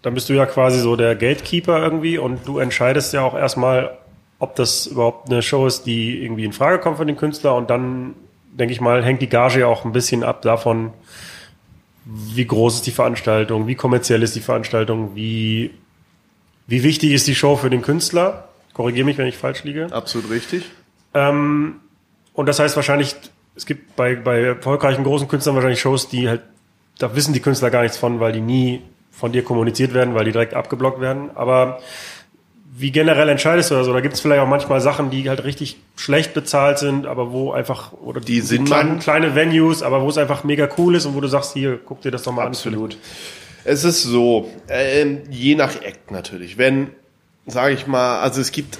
dann 0.01 0.13
bist 0.13 0.29
du 0.29 0.33
ja 0.33 0.45
quasi 0.45 0.79
so 0.79 0.95
der 0.95 1.15
Gatekeeper 1.15 1.79
irgendwie 1.81 2.17
und 2.17 2.47
du 2.47 2.59
entscheidest 2.59 3.13
ja 3.13 3.21
auch 3.21 3.35
erstmal, 3.35 3.97
ob 4.39 4.55
das 4.55 4.87
überhaupt 4.87 5.29
eine 5.29 5.41
Show 5.41 5.65
ist, 5.65 5.85
die 5.85 6.23
irgendwie 6.23 6.45
in 6.45 6.53
Frage 6.53 6.79
kommt 6.79 6.97
für 6.97 7.05
den 7.05 7.17
Künstler 7.17 7.55
und 7.55 7.69
dann 7.69 8.13
denke 8.51 8.73
ich 8.73 8.81
mal, 8.81 9.03
hängt 9.03 9.21
die 9.21 9.29
Gage 9.29 9.59
ja 9.59 9.67
auch 9.67 9.85
ein 9.85 9.91
bisschen 9.91 10.23
ab 10.23 10.41
davon, 10.41 10.91
wie 12.05 12.45
groß 12.45 12.75
ist 12.75 12.87
die 12.87 12.91
Veranstaltung, 12.91 13.67
wie 13.67 13.75
kommerziell 13.75 14.23
ist 14.23 14.35
die 14.35 14.41
Veranstaltung, 14.41 15.15
wie, 15.15 15.71
wie 16.65 16.83
wichtig 16.83 17.11
ist 17.11 17.27
die 17.27 17.35
Show 17.35 17.55
für 17.55 17.69
den 17.69 17.81
Künstler. 17.81 18.47
Korrigiere 18.73 19.05
mich, 19.05 19.17
wenn 19.17 19.27
ich 19.27 19.37
falsch 19.37 19.63
liege. 19.63 19.87
Absolut 19.91 20.29
richtig. 20.29 20.63
Ähm, 21.13 21.81
und 22.33 22.45
das 22.45 22.59
heißt 22.59 22.75
wahrscheinlich, 22.75 23.15
es 23.55 23.65
gibt 23.65 23.95
bei, 23.95 24.15
bei 24.15 24.41
erfolgreichen 24.41 25.03
großen 25.03 25.27
Künstlern 25.27 25.55
wahrscheinlich 25.55 25.81
Shows, 25.81 26.07
die 26.07 26.29
halt, 26.29 26.41
da 26.99 27.15
wissen 27.15 27.33
die 27.33 27.39
Künstler 27.39 27.71
gar 27.71 27.81
nichts 27.81 27.97
von, 27.97 28.19
weil 28.19 28.31
die 28.31 28.41
nie 28.41 28.81
von 29.17 29.31
dir 29.31 29.43
kommuniziert 29.43 29.93
werden, 29.93 30.13
weil 30.13 30.25
die 30.25 30.31
direkt 30.31 30.53
abgeblockt 30.53 31.01
werden. 31.01 31.31
Aber 31.35 31.79
wie 32.79 32.91
generell 32.91 33.27
entscheidest 33.29 33.71
du 33.71 33.75
das? 33.75 33.87
Oder 33.87 34.01
gibt 34.03 34.13
es 34.13 34.19
vielleicht 34.19 34.41
auch 34.41 34.47
manchmal 34.47 34.81
Sachen, 34.81 35.09
die 35.09 35.27
halt 35.27 35.43
richtig 35.43 35.77
schlecht 35.95 36.35
bezahlt 36.35 36.77
sind, 36.77 37.07
aber 37.07 37.31
wo 37.31 37.51
einfach, 37.51 37.93
oder 37.93 38.21
die 38.21 38.41
sind 38.41 38.65
kleine, 38.65 38.99
kleine 38.99 39.33
Venues, 39.33 39.81
aber 39.81 40.03
wo 40.03 40.09
es 40.09 40.17
einfach 40.19 40.43
mega 40.43 40.69
cool 40.77 40.95
ist 40.95 41.07
und 41.07 41.15
wo 41.15 41.21
du 41.21 41.27
sagst, 41.27 41.53
hier, 41.53 41.79
guck 41.83 42.01
dir 42.01 42.11
das 42.11 42.21
doch 42.23 42.31
mal 42.31 42.45
Absolut. 42.45 42.77
an. 42.77 42.85
Absolut. 42.85 42.97
Es 43.63 43.83
ist 43.83 44.03
so, 44.03 44.49
äh, 44.67 45.05
je 45.29 45.55
nach 45.55 45.81
Act 45.81 46.11
natürlich. 46.11 46.59
Wenn, 46.59 46.91
sage 47.47 47.73
ich 47.73 47.87
mal, 47.87 48.19
also 48.19 48.39
es 48.39 48.51
gibt, 48.51 48.77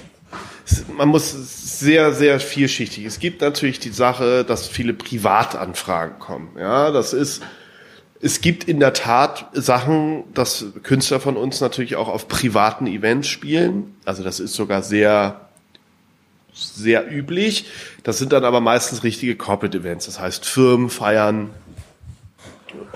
man 0.96 1.08
muss 1.08 1.32
sehr, 1.80 2.12
sehr 2.12 2.38
vielschichtig. 2.38 3.04
Es 3.04 3.18
gibt 3.18 3.40
natürlich 3.40 3.80
die 3.80 3.90
Sache, 3.90 4.44
dass 4.44 4.68
viele 4.68 4.94
Privatanfragen 4.94 6.20
kommen. 6.20 6.50
Ja, 6.56 6.92
das 6.92 7.12
ist, 7.12 7.42
es 8.20 8.40
gibt 8.40 8.64
in 8.64 8.80
der 8.80 8.92
Tat 8.92 9.46
Sachen, 9.52 10.24
dass 10.34 10.66
Künstler 10.82 11.20
von 11.20 11.36
uns 11.36 11.60
natürlich 11.60 11.96
auch 11.96 12.08
auf 12.08 12.26
privaten 12.26 12.86
Events 12.86 13.28
spielen. 13.28 13.94
Also 14.04 14.24
das 14.24 14.40
ist 14.40 14.54
sogar 14.54 14.82
sehr, 14.82 15.40
sehr 16.52 17.10
üblich. 17.10 17.66
Das 18.02 18.18
sind 18.18 18.32
dann 18.32 18.44
aber 18.44 18.60
meistens 18.60 19.04
richtige 19.04 19.36
Corporate 19.36 19.78
Events. 19.78 20.06
Das 20.06 20.18
heißt 20.18 20.46
Firmen 20.46 20.90
feiern, 20.90 21.50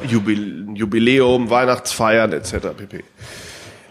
Jubiläum, 0.05 1.51
Weihnachtsfeiern 1.51 2.33
etc. 2.33 2.69
pp. 2.77 3.05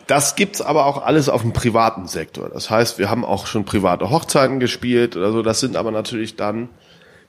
Das 0.08 0.36
gibt's 0.36 0.62
aber 0.62 0.86
auch 0.86 1.02
alles 1.02 1.30
auf 1.30 1.41
dem 1.41 1.54
privaten 1.54 2.08
Sektor. 2.08 2.50
Das 2.50 2.70
heißt, 2.70 3.00
wir 3.00 3.10
haben 3.10 3.24
auch 3.24 3.48
schon 3.48 3.63
private 3.63 4.10
Hochzeiten 4.10 4.60
gespielt 4.60 5.15
oder 5.15 5.32
so. 5.32 5.41
Das 5.41 5.62
sind 5.62 5.78
aber 5.78 5.91
natürlich 5.91 6.36
dann, 6.36 6.67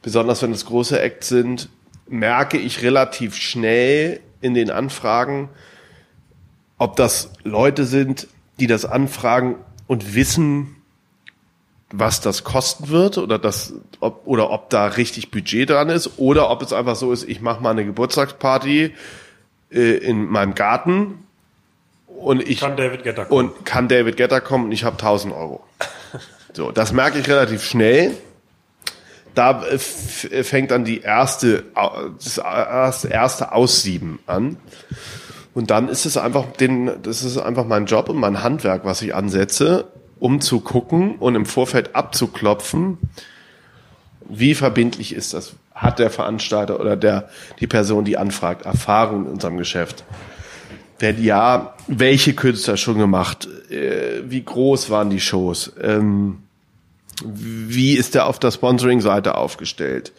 besonders 0.03 0.43
wenn 0.43 0.51
es 0.51 0.67
große 0.67 1.01
Acts 1.01 1.29
sind, 1.29 1.69
merke 2.13 2.59
ich 2.59 2.83
relativ 2.83 3.35
schnell 3.35 4.21
in 4.41 4.55
den 4.55 4.71
Anfragen, 4.71 5.49
ob 6.79 6.97
das 6.97 7.33
Leute 7.43 7.85
sind, 7.87 8.29
die 8.61 8.67
das 8.67 8.85
anfragen 8.85 9.57
und 9.87 10.15
wissen, 10.15 10.77
was 11.91 12.21
das 12.21 12.45
kosten 12.45 12.89
wird 12.89 13.19
oder 13.19 13.39
das 13.39 13.75
ob, 14.01 14.27
oder 14.27 14.51
ob 14.51 14.71
da 14.71 14.87
richtig 14.87 15.31
Budget 15.31 15.71
dran 15.71 15.91
ist 15.91 16.19
oder 16.19 16.51
ob 16.51 16.63
es 16.63 16.73
einfach 16.73 16.97
so 16.97 17.13
ist, 17.13 17.29
ich 17.29 17.41
mache 17.41 17.63
mal 17.63 17.71
eine 17.71 17.85
Geburtstagsparty 17.85 18.95
äh, 19.71 19.79
in 19.79 20.27
meinem 20.27 20.55
Garten 20.55 21.27
und 22.07 22.43
ich 22.43 22.61
kann 22.61 22.77
David 22.77 23.05
Getter 23.05 23.27
kommen. 23.27 23.51
und 23.51 23.65
kann 23.65 23.89
David 23.89 24.17
Getter 24.17 24.41
kommen 24.41 24.67
und 24.67 24.73
ich 24.73 24.85
habe 24.85 24.97
1000 24.97 25.35
Euro. 25.35 25.63
so, 26.53 26.73
das 26.73 26.93
merke 26.93 27.19
ich 27.19 27.29
relativ 27.29 27.63
schnell 27.63 28.17
da 29.35 29.63
äh, 29.65 29.75
äh, 29.75 30.45
fängt 30.45 30.71
dann 30.71 30.85
die 30.85 31.01
erste, 31.01 31.65
das 31.75 33.05
erste 33.05 33.53
Aussieben 33.53 34.19
an. 34.27 34.57
Und 35.55 35.71
dann 35.71 35.89
ist 35.89 36.07
es 36.07 36.17
einfach 36.17 36.53
den, 36.53 36.91
das 37.03 37.23
ist 37.23 37.39
einfach 37.39 37.67
mein 37.67 37.87
Job 37.87 38.09
und 38.09 38.17
mein 38.17 38.43
Handwerk, 38.43 38.85
was 38.85 39.03
ich 39.03 39.15
ansetze, 39.15 39.87
um 40.19 40.41
zu 40.41 40.61
gucken 40.61 41.17
und 41.17 41.35
im 41.35 41.47
Vorfeld 41.47 41.95
abzuklopfen, 41.95 42.99
wie 44.29 44.55
verbindlich 44.55 45.15
ist 45.15 45.35
das? 45.35 45.55
Hat 45.75 45.99
der 45.99 46.11
Veranstalter 46.11 46.81
oder 46.81 46.97
der, 46.97 47.29
die 47.61 47.67
Person, 47.67 48.05
die 48.05 48.17
anfragt, 48.17 48.65
Erfahrung 48.65 49.27
in 49.27 49.33
unserem 49.33 49.59
Geschäft? 49.59 50.05
Wenn 50.99 51.23
ja, 51.23 51.75
welche 51.89 52.35
Künstler 52.35 52.77
schon 52.77 52.99
gemacht? 52.99 53.49
Äh, 53.71 54.23
wie 54.25 54.43
groß 54.43 54.91
waren 54.91 55.11
die 55.11 55.21
Shows? 55.21 55.73
Ähm, 55.83 56.39
wie 57.25 57.95
ist 57.95 58.15
der 58.15 58.27
auf 58.27 58.39
der 58.39 58.51
Sponsoring-Seite 58.51 59.37
aufgestellt? 59.37 60.13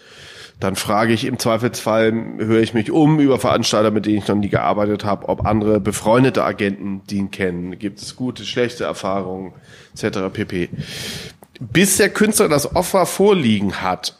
Dann 0.59 0.75
frage 0.75 1.13
ich 1.13 1.25
im 1.25 1.39
Zweifelsfall, 1.39 2.13
höre 2.37 2.61
ich 2.61 2.73
mich 2.73 2.91
um 2.91 3.19
über 3.19 3.39
Veranstalter, 3.39 3.91
mit 3.91 4.05
denen 4.05 4.19
ich 4.19 4.27
noch 4.27 4.35
nie 4.35 4.49
gearbeitet 4.49 5.03
habe, 5.03 5.27
ob 5.27 5.45
andere 5.45 5.79
befreundete 5.79 6.43
Agenten 6.43 7.01
die 7.09 7.17
ihn 7.17 7.31
kennen. 7.31 7.77
Gibt 7.79 8.01
es 8.01 8.15
gute, 8.15 8.45
schlechte 8.45 8.85
Erfahrungen, 8.85 9.53
etc. 9.93 10.19
pp. 10.31 10.69
Bis 11.59 11.97
der 11.97 12.09
Künstler 12.09 12.49
das 12.49 12.75
Offer 12.75 13.05
vorliegen 13.05 13.81
hat, 13.81 14.17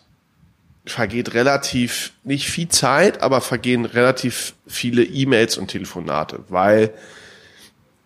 vergeht 0.86 1.34
relativ, 1.34 2.14
nicht 2.24 2.50
viel 2.50 2.68
Zeit, 2.68 3.22
aber 3.22 3.40
vergehen 3.40 3.86
relativ 3.86 4.54
viele 4.68 5.04
E-Mails 5.04 5.58
und 5.58 5.68
Telefonate, 5.68 6.40
weil 6.50 6.94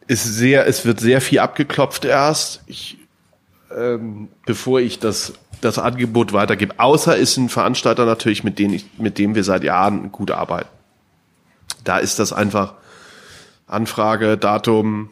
ist 0.07 0.23
sehr, 0.23 0.67
es 0.67 0.85
wird 0.85 0.99
sehr 0.99 1.21
viel 1.21 1.39
abgeklopft 1.39 2.05
erst, 2.05 2.61
ich, 2.67 2.97
ähm, 3.75 4.29
bevor 4.45 4.79
ich 4.79 4.99
das, 4.99 5.33
das 5.61 5.79
Angebot 5.79 6.33
weitergebe. 6.33 6.75
Außer 6.77 7.17
ist 7.17 7.37
ein 7.37 7.49
Veranstalter 7.49 8.05
natürlich, 8.05 8.43
mit 8.43 8.59
dem, 8.59 8.73
ich, 8.73 8.85
mit 8.97 9.17
dem 9.17 9.35
wir 9.35 9.43
seit 9.43 9.63
Jahren 9.63 10.11
gut 10.11 10.31
arbeiten. 10.31 10.69
Da 11.83 11.97
ist 11.97 12.19
das 12.19 12.33
einfach 12.33 12.73
Anfrage, 13.67 14.37
Datum, 14.37 15.09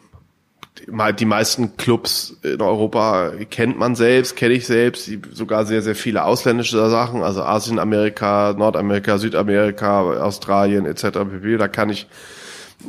die 1.18 1.24
meisten 1.24 1.76
Clubs 1.76 2.36
in 2.42 2.60
Europa 2.60 3.32
kennt 3.50 3.78
man 3.78 3.94
selbst, 3.94 4.36
kenne 4.36 4.54
ich 4.54 4.66
selbst, 4.66 5.10
sogar 5.32 5.64
sehr, 5.64 5.82
sehr 5.82 5.94
viele 5.94 6.24
ausländische 6.24 6.90
Sachen, 6.90 7.22
also 7.22 7.42
Asien, 7.42 7.78
Amerika, 7.78 8.54
Nordamerika, 8.56 9.18
Südamerika, 9.18 10.02
Australien 10.02 10.86
etc. 10.86 11.18
Da 11.58 11.68
kann 11.68 11.90
ich, 11.90 12.06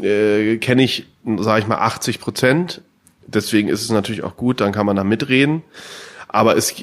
äh, 0.02 0.58
kenne 0.58 0.84
ich, 0.84 1.08
sage 1.40 1.62
ich 1.62 1.68
mal, 1.68 1.78
80 1.78 2.20
Prozent. 2.20 2.82
Deswegen 3.28 3.68
ist 3.68 3.82
es 3.82 3.90
natürlich 3.90 4.24
auch 4.24 4.38
gut, 4.38 4.62
dann 4.62 4.72
kann 4.72 4.86
man 4.86 4.96
da 4.96 5.04
mitreden. 5.04 5.64
Aber 6.28 6.58
es, 6.58 6.74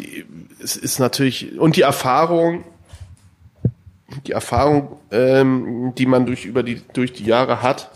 es 0.62 0.76
ist 0.76 0.98
natürlich, 0.98 1.58
und 1.58 1.76
die 1.76 1.82
Erfahrung, 1.82 2.64
die 4.26 4.32
Erfahrung, 4.32 5.00
ähm, 5.10 5.94
die 5.96 6.06
man 6.06 6.26
durch, 6.26 6.44
über 6.44 6.62
die, 6.62 6.82
durch 6.92 7.12
die 7.12 7.24
Jahre 7.24 7.62
hat, 7.62 7.90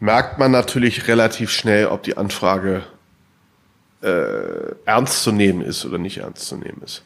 merkt 0.00 0.38
man 0.38 0.50
natürlich 0.50 1.08
relativ 1.08 1.50
schnell, 1.50 1.86
ob 1.86 2.02
die 2.02 2.16
Anfrage 2.16 2.84
äh, 4.02 4.74
ernst 4.84 5.22
zu 5.22 5.32
nehmen 5.32 5.62
ist 5.62 5.84
oder 5.84 5.98
nicht 5.98 6.18
ernst 6.18 6.46
zu 6.46 6.56
nehmen 6.56 6.82
ist. 6.84 7.02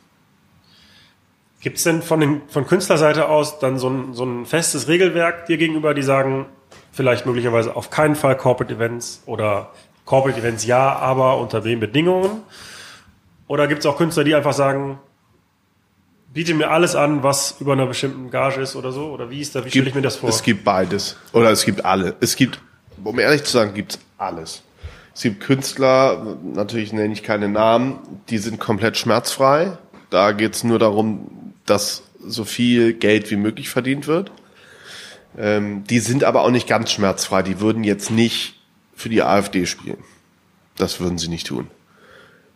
Gibt 1.60 1.76
es 1.76 1.84
denn 1.84 2.02
von, 2.02 2.20
den, 2.20 2.42
von 2.48 2.66
Künstlerseite 2.66 3.28
aus 3.28 3.58
dann 3.58 3.78
so 3.78 3.88
ein, 3.88 4.14
so 4.14 4.24
ein 4.24 4.46
festes 4.46 4.88
Regelwerk 4.88 5.46
dir 5.46 5.58
gegenüber, 5.58 5.94
die 5.94 6.02
sagen, 6.02 6.46
vielleicht 6.92 7.26
möglicherweise 7.26 7.76
auf 7.76 7.90
keinen 7.90 8.14
Fall 8.14 8.36
Corporate 8.36 8.74
Events 8.74 9.22
oder 9.26 9.70
Corporate 10.04 10.38
Events 10.40 10.64
ja, 10.66 10.96
aber 10.96 11.38
unter 11.38 11.60
den 11.60 11.80
Bedingungen? 11.80 12.42
Oder 13.46 13.66
gibt 13.68 13.80
es 13.80 13.86
auch 13.86 13.96
Künstler, 13.96 14.24
die 14.24 14.34
einfach 14.34 14.52
sagen, 14.52 14.98
biete 16.32 16.54
mir 16.54 16.70
alles 16.70 16.94
an, 16.94 17.22
was 17.22 17.56
über 17.60 17.72
einer 17.72 17.86
bestimmten 17.86 18.30
Gage 18.30 18.60
ist 18.60 18.76
oder 18.76 18.92
so? 18.92 19.06
Oder 19.10 19.30
wie 19.30 19.40
ist 19.40 19.54
da, 19.54 19.64
wie 19.64 19.70
stelle 19.70 19.88
ich 19.88 19.94
mir 19.94 20.02
das 20.02 20.16
vor? 20.16 20.28
Es 20.28 20.42
gibt 20.42 20.64
beides. 20.64 21.16
Oder 21.32 21.50
es 21.50 21.64
gibt 21.64 21.84
alle. 21.84 22.14
Es 22.20 22.36
gibt 22.36 22.60
um 23.04 23.18
ehrlich 23.18 23.44
zu 23.44 23.52
sagen, 23.52 23.74
gibt's 23.74 23.98
alles. 24.18 24.62
Es 25.14 25.22
gibt 25.22 25.40
Künstler, 25.40 26.36
natürlich 26.42 26.92
nenne 26.92 27.12
ich 27.12 27.22
keine 27.22 27.48
Namen, 27.48 27.98
die 28.28 28.38
sind 28.38 28.60
komplett 28.60 28.96
schmerzfrei. 28.96 29.76
Da 30.08 30.32
geht's 30.32 30.64
nur 30.64 30.78
darum, 30.78 31.54
dass 31.66 32.02
so 32.24 32.44
viel 32.44 32.94
Geld 32.94 33.30
wie 33.30 33.36
möglich 33.36 33.70
verdient 33.70 34.06
wird. 34.06 34.30
Ähm, 35.38 35.84
die 35.84 36.00
sind 36.00 36.24
aber 36.24 36.42
auch 36.42 36.50
nicht 36.50 36.68
ganz 36.68 36.90
schmerzfrei. 36.90 37.42
Die 37.42 37.60
würden 37.60 37.84
jetzt 37.84 38.10
nicht 38.10 38.60
für 38.94 39.08
die 39.08 39.22
AfD 39.22 39.66
spielen. 39.66 39.98
Das 40.76 41.00
würden 41.00 41.18
sie 41.18 41.28
nicht 41.28 41.46
tun. 41.46 41.68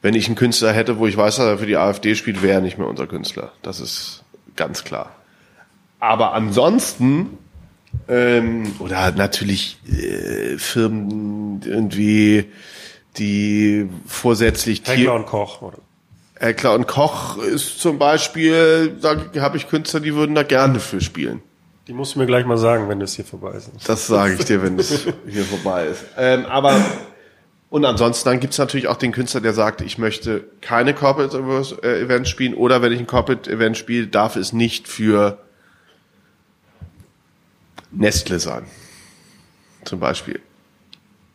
Wenn 0.03 0.14
ich 0.14 0.27
einen 0.27 0.37
Künstler 0.37 0.72
hätte, 0.72 0.99
wo 0.99 1.07
ich 1.07 1.16
weiß, 1.16 1.37
dass 1.37 1.47
er 1.47 1.59
für 1.59 1.66
die 1.66 1.77
AfD 1.77 2.14
spielt, 2.14 2.43
wäre 2.43 2.55
er 2.55 2.61
nicht 2.61 2.79
mehr 2.79 2.89
unser 2.89 3.07
Künstler. 3.07 3.53
Das 3.62 3.81
ist 3.81 4.25
ganz 4.57 4.85
klar. 4.85 5.14
Aber 6.01 6.33
ansonsten 6.35 7.39
ähm, 8.09 8.75
oder 8.79 9.12
natürlich 9.12 9.79
äh, 9.89 10.59
Firmen 10.59 11.62
irgendwie, 11.64 12.47
die 13.16 13.89
vorsätzlich 14.07 14.83
Heckler 14.85 15.14
und 15.14 15.27
Koch. 15.27 15.62
Oder? 15.62 15.79
Heckler 16.39 16.75
und 16.75 16.87
Koch 16.87 17.39
ist 17.39 17.81
zum 17.81 17.99
Beispiel, 17.99 18.97
da 19.01 19.16
habe 19.41 19.57
ich 19.57 19.68
Künstler, 19.68 20.01
die 20.01 20.14
würden 20.14 20.35
da 20.35 20.43
gerne 20.43 20.81
für 20.81 21.01
spielen. 21.01 21.43
Die 21.87 21.93
musst 21.93 22.14
du 22.14 22.18
mir 22.18 22.26
gleich 22.26 22.47
mal 22.47 22.57
sagen, 22.57 22.89
wenn 22.89 23.01
es 23.03 23.14
hier 23.14 23.24
vorbei 23.24 23.53
ist. 23.53 23.70
Das 23.87 24.07
sage 24.07 24.35
ich 24.35 24.45
dir, 24.45 24.62
wenn 24.62 24.78
es 24.78 25.07
hier 25.28 25.45
vorbei 25.45 25.87
ist. 25.87 26.05
Ähm, 26.16 26.47
aber 26.47 26.80
und 27.74 27.85
ansonsten 27.85 28.28
dann 28.28 28.39
gibt's 28.39 28.57
natürlich 28.59 28.87
auch 28.87 28.97
den 28.97 29.11
Künstler, 29.11 29.41
der 29.41 29.53
sagt, 29.53 29.80
ich 29.80 29.99
möchte 29.99 30.45
keine 30.61 30.95
Corporate 30.95 31.37
Events 31.82 32.28
spielen 32.28 32.55
oder 32.55 32.82
wenn 32.82 32.93
ich 32.93 33.01
ein 33.01 33.09
Corporate 33.09 33.51
Event 33.51 33.76
spiele, 33.76 34.07
darf 34.07 34.37
es 34.37 34.53
nicht 34.53 34.87
für 34.87 35.39
Nestle 37.91 38.39
sein. 38.39 38.64
Zum 39.85 39.99
Beispiel. 39.99 40.41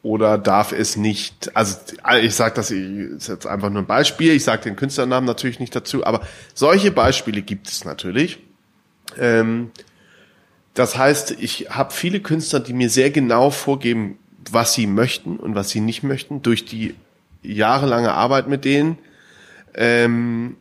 Oder 0.02 0.38
darf 0.38 0.72
es 0.72 0.96
nicht, 0.96 1.54
also 1.58 1.76
ich 2.22 2.34
sage 2.36 2.56
das 2.56 2.72
ist 2.72 3.28
jetzt 3.28 3.46
einfach 3.46 3.70
nur 3.70 3.82
ein 3.82 3.86
Beispiel, 3.86 4.32
ich 4.32 4.46
sage 4.46 4.62
den 4.64 4.78
Künstlernamen 4.78 5.28
natürlich 5.28 5.60
nicht 5.60 5.76
dazu, 5.76 6.06
aber 6.06 6.22
solche 6.54 6.92
Beispiele 6.92 7.42
gibt 7.42 7.68
es 7.68 7.84
natürlich. 7.84 8.40
Ähm, 9.18 9.72
das 10.74 10.98
heißt, 10.98 11.32
ich 11.40 11.68
habe 11.70 11.92
viele 11.94 12.20
Künstler, 12.20 12.60
die 12.60 12.74
mir 12.74 12.90
sehr 12.90 13.12
genau 13.12 13.50
vorgeben, 13.50 14.18
was 14.52 14.74
sie 14.74 14.88
möchten 14.88 15.38
und 15.38 15.56
was 15.56 15.70
sie 15.70 15.82
nicht 15.82 16.04
möchten, 16.04 16.42
durch 16.42 16.66
die 16.66 16.96
jahrelange 17.42 18.14
Arbeit 18.14 18.48
mit 18.48 18.66
denen. 18.66 18.98
Ähm, 19.76 20.58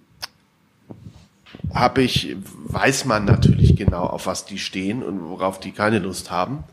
habe 1.75 2.03
ich, 2.03 2.37
weiß 2.65 3.05
man 3.05 3.25
natürlich 3.25 3.77
genau, 3.77 4.05
auf 4.05 4.27
was 4.27 4.45
die 4.45 4.59
stehen 4.59 5.03
und 5.03 5.29
worauf 5.29 5.61
die 5.61 5.73
keine 5.73 5.99
Lust 5.99 6.31
haben. 6.31 6.65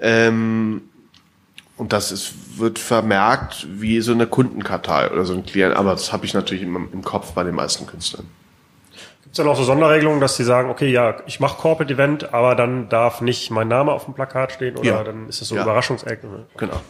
Ähm, 0.00 0.82
und 1.76 1.92
das 1.92 2.12
ist, 2.12 2.58
wird 2.58 2.78
vermerkt 2.78 3.66
wie 3.70 4.00
so 4.00 4.12
eine 4.12 4.26
Kundenkartei 4.26 5.10
oder 5.10 5.24
so 5.24 5.34
ein 5.34 5.46
Klient, 5.46 5.74
aber 5.74 5.92
das 5.92 6.12
habe 6.12 6.26
ich 6.26 6.34
natürlich 6.34 6.62
im, 6.62 6.88
im 6.92 7.02
Kopf 7.02 7.32
bei 7.32 7.44
den 7.44 7.54
meisten 7.54 7.86
Künstlern. 7.86 8.26
Gibt 9.28 9.38
es 9.38 9.44
dann 9.44 9.52
auch 9.52 9.58
so 9.58 9.64
Sonderregelungen, 9.64 10.22
dass 10.22 10.38
sie 10.38 10.44
sagen, 10.44 10.70
okay, 10.70 10.90
ja, 10.90 11.16
ich 11.26 11.38
mache 11.38 11.60
Corporate 11.60 11.92
Event, 11.92 12.32
aber 12.32 12.54
dann 12.54 12.88
darf 12.88 13.20
nicht 13.20 13.50
mein 13.50 13.68
Name 13.68 13.92
auf 13.92 14.06
dem 14.06 14.14
Plakat 14.14 14.52
stehen 14.52 14.78
oder 14.78 14.88
ja. 14.88 15.04
dann 15.04 15.28
ist 15.28 15.42
es 15.42 15.48
so 15.48 15.54
ein 15.54 15.58
ja. 15.58 15.64
Überraschungseck? 15.64 16.20
Genau. 16.56 16.80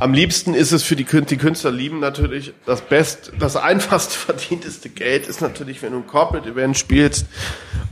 Am 0.00 0.12
liebsten 0.12 0.52
ist 0.52 0.72
es 0.72 0.82
für 0.82 0.96
die, 0.96 1.04
die 1.04 1.36
Künstler 1.36 1.70
lieben 1.70 2.00
natürlich 2.00 2.54
das 2.66 2.80
best, 2.80 3.34
das 3.38 3.54
einfachst 3.56 4.16
verdienteste 4.16 4.88
Geld 4.88 5.28
ist 5.28 5.40
natürlich, 5.40 5.80
wenn 5.80 5.92
du 5.92 5.98
ein 5.98 6.08
Corporate 6.08 6.48
Event 6.48 6.76
spielst, 6.76 7.26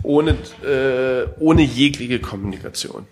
ohne, 0.03 0.33
äh, 0.65 1.29
ohne 1.39 1.63
jegliche 1.63 2.19
Kommunikation. 2.19 3.07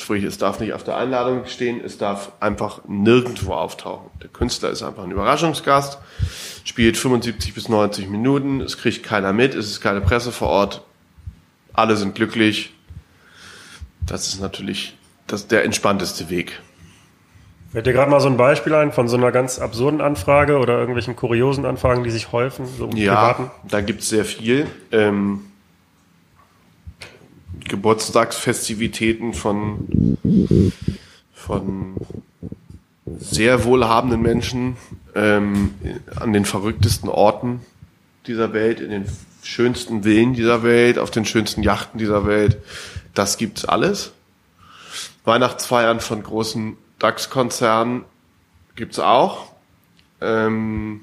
Sprich, 0.00 0.24
es 0.24 0.38
darf 0.38 0.60
nicht 0.60 0.72
auf 0.72 0.82
der 0.82 0.96
Einladung 0.96 1.44
stehen, 1.44 1.82
es 1.84 1.98
darf 1.98 2.32
einfach 2.40 2.80
nirgendwo 2.88 3.52
auftauchen. 3.52 4.10
Der 4.22 4.30
Künstler 4.30 4.70
ist 4.70 4.82
einfach 4.82 5.04
ein 5.04 5.10
Überraschungsgast, 5.10 5.98
spielt 6.64 6.96
75 6.96 7.52
bis 7.52 7.68
90 7.68 8.08
Minuten, 8.08 8.62
es 8.62 8.78
kriegt 8.78 9.02
keiner 9.02 9.34
mit, 9.34 9.54
es 9.54 9.66
ist 9.66 9.82
keine 9.82 10.00
Presse 10.00 10.32
vor 10.32 10.48
Ort, 10.48 10.82
alle 11.74 11.96
sind 11.96 12.14
glücklich. 12.14 12.72
Das 14.06 14.28
ist 14.28 14.40
natürlich 14.40 14.96
das, 15.26 15.48
der 15.48 15.64
entspannteste 15.64 16.30
Weg. 16.30 16.60
Fällt 17.70 17.86
dir 17.86 17.92
gerade 17.92 18.10
mal 18.10 18.20
so 18.20 18.28
ein 18.28 18.38
Beispiel 18.38 18.74
ein 18.74 18.92
von 18.92 19.06
so 19.06 19.18
einer 19.18 19.30
ganz 19.32 19.58
absurden 19.58 20.00
Anfrage 20.00 20.58
oder 20.58 20.78
irgendwelchen 20.78 21.14
kuriosen 21.14 21.66
Anfragen, 21.66 22.04
die 22.04 22.10
sich 22.10 22.32
häufen? 22.32 22.64
So 22.66 22.88
ja, 22.94 23.34
privaten? 23.34 23.50
da 23.68 23.82
gibt's 23.82 24.08
sehr 24.08 24.24
viel. 24.24 24.66
Ähm, 24.90 25.42
Geburtstagsfestivitäten 27.64 29.34
von, 29.34 30.18
von 31.32 31.96
sehr 33.18 33.64
wohlhabenden 33.64 34.22
Menschen 34.22 34.76
ähm, 35.14 35.74
an 36.16 36.32
den 36.32 36.44
verrücktesten 36.44 37.08
Orten 37.08 37.60
dieser 38.26 38.52
Welt, 38.52 38.80
in 38.80 38.90
den 38.90 39.06
schönsten 39.42 40.02
Villen 40.02 40.34
dieser 40.34 40.62
Welt, 40.62 40.98
auf 40.98 41.10
den 41.10 41.24
schönsten 41.24 41.62
Yachten 41.62 41.98
dieser 41.98 42.26
Welt. 42.26 42.58
Das 43.14 43.36
gibt's 43.36 43.64
alles. 43.64 44.12
Weihnachtsfeiern 45.24 46.00
von 46.00 46.22
großen 46.22 46.76
DAX-Konzernen 46.98 48.04
gibt's 48.76 48.98
auch. 48.98 49.52
Ähm, 50.20 51.02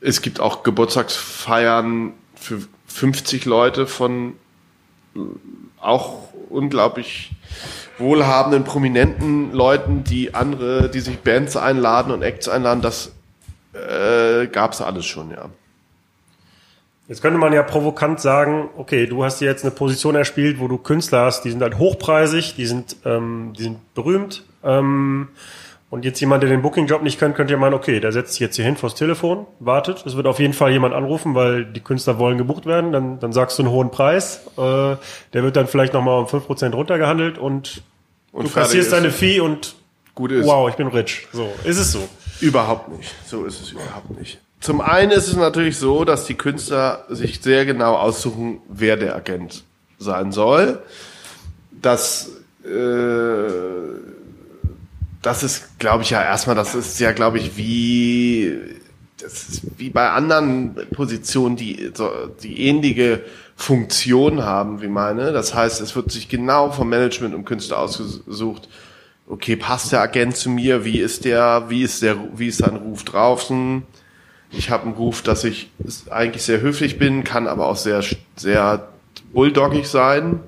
es 0.00 0.22
gibt 0.22 0.40
auch 0.40 0.62
Geburtstagsfeiern 0.62 2.14
für 2.34 2.62
50 2.86 3.44
Leute 3.44 3.86
von 3.86 4.34
auch 5.80 6.28
unglaublich 6.48 7.32
wohlhabenden, 7.98 8.64
prominenten 8.64 9.52
Leuten, 9.52 10.04
die 10.04 10.34
andere, 10.34 10.88
die 10.90 11.00
sich 11.00 11.18
Bands 11.20 11.56
einladen 11.56 12.12
und 12.12 12.22
Acts 12.22 12.48
einladen, 12.48 12.80
das 12.82 13.12
äh, 13.72 14.46
gab's 14.46 14.80
alles 14.80 15.06
schon, 15.06 15.30
ja. 15.30 15.46
Jetzt 17.08 17.22
könnte 17.22 17.38
man 17.38 17.52
ja 17.52 17.64
provokant 17.64 18.20
sagen, 18.20 18.68
okay, 18.76 19.06
du 19.06 19.24
hast 19.24 19.40
dir 19.40 19.46
jetzt 19.46 19.64
eine 19.64 19.72
Position 19.72 20.14
erspielt, 20.14 20.60
wo 20.60 20.68
du 20.68 20.78
Künstler 20.78 21.24
hast, 21.24 21.42
die 21.42 21.50
sind 21.50 21.60
halt 21.60 21.76
hochpreisig, 21.76 22.54
die 22.54 22.66
sind, 22.66 22.98
ähm, 23.04 23.52
die 23.58 23.64
sind 23.64 23.94
berühmt. 23.94 24.44
Ähm, 24.62 25.26
und 25.90 26.04
jetzt 26.04 26.20
jemand, 26.20 26.44
der 26.44 26.50
den 26.50 26.62
Booking-Job 26.62 27.02
nicht 27.02 27.18
kennt, 27.18 27.34
könnte 27.34 27.52
ja 27.52 27.58
meinen, 27.58 27.74
okay, 27.74 27.98
der 27.98 28.12
setzt 28.12 28.34
sich 28.34 28.40
jetzt 28.40 28.54
hier 28.54 28.64
hin 28.64 28.76
vors 28.76 28.94
Telefon, 28.94 29.46
wartet. 29.58 30.06
Es 30.06 30.16
wird 30.16 30.28
auf 30.28 30.38
jeden 30.38 30.54
Fall 30.54 30.70
jemand 30.70 30.94
anrufen, 30.94 31.34
weil 31.34 31.64
die 31.64 31.80
Künstler 31.80 32.20
wollen 32.20 32.38
gebucht 32.38 32.64
werden. 32.64 32.92
Dann, 32.92 33.18
dann 33.18 33.32
sagst 33.32 33.58
du 33.58 33.64
einen 33.64 33.72
hohen 33.72 33.90
Preis. 33.90 34.42
Äh, 34.56 34.60
der 34.60 34.98
wird 35.32 35.56
dann 35.56 35.66
vielleicht 35.66 35.92
nochmal 35.92 36.20
um 36.20 36.28
fünf 36.28 36.46
Prozent 36.46 36.76
runtergehandelt 36.76 37.38
und, 37.38 37.82
und 38.30 38.46
du 38.46 38.52
kassierst 38.52 38.92
deine 38.92 39.10
Fee 39.10 39.40
und 39.40 39.74
gut 40.14 40.30
ist. 40.30 40.46
wow, 40.46 40.68
ich 40.70 40.76
bin 40.76 40.86
rich. 40.86 41.26
So, 41.32 41.50
ist 41.64 41.78
es 41.78 41.90
so. 41.90 42.08
Überhaupt 42.40 42.88
nicht. 42.96 43.12
So 43.26 43.44
ist 43.44 43.60
es 43.60 43.72
überhaupt 43.72 44.16
nicht. 44.16 44.40
Zum 44.60 44.80
einen 44.80 45.10
ist 45.10 45.26
es 45.26 45.36
natürlich 45.36 45.76
so, 45.76 46.04
dass 46.04 46.24
die 46.24 46.34
Künstler 46.34 47.04
sich 47.08 47.40
sehr 47.40 47.66
genau 47.66 47.96
aussuchen, 47.96 48.60
wer 48.68 48.96
der 48.96 49.16
Agent 49.16 49.64
sein 49.98 50.30
soll. 50.30 50.82
Das 51.72 52.30
äh, 52.64 54.19
das 55.22 55.42
ist, 55.42 55.78
glaube 55.78 56.02
ich, 56.02 56.10
ja 56.10 56.22
erstmal, 56.22 56.56
das 56.56 56.74
ist 56.74 56.98
ja, 57.00 57.12
glaube 57.12 57.38
ich, 57.38 57.56
wie, 57.56 58.58
das 59.20 59.48
ist 59.48 59.62
wie 59.76 59.90
bei 59.90 60.10
anderen 60.10 60.74
Positionen, 60.92 61.56
die 61.56 61.90
so, 61.94 62.10
die 62.42 62.66
ähnliche 62.66 63.22
Funktion 63.56 64.42
haben 64.42 64.80
wie 64.80 64.88
meine. 64.88 65.32
Das 65.32 65.54
heißt, 65.54 65.80
es 65.80 65.94
wird 65.94 66.10
sich 66.10 66.28
genau 66.28 66.70
vom 66.70 66.88
Management 66.88 67.34
und 67.34 67.44
Künstler 67.44 67.78
ausgesucht. 67.78 68.68
Okay, 69.26 69.56
passt 69.56 69.92
der 69.92 70.00
Agent 70.00 70.36
zu 70.36 70.48
mir? 70.50 70.84
Wie 70.84 70.98
ist 70.98 71.24
der? 71.24 71.66
Wie 71.68 71.82
ist 71.82 72.02
der? 72.02 72.16
Wie 72.36 72.48
ist 72.48 72.58
sein 72.58 72.76
Ruf 72.76 73.04
draußen? 73.04 73.82
Ich 74.50 74.70
habe 74.70 74.84
einen 74.84 74.94
Ruf, 74.94 75.22
dass 75.22 75.44
ich 75.44 75.70
eigentlich 76.08 76.42
sehr 76.42 76.60
höflich 76.60 76.98
bin, 76.98 77.22
kann 77.22 77.46
aber 77.46 77.66
auch 77.66 77.76
sehr 77.76 78.02
sehr 78.34 78.88
bulldoggig 79.32 79.86
sein. 79.86 80.40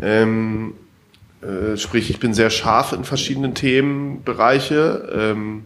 Ähm, 0.00 0.74
äh, 1.44 1.76
sprich, 1.76 2.10
ich 2.10 2.20
bin 2.20 2.34
sehr 2.34 2.50
scharf 2.50 2.92
in 2.92 3.04
verschiedenen 3.04 3.54
Themenbereiche. 3.54 5.08
Ähm, 5.14 5.64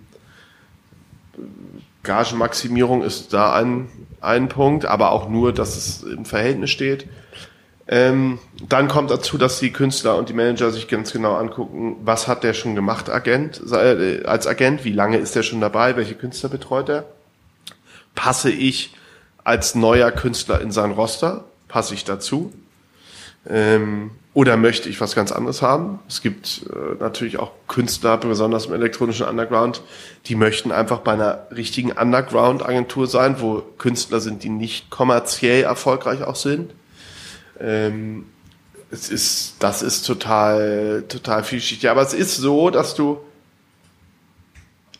Gagenmaximierung 2.02 3.02
ist 3.02 3.32
da 3.32 3.54
ein, 3.54 3.88
ein 4.20 4.48
Punkt, 4.48 4.86
aber 4.86 5.12
auch 5.12 5.28
nur, 5.28 5.52
dass 5.52 5.76
es 5.76 6.02
im 6.02 6.24
Verhältnis 6.24 6.70
steht. 6.70 7.06
Ähm, 7.86 8.38
dann 8.68 8.88
kommt 8.88 9.10
dazu, 9.10 9.38
dass 9.38 9.60
die 9.60 9.72
Künstler 9.72 10.16
und 10.16 10.28
die 10.28 10.34
Manager 10.34 10.70
sich 10.70 10.88
ganz 10.88 11.12
genau 11.12 11.36
angucken, 11.36 11.96
was 12.02 12.28
hat 12.28 12.44
der 12.44 12.52
schon 12.52 12.74
gemacht 12.74 13.08
Agent, 13.08 13.62
äh, 13.72 14.24
als 14.24 14.46
Agent, 14.46 14.84
wie 14.84 14.92
lange 14.92 15.16
ist 15.16 15.34
der 15.34 15.42
schon 15.42 15.60
dabei, 15.60 15.96
welche 15.96 16.14
Künstler 16.14 16.50
betreut 16.50 16.90
er. 16.90 17.04
Passe 18.14 18.50
ich 18.50 18.94
als 19.42 19.74
neuer 19.74 20.10
Künstler 20.10 20.60
in 20.60 20.70
sein 20.70 20.90
Roster? 20.90 21.44
Passe 21.68 21.94
ich 21.94 22.04
dazu? 22.04 22.52
Ähm, 23.48 24.10
oder 24.38 24.56
möchte 24.56 24.88
ich 24.88 25.00
was 25.00 25.16
ganz 25.16 25.32
anderes 25.32 25.62
haben? 25.62 25.98
Es 26.06 26.22
gibt 26.22 26.62
äh, 26.70 26.94
natürlich 27.00 27.40
auch 27.40 27.50
Künstler, 27.66 28.18
besonders 28.18 28.66
im 28.66 28.72
elektronischen 28.72 29.26
Underground, 29.26 29.82
die 30.26 30.36
möchten 30.36 30.70
einfach 30.70 31.00
bei 31.00 31.14
einer 31.14 31.48
richtigen 31.50 31.90
Underground-Agentur 31.90 33.08
sein, 33.08 33.40
wo 33.40 33.64
Künstler 33.78 34.20
sind, 34.20 34.44
die 34.44 34.48
nicht 34.48 34.90
kommerziell 34.90 35.64
erfolgreich 35.64 36.22
auch 36.22 36.36
sind. 36.36 36.72
Ähm, 37.58 38.26
es 38.92 39.08
ist, 39.08 39.56
das 39.58 39.82
ist 39.82 40.06
total, 40.06 41.02
total 41.08 41.42
vielschichtig. 41.42 41.90
Aber 41.90 42.02
es 42.02 42.14
ist 42.14 42.36
so, 42.36 42.70
dass 42.70 42.94
du, 42.94 43.18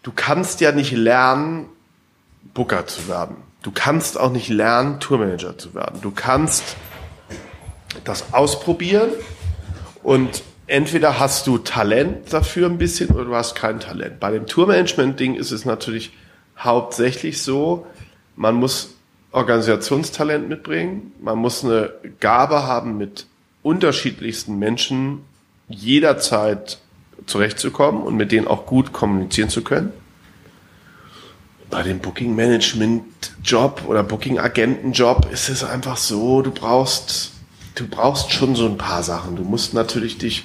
du 0.02 0.10
kannst 0.16 0.60
ja 0.60 0.72
nicht 0.72 0.90
lernen, 0.90 1.66
Booker 2.54 2.88
zu 2.88 3.06
werden. 3.06 3.36
Du 3.62 3.70
kannst 3.70 4.18
auch 4.18 4.32
nicht 4.32 4.48
lernen, 4.48 4.98
Tourmanager 4.98 5.56
zu 5.56 5.76
werden. 5.76 6.00
Du 6.00 6.10
kannst 6.10 6.74
das 8.04 8.32
ausprobieren 8.32 9.10
und 10.02 10.42
entweder 10.66 11.18
hast 11.18 11.46
du 11.46 11.58
Talent 11.58 12.32
dafür 12.32 12.68
ein 12.68 12.78
bisschen 12.78 13.10
oder 13.10 13.24
du 13.24 13.34
hast 13.34 13.54
kein 13.54 13.80
Talent. 13.80 14.20
Bei 14.20 14.30
dem 14.30 14.46
Tourmanagement-Ding 14.46 15.34
ist 15.34 15.50
es 15.50 15.64
natürlich 15.64 16.12
hauptsächlich 16.58 17.42
so, 17.42 17.86
man 18.36 18.54
muss 18.54 18.94
Organisationstalent 19.32 20.48
mitbringen, 20.48 21.12
man 21.20 21.38
muss 21.38 21.64
eine 21.64 21.92
Gabe 22.20 22.64
haben, 22.64 22.96
mit 22.96 23.26
unterschiedlichsten 23.62 24.58
Menschen 24.58 25.20
jederzeit 25.68 26.78
zurechtzukommen 27.26 28.02
und 28.02 28.16
mit 28.16 28.32
denen 28.32 28.46
auch 28.46 28.66
gut 28.66 28.92
kommunizieren 28.92 29.50
zu 29.50 29.62
können. 29.62 29.92
Bei 31.70 31.82
dem 31.82 31.98
Booking 31.98 32.34
Management 32.34 33.04
Job 33.44 33.82
oder 33.86 34.02
Booking 34.02 34.38
Agenten 34.38 34.92
Job 34.92 35.28
ist 35.30 35.50
es 35.50 35.64
einfach 35.64 35.98
so, 35.98 36.40
du 36.40 36.50
brauchst 36.50 37.32
du 37.78 37.86
brauchst 37.86 38.32
schon 38.32 38.56
so 38.56 38.66
ein 38.66 38.76
paar 38.76 39.02
Sachen. 39.02 39.36
Du 39.36 39.42
musst 39.42 39.74
natürlich 39.74 40.18
dich, 40.18 40.44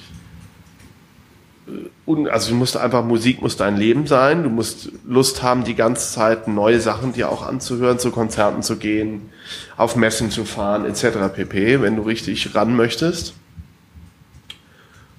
äh, 1.66 2.28
also 2.28 2.50
du 2.50 2.56
musst 2.56 2.76
einfach, 2.76 3.04
Musik 3.04 3.42
muss 3.42 3.56
dein 3.56 3.76
Leben 3.76 4.06
sein. 4.06 4.42
Du 4.44 4.50
musst 4.50 4.90
Lust 5.06 5.42
haben, 5.42 5.64
die 5.64 5.74
ganze 5.74 6.12
Zeit 6.12 6.48
neue 6.48 6.80
Sachen 6.80 7.12
dir 7.12 7.30
auch 7.30 7.46
anzuhören, 7.46 7.98
zu 7.98 8.10
Konzerten 8.10 8.62
zu 8.62 8.76
gehen, 8.76 9.30
auf 9.76 9.96
Messen 9.96 10.30
zu 10.30 10.44
fahren, 10.44 10.84
etc. 10.84 11.34
pp. 11.34 11.82
Wenn 11.82 11.96
du 11.96 12.02
richtig 12.02 12.54
ran 12.54 12.76
möchtest, 12.76 13.34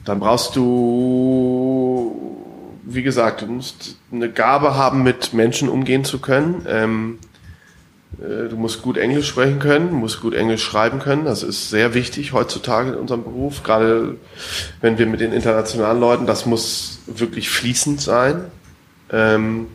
dann 0.05 0.19
brauchst 0.19 0.55
du, 0.55 2.15
wie 2.83 3.03
gesagt, 3.03 3.41
du 3.41 3.47
musst 3.47 3.97
eine 4.11 4.31
Gabe 4.31 4.75
haben, 4.75 5.03
mit 5.03 5.33
Menschen 5.33 5.67
umgehen 5.67 6.05
zu 6.05 6.19
können. 6.19 6.65
Ähm, 6.67 7.19
äh, 7.19 7.34
du 8.17 8.55
musst 8.55 8.81
gut 8.81 8.97
Englisch 8.97 9.27
sprechen 9.27 9.59
können, 9.59 9.93
musst 9.93 10.21
gut 10.21 10.33
Englisch 10.33 10.63
schreiben 10.63 10.99
können. 10.99 11.25
Das 11.25 11.43
ist 11.43 11.69
sehr 11.69 11.93
wichtig 11.93 12.33
heutzutage 12.33 12.91
in 12.91 12.95
unserem 12.95 13.23
Beruf. 13.23 13.63
Gerade 13.63 14.17
wenn 14.81 14.97
wir 14.97 15.05
mit 15.05 15.19
den 15.19 15.33
internationalen 15.33 15.99
Leuten, 15.99 16.25
das 16.25 16.45
muss 16.45 16.99
wirklich 17.07 17.49
fließend 17.49 17.99
sein. 18.01 18.45
Ähm 19.11 19.67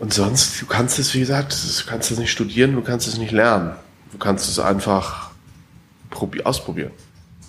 und 0.00 0.14
sonst, 0.14 0.62
du 0.62 0.66
kannst 0.66 0.98
es, 0.98 1.12
wie 1.14 1.20
gesagt, 1.20 1.52
du 1.52 1.90
kannst 1.90 2.10
es 2.10 2.18
nicht 2.18 2.30
studieren, 2.30 2.74
du 2.74 2.82
kannst 2.82 3.08
es 3.08 3.18
nicht 3.18 3.32
lernen. 3.32 3.72
Du 4.12 4.18
kannst 4.18 4.48
es 4.48 4.58
einfach 4.58 5.30
ausprobieren. 6.44 6.92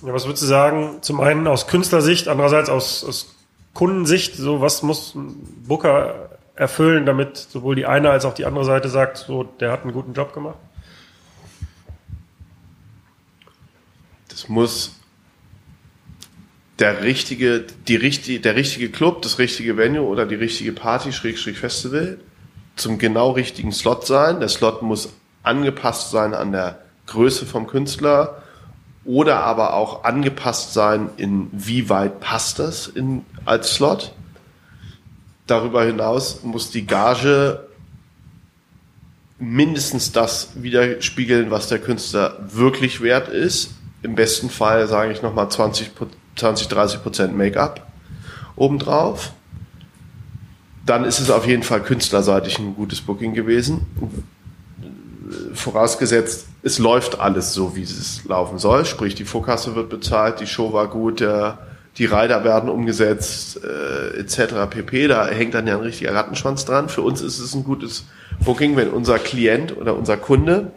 Ja, 0.06 0.14
was 0.14 0.26
würdest 0.26 0.44
du 0.44 0.48
sagen? 0.48 0.98
Zum 1.02 1.20
einen 1.22 1.48
aus 1.48 1.68
Künstlersicht, 1.68 2.28
andererseits 2.28 2.70
aus, 2.70 3.04
aus 3.04 3.36
Kundensicht, 3.74 4.36
so 4.36 4.62
was 4.62 4.84
muss 4.84 5.16
ein 5.16 5.36
Booker 5.68 6.29
erfüllen, 6.60 7.06
damit 7.06 7.38
sowohl 7.38 7.76
die 7.76 7.86
eine 7.86 8.10
als 8.10 8.26
auch 8.26 8.34
die 8.34 8.46
andere 8.46 8.66
Seite 8.66 8.90
sagt, 8.90 9.18
so, 9.18 9.44
der 9.44 9.72
hat 9.72 9.84
einen 9.84 9.94
guten 9.94 10.14
Job 10.14 10.34
gemacht? 10.34 10.58
Das 14.28 14.50
muss 14.50 15.00
der 16.78 17.02
richtige, 17.02 17.66
die 17.88 17.96
richtige, 17.96 18.42
der 18.42 18.56
richtige 18.56 18.90
Club, 18.90 19.22
das 19.22 19.40
richtige 19.40 19.78
Venue 19.78 20.06
oder 20.06 20.26
die 20.26 20.36
richtige 20.36 20.74
Party, 20.74 21.14
Schrägstrich 21.14 21.58
Festival 21.58 22.20
zum 22.76 22.98
genau 22.98 23.32
richtigen 23.32 23.72
Slot 23.72 24.06
sein. 24.06 24.42
Der 24.42 24.50
Slot 24.50 24.82
muss 24.82 25.14
angepasst 25.44 26.12
sein 26.12 26.34
an 26.34 26.52
der 26.52 26.80
Größe 27.08 27.46
vom 27.46 27.68
Künstler 27.68 28.44
oder 29.06 29.40
aber 29.40 29.76
auch 29.76 30.04
angepasst 30.04 30.74
sein, 30.74 31.10
in 31.16 31.48
wie 31.54 31.90
weit 31.90 32.20
passt 32.20 32.60
das 32.60 32.88
in, 32.88 33.26
als 33.46 33.76
Slot. 33.76 34.14
Darüber 35.50 35.84
hinaus 35.84 36.44
muss 36.44 36.70
die 36.70 36.86
Gage 36.86 37.68
mindestens 39.40 40.12
das 40.12 40.50
widerspiegeln, 40.54 41.50
was 41.50 41.68
der 41.68 41.80
Künstler 41.80 42.38
wirklich 42.52 43.02
wert 43.02 43.30
ist. 43.30 43.72
Im 44.04 44.14
besten 44.14 44.52
Fall 44.52 44.88
sage 44.88 45.12
ich 45.12 45.24
nochmal 45.24 45.50
20, 45.50 45.90
20, 46.36 46.68
30 46.68 47.02
Prozent 47.02 47.36
Make-up 47.36 47.88
obendrauf. 48.58 49.32
Dann 50.86 51.04
ist 51.04 51.20
es 51.20 51.32
auf 51.32 51.48
jeden 51.48 51.64
Fall 51.64 51.82
künstlerseitig 51.82 52.60
ein 52.60 52.76
gutes 52.76 53.02
Booking 53.02 53.34
gewesen. 53.34 53.88
Vorausgesetzt, 55.56 56.46
es 56.62 56.78
läuft 56.78 57.20
alles 57.20 57.54
so, 57.54 57.76
wie 57.76 57.82
es 57.82 58.24
laufen 58.26 58.60
soll. 58.60 58.86
Sprich, 58.86 59.16
die 59.16 59.26
Vorkasse 59.26 59.74
wird 59.74 59.90
bezahlt, 59.90 60.42
die 60.42 60.48
Show 60.48 60.74
war 60.74 60.90
gut, 60.90 61.22
der 61.22 61.69
die 62.00 62.06
Reiter 62.06 62.46
werden 62.46 62.70
umgesetzt, 62.70 63.60
äh, 63.64 64.18
etc. 64.18 64.70
pp. 64.70 65.08
Da 65.08 65.28
hängt 65.28 65.54
dann 65.54 65.68
ja 65.68 65.76
ein 65.76 65.82
richtiger 65.82 66.16
Rattenschwanz 66.16 66.64
dran. 66.64 66.88
Für 66.88 67.02
uns 67.02 67.22
ist 67.22 67.40
es 67.40 67.54
ein 67.54 67.66
gutes 67.66 68.06
Booking, 68.40 68.78
wenn 68.78 68.90
unser 68.90 69.20
Klient 69.20 69.76
oder 69.76 69.96
unser 69.96 70.16
Kunde, 70.16 70.72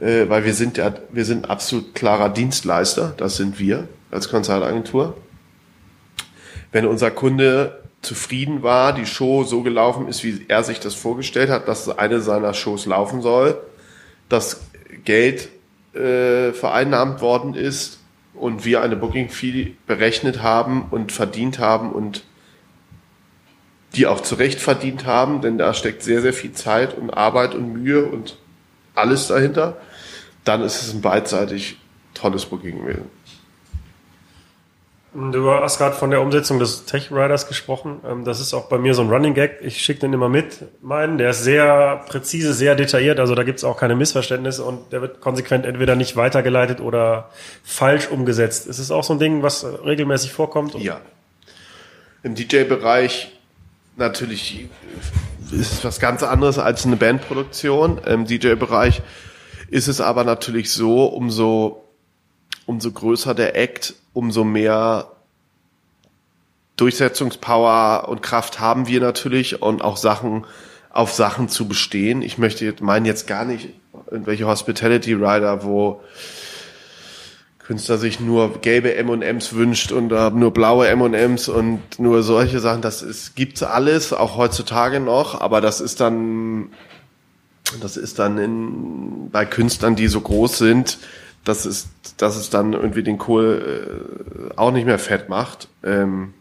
äh, 0.00 0.28
weil 0.28 0.44
wir 0.44 0.54
sind 0.54 0.78
ja, 0.78 0.94
wir 1.10 1.24
sind 1.24 1.50
absolut 1.50 1.94
klarer 1.96 2.28
Dienstleister, 2.28 3.14
das 3.16 3.36
sind 3.36 3.58
wir 3.58 3.88
als 4.12 4.28
Konzertagentur. 4.28 5.16
Wenn 6.70 6.86
unser 6.86 7.10
Kunde 7.10 7.80
zufrieden 8.00 8.62
war, 8.62 8.92
die 8.92 9.06
Show 9.06 9.42
so 9.42 9.62
gelaufen 9.62 10.06
ist, 10.06 10.22
wie 10.22 10.44
er 10.46 10.62
sich 10.62 10.78
das 10.78 10.94
vorgestellt 10.94 11.50
hat, 11.50 11.66
dass 11.66 11.88
eine 11.88 12.20
seiner 12.20 12.54
Shows 12.54 12.86
laufen 12.86 13.22
soll, 13.22 13.58
dass 14.28 14.60
Geld 15.04 15.48
äh, 15.94 16.52
vereinnahmt 16.52 17.20
worden 17.20 17.54
ist, 17.54 17.97
und 18.38 18.64
wir 18.64 18.82
eine 18.82 18.96
Booking 18.96 19.28
Fee 19.28 19.76
berechnet 19.86 20.42
haben 20.42 20.86
und 20.90 21.12
verdient 21.12 21.58
haben 21.58 21.92
und 21.92 22.24
die 23.94 24.06
auch 24.06 24.20
zurecht 24.20 24.60
verdient 24.60 25.06
haben, 25.06 25.40
denn 25.40 25.58
da 25.58 25.74
steckt 25.74 26.02
sehr, 26.02 26.22
sehr 26.22 26.32
viel 26.32 26.52
Zeit 26.52 26.96
und 26.96 27.10
Arbeit 27.10 27.54
und 27.54 27.72
Mühe 27.72 28.04
und 28.04 28.36
alles 28.94 29.28
dahinter, 29.28 29.76
dann 30.44 30.62
ist 30.62 30.82
es 30.82 30.92
ein 30.92 31.00
beidseitig 31.00 31.78
tolles 32.14 32.46
Booking 32.46 32.82
gewesen. 32.82 33.17
Du 35.18 35.50
hast 35.50 35.78
gerade 35.78 35.96
von 35.96 36.10
der 36.10 36.20
Umsetzung 36.20 36.60
des 36.60 36.84
Tech 36.84 37.10
Riders 37.10 37.48
gesprochen. 37.48 38.00
Ähm, 38.08 38.24
das 38.24 38.38
ist 38.38 38.54
auch 38.54 38.68
bei 38.68 38.78
mir 38.78 38.94
so 38.94 39.02
ein 39.02 39.10
Running 39.10 39.34
Gag. 39.34 39.58
Ich 39.62 39.80
schicke 39.80 40.00
den 40.00 40.12
immer 40.12 40.28
mit. 40.28 40.64
Meinen, 40.80 41.18
der 41.18 41.30
ist 41.30 41.42
sehr 41.42 42.04
präzise, 42.08 42.54
sehr 42.54 42.76
detailliert. 42.76 43.18
Also 43.18 43.34
da 43.34 43.42
gibt 43.42 43.58
es 43.58 43.64
auch 43.64 43.76
keine 43.76 43.96
Missverständnisse 43.96 44.62
und 44.62 44.92
der 44.92 45.02
wird 45.02 45.20
konsequent 45.20 45.66
entweder 45.66 45.96
nicht 45.96 46.14
weitergeleitet 46.14 46.80
oder 46.80 47.30
falsch 47.64 48.08
umgesetzt. 48.08 48.68
Ist 48.68 48.78
es 48.78 48.92
auch 48.92 49.02
so 49.02 49.14
ein 49.14 49.18
Ding, 49.18 49.42
was 49.42 49.66
regelmäßig 49.84 50.32
vorkommt? 50.32 50.74
Ja. 50.76 51.00
Im 52.22 52.36
DJ-Bereich 52.36 53.32
natürlich 53.96 54.68
ist 55.50 55.72
es 55.72 55.84
was 55.84 55.98
ganz 55.98 56.22
anderes 56.22 56.60
als 56.60 56.86
eine 56.86 56.96
Bandproduktion. 56.96 57.98
Im 58.06 58.24
DJ-Bereich 58.24 59.02
ist 59.68 59.88
es 59.88 60.00
aber 60.00 60.22
natürlich 60.22 60.70
so, 60.70 61.06
umso, 61.06 61.87
umso 62.68 62.92
größer 62.92 63.34
der 63.34 63.56
Act, 63.56 63.94
umso 64.12 64.44
mehr 64.44 65.10
Durchsetzungspower 66.76 68.08
und 68.08 68.22
Kraft 68.22 68.60
haben 68.60 68.86
wir 68.86 69.00
natürlich 69.00 69.62
und 69.62 69.82
auch 69.82 69.96
Sachen 69.96 70.44
auf 70.90 71.12
Sachen 71.12 71.48
zu 71.48 71.66
bestehen. 71.66 72.20
Ich 72.20 72.36
möchte 72.36 72.74
meinen 72.80 73.06
jetzt 73.06 73.26
gar 73.26 73.46
nicht 73.46 73.70
irgendwelche 74.10 74.46
Hospitality 74.46 75.14
Rider, 75.14 75.64
wo 75.64 76.02
Künstler 77.58 77.96
sich 77.96 78.20
nur 78.20 78.60
gelbe 78.60 78.94
M&Ms 78.94 79.54
wünscht 79.54 79.90
und 79.90 80.12
uh, 80.12 80.28
nur 80.28 80.52
blaue 80.52 80.88
M&Ms 80.88 81.48
und 81.48 81.80
nur 81.98 82.22
solche 82.22 82.60
Sachen. 82.60 82.82
Das 82.82 83.00
ist, 83.00 83.34
gibt's 83.34 83.62
alles, 83.62 84.12
auch 84.12 84.36
heutzutage 84.36 85.00
noch, 85.00 85.40
aber 85.40 85.62
das 85.62 85.80
ist 85.80 86.00
dann, 86.00 86.70
das 87.80 87.96
ist 87.96 88.18
dann 88.18 88.36
in, 88.36 89.30
bei 89.30 89.46
Künstlern, 89.46 89.96
die 89.96 90.08
so 90.08 90.20
groß 90.20 90.58
sind, 90.58 90.98
das 91.44 91.66
ist, 91.66 91.88
dass 92.18 92.36
es 92.36 92.50
dann 92.50 92.72
irgendwie 92.72 93.02
den 93.02 93.18
Kohl 93.18 94.50
äh, 94.54 94.58
auch 94.58 94.70
nicht 94.70 94.86
mehr 94.86 94.98
fett 94.98 95.28
macht. 95.28 95.68
Ähm, 95.82 96.34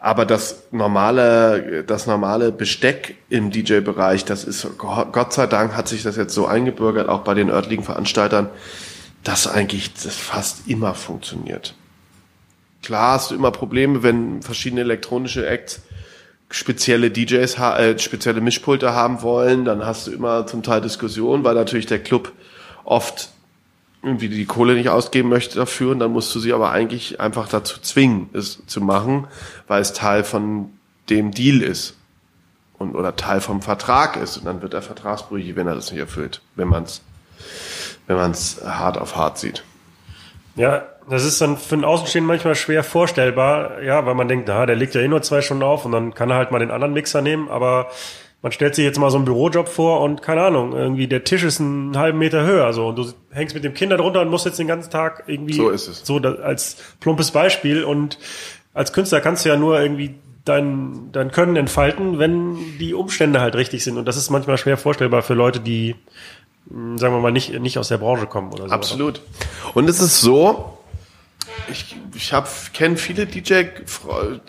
aber 0.00 0.24
das 0.26 0.64
normale, 0.70 1.82
das 1.84 2.06
normale 2.06 2.52
Besteck 2.52 3.16
im 3.30 3.50
DJ-Bereich, 3.50 4.24
das 4.24 4.44
ist, 4.44 4.66
Gott 4.78 5.32
sei 5.32 5.46
Dank 5.46 5.76
hat 5.76 5.88
sich 5.88 6.04
das 6.04 6.16
jetzt 6.16 6.34
so 6.34 6.46
eingebürgert, 6.46 7.08
auch 7.08 7.22
bei 7.22 7.34
den 7.34 7.50
örtlichen 7.50 7.84
Veranstaltern, 7.84 8.48
dass 9.24 9.48
eigentlich 9.48 9.94
das 9.94 10.14
fast 10.14 10.68
immer 10.68 10.94
funktioniert. 10.94 11.74
Klar 12.82 13.14
hast 13.14 13.32
du 13.32 13.34
immer 13.34 13.50
Probleme, 13.50 14.04
wenn 14.04 14.40
verschiedene 14.40 14.82
elektronische 14.82 15.46
Acts 15.46 15.82
spezielle 16.48 17.10
DJs, 17.10 17.58
äh, 17.58 17.98
spezielle 17.98 18.40
Mischpulte 18.40 18.94
haben 18.94 19.22
wollen, 19.22 19.64
dann 19.64 19.84
hast 19.84 20.06
du 20.06 20.12
immer 20.12 20.46
zum 20.46 20.62
Teil 20.62 20.80
Diskussionen, 20.80 21.44
weil 21.44 21.54
natürlich 21.54 21.86
der 21.86 21.98
Club 21.98 22.32
oft 22.84 23.30
irgendwie 24.02 24.28
die 24.28 24.46
Kohle 24.46 24.74
nicht 24.74 24.88
ausgeben 24.88 25.28
möchte 25.28 25.56
dafür 25.56 25.92
und 25.92 25.98
dann 25.98 26.12
musst 26.12 26.34
du 26.34 26.40
sie 26.40 26.52
aber 26.52 26.70
eigentlich 26.70 27.20
einfach 27.20 27.48
dazu 27.48 27.80
zwingen, 27.80 28.30
es 28.32 28.64
zu 28.66 28.80
machen, 28.80 29.26
weil 29.66 29.82
es 29.82 29.92
Teil 29.92 30.24
von 30.24 30.70
dem 31.10 31.32
Deal 31.32 31.62
ist 31.62 31.96
und 32.78 32.94
oder 32.94 33.16
Teil 33.16 33.40
vom 33.40 33.60
Vertrag 33.60 34.16
ist 34.16 34.36
und 34.36 34.44
dann 34.44 34.62
wird 34.62 34.74
er 34.74 34.82
vertragsbrüchig, 34.82 35.56
wenn 35.56 35.66
er 35.66 35.74
das 35.74 35.90
nicht 35.90 36.00
erfüllt, 36.00 36.42
wenn 36.54 36.68
man 36.68 36.84
es 36.84 37.02
wenn 38.06 38.16
man 38.16 38.32
hart 38.32 38.98
auf 38.98 39.16
hart 39.16 39.38
sieht. 39.38 39.62
Ja, 40.56 40.86
das 41.08 41.24
ist 41.24 41.40
dann 41.40 41.56
für 41.56 41.74
einen 41.74 41.84
Außenstehenden 41.84 42.26
manchmal 42.26 42.54
schwer 42.54 42.82
vorstellbar, 42.82 43.82
ja, 43.82 44.04
weil 44.06 44.14
man 44.14 44.28
denkt, 44.28 44.48
na, 44.48 44.66
der 44.66 44.76
legt 44.76 44.94
ja 44.94 45.00
eh 45.00 45.08
nur 45.08 45.22
zwei 45.22 45.40
Stunden 45.40 45.62
auf 45.62 45.84
und 45.84 45.92
dann 45.92 46.14
kann 46.14 46.30
er 46.30 46.36
halt 46.36 46.50
mal 46.50 46.58
den 46.58 46.70
anderen 46.70 46.94
Mixer 46.94 47.22
nehmen, 47.22 47.48
aber 47.48 47.90
man 48.42 48.52
stellt 48.52 48.74
sich 48.74 48.84
jetzt 48.84 48.98
mal 48.98 49.10
so 49.10 49.16
einen 49.16 49.24
Bürojob 49.24 49.68
vor 49.68 50.00
und 50.00 50.22
keine 50.22 50.42
Ahnung, 50.42 50.72
irgendwie 50.72 51.08
der 51.08 51.24
Tisch 51.24 51.42
ist 51.42 51.60
einen 51.60 51.96
halben 51.96 52.18
Meter 52.18 52.44
höher, 52.44 52.72
so 52.72 52.88
und 52.88 52.96
du 52.96 53.06
hängst 53.30 53.54
mit 53.54 53.64
dem 53.64 53.74
Kind 53.74 53.92
drunter 53.92 54.20
und 54.20 54.28
musst 54.28 54.46
jetzt 54.46 54.58
den 54.58 54.68
ganzen 54.68 54.90
Tag 54.90 55.24
irgendwie 55.26 55.54
so 55.54 55.70
ist 55.70 55.88
es. 55.88 56.04
so 56.04 56.18
als 56.18 56.76
plumpes 57.00 57.32
Beispiel 57.32 57.84
und 57.84 58.18
als 58.74 58.92
Künstler 58.92 59.20
kannst 59.20 59.44
du 59.44 59.48
ja 59.48 59.56
nur 59.56 59.80
irgendwie 59.80 60.14
dein 60.44 61.10
dein 61.12 61.32
Können 61.32 61.56
entfalten, 61.56 62.18
wenn 62.18 62.56
die 62.78 62.94
Umstände 62.94 63.40
halt 63.40 63.56
richtig 63.56 63.82
sind 63.82 63.98
und 63.98 64.06
das 64.06 64.16
ist 64.16 64.30
manchmal 64.30 64.56
schwer 64.56 64.76
vorstellbar 64.76 65.22
für 65.22 65.34
Leute, 65.34 65.58
die 65.58 65.96
sagen 66.70 67.14
wir 67.14 67.20
mal, 67.20 67.32
nicht, 67.32 67.58
nicht 67.58 67.78
aus 67.78 67.88
der 67.88 67.98
Branche 67.98 68.26
kommen 68.26 68.52
oder 68.52 68.68
so. 68.68 68.74
Absolut. 68.74 69.22
Und 69.74 69.88
es 69.88 70.00
ist 70.00 70.20
so, 70.20 70.78
ich, 71.70 71.96
ich 72.14 72.32
habe 72.32 72.48
kenne 72.72 72.96
viele 72.96 73.26
DJ, 73.26 73.64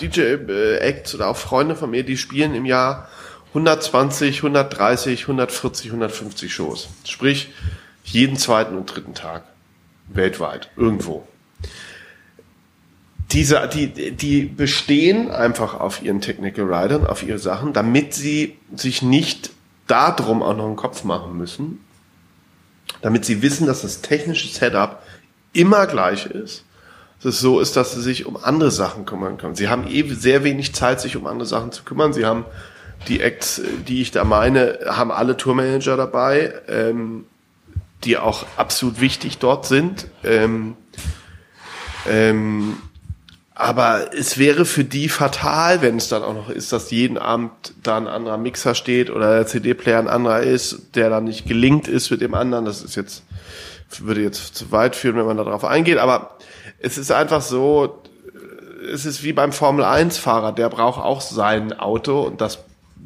DJ 0.02 0.20
äh, 0.22 0.78
Acts 0.78 1.16
oder 1.16 1.30
auch 1.30 1.38
Freunde 1.38 1.76
von 1.76 1.90
mir, 1.90 2.04
die 2.04 2.18
spielen 2.18 2.56
im 2.56 2.66
Jahr 2.66 3.08
120, 3.50 4.38
130, 4.38 5.24
140, 5.24 5.88
150 5.88 6.54
Shows. 6.54 6.90
Sprich, 7.04 7.52
jeden 8.04 8.38
zweiten 8.38 8.78
und 8.78 8.86
dritten 8.86 9.14
Tag. 9.14 9.44
Weltweit. 10.08 10.70
Irgendwo. 10.76 11.28
Diese, 13.32 13.70
die, 13.72 14.12
die 14.12 14.42
bestehen 14.46 15.30
einfach 15.30 15.80
auf 15.80 16.02
ihren 16.02 16.20
Technical 16.20 16.66
Riders, 16.66 17.08
auf 17.08 17.22
ihre 17.22 17.38
Sachen, 17.38 17.74
damit 17.74 18.14
sie 18.14 18.58
sich 18.76 19.02
nicht 19.04 19.52
darum 19.86 20.42
auch 20.42 20.56
noch 20.56 20.66
einen 20.66 20.76
Kopf 20.76 21.04
machen 21.04 21.38
müssen, 21.38 21.80
damit 23.02 23.26
sie 23.26 23.42
wissen, 23.42 23.68
dass 23.68 23.84
das 23.84 24.02
technische 24.02 24.48
Setup 24.48 25.02
immer 25.54 25.86
gleich 25.88 26.26
ist. 26.26 26.64
Dass 27.22 27.36
es 27.36 27.42
so 27.42 27.60
ist, 27.60 27.76
dass 27.76 27.94
sie 27.94 28.02
sich 28.02 28.26
um 28.26 28.38
andere 28.38 28.72
Sachen 28.72 29.06
kümmern 29.06 29.38
können. 29.38 29.56
Sie 29.56 29.68
haben 29.68 29.86
eh 29.88 30.08
sehr 30.14 30.44
wenig 30.44 30.74
Zeit, 30.74 31.02
sich 31.02 31.18
um 31.18 31.28
andere 31.28 31.46
Sachen 31.46 31.72
zu 31.72 31.84
kümmern. 31.84 32.14
Sie 32.14 32.26
haben 32.26 32.46
die 33.08 33.22
Acts, 33.22 33.62
die 33.88 34.02
ich 34.02 34.12
da 34.12 34.24
meine, 34.24 34.80
haben 34.86 35.12
alle 35.12 35.38
Tourmanager 35.38 35.98
dabei, 35.98 36.54
ähm, 36.68 37.26
die 38.04 38.18
auch 38.18 38.46
absolut 38.58 39.02
wichtig 39.02 39.38
dort 39.38 39.66
sind. 39.66 40.08
Ähm, 40.24 40.76
ähm, 42.08 42.78
aber 43.56 44.14
es 44.18 44.38
wäre 44.38 44.64
für 44.64 44.86
die 44.86 45.10
fatal, 45.10 45.82
wenn 45.82 45.98
es 45.98 46.08
dann 46.08 46.24
auch 46.24 46.34
noch 46.34 46.50
ist, 46.50 46.72
dass 46.72 46.92
jeden 46.92 47.18
Abend 47.18 47.52
da 47.84 47.98
ein 47.98 48.08
anderer 48.08 48.38
Mixer 48.38 48.74
steht 48.74 49.10
oder 49.10 49.34
der 49.36 49.48
CD-Player 49.48 50.00
ein 50.00 50.08
anderer 50.08 50.40
ist, 50.40 50.96
der 50.96 51.10
dann 51.10 51.26
nicht 51.26 51.46
gelingt 51.46 51.90
ist 51.90 52.10
mit 52.10 52.22
dem 52.22 52.36
anderen. 52.36 52.64
Das 52.64 52.82
ist 52.82 52.96
jetzt, 52.96 53.24
würde 54.00 54.22
jetzt 54.22 54.56
zu 54.56 54.72
weit 54.72 54.96
führen, 54.96 55.18
wenn 55.18 55.26
man 55.26 55.36
darauf 55.36 55.66
eingeht. 55.66 55.98
Aber 55.98 56.38
es 56.80 56.98
ist 56.98 57.12
einfach 57.12 57.42
so, 57.42 58.02
es 58.94 59.06
ist 59.06 59.24
wie 59.24 59.34
beim 59.34 59.52
Formel-1-Fahrer, 59.52 60.54
der 60.54 60.70
braucht 60.70 61.04
auch 61.04 61.20
sein 61.20 61.78
Auto 61.78 62.22
und 62.22 62.40
das 62.40 62.60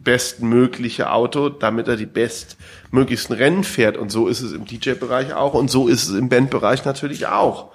bestmögliche 0.03 1.11
Auto, 1.11 1.49
damit 1.49 1.87
er 1.87 1.95
die 1.95 2.05
bestmöglichsten 2.05 3.35
Rennen 3.35 3.63
fährt. 3.63 3.97
Und 3.97 4.11
so 4.11 4.27
ist 4.27 4.41
es 4.41 4.51
im 4.51 4.65
DJ-Bereich 4.65 5.33
auch 5.33 5.53
und 5.53 5.69
so 5.69 5.87
ist 5.87 6.07
es 6.07 6.15
im 6.15 6.29
Bandbereich 6.29 6.85
natürlich 6.85 7.27
auch. 7.27 7.71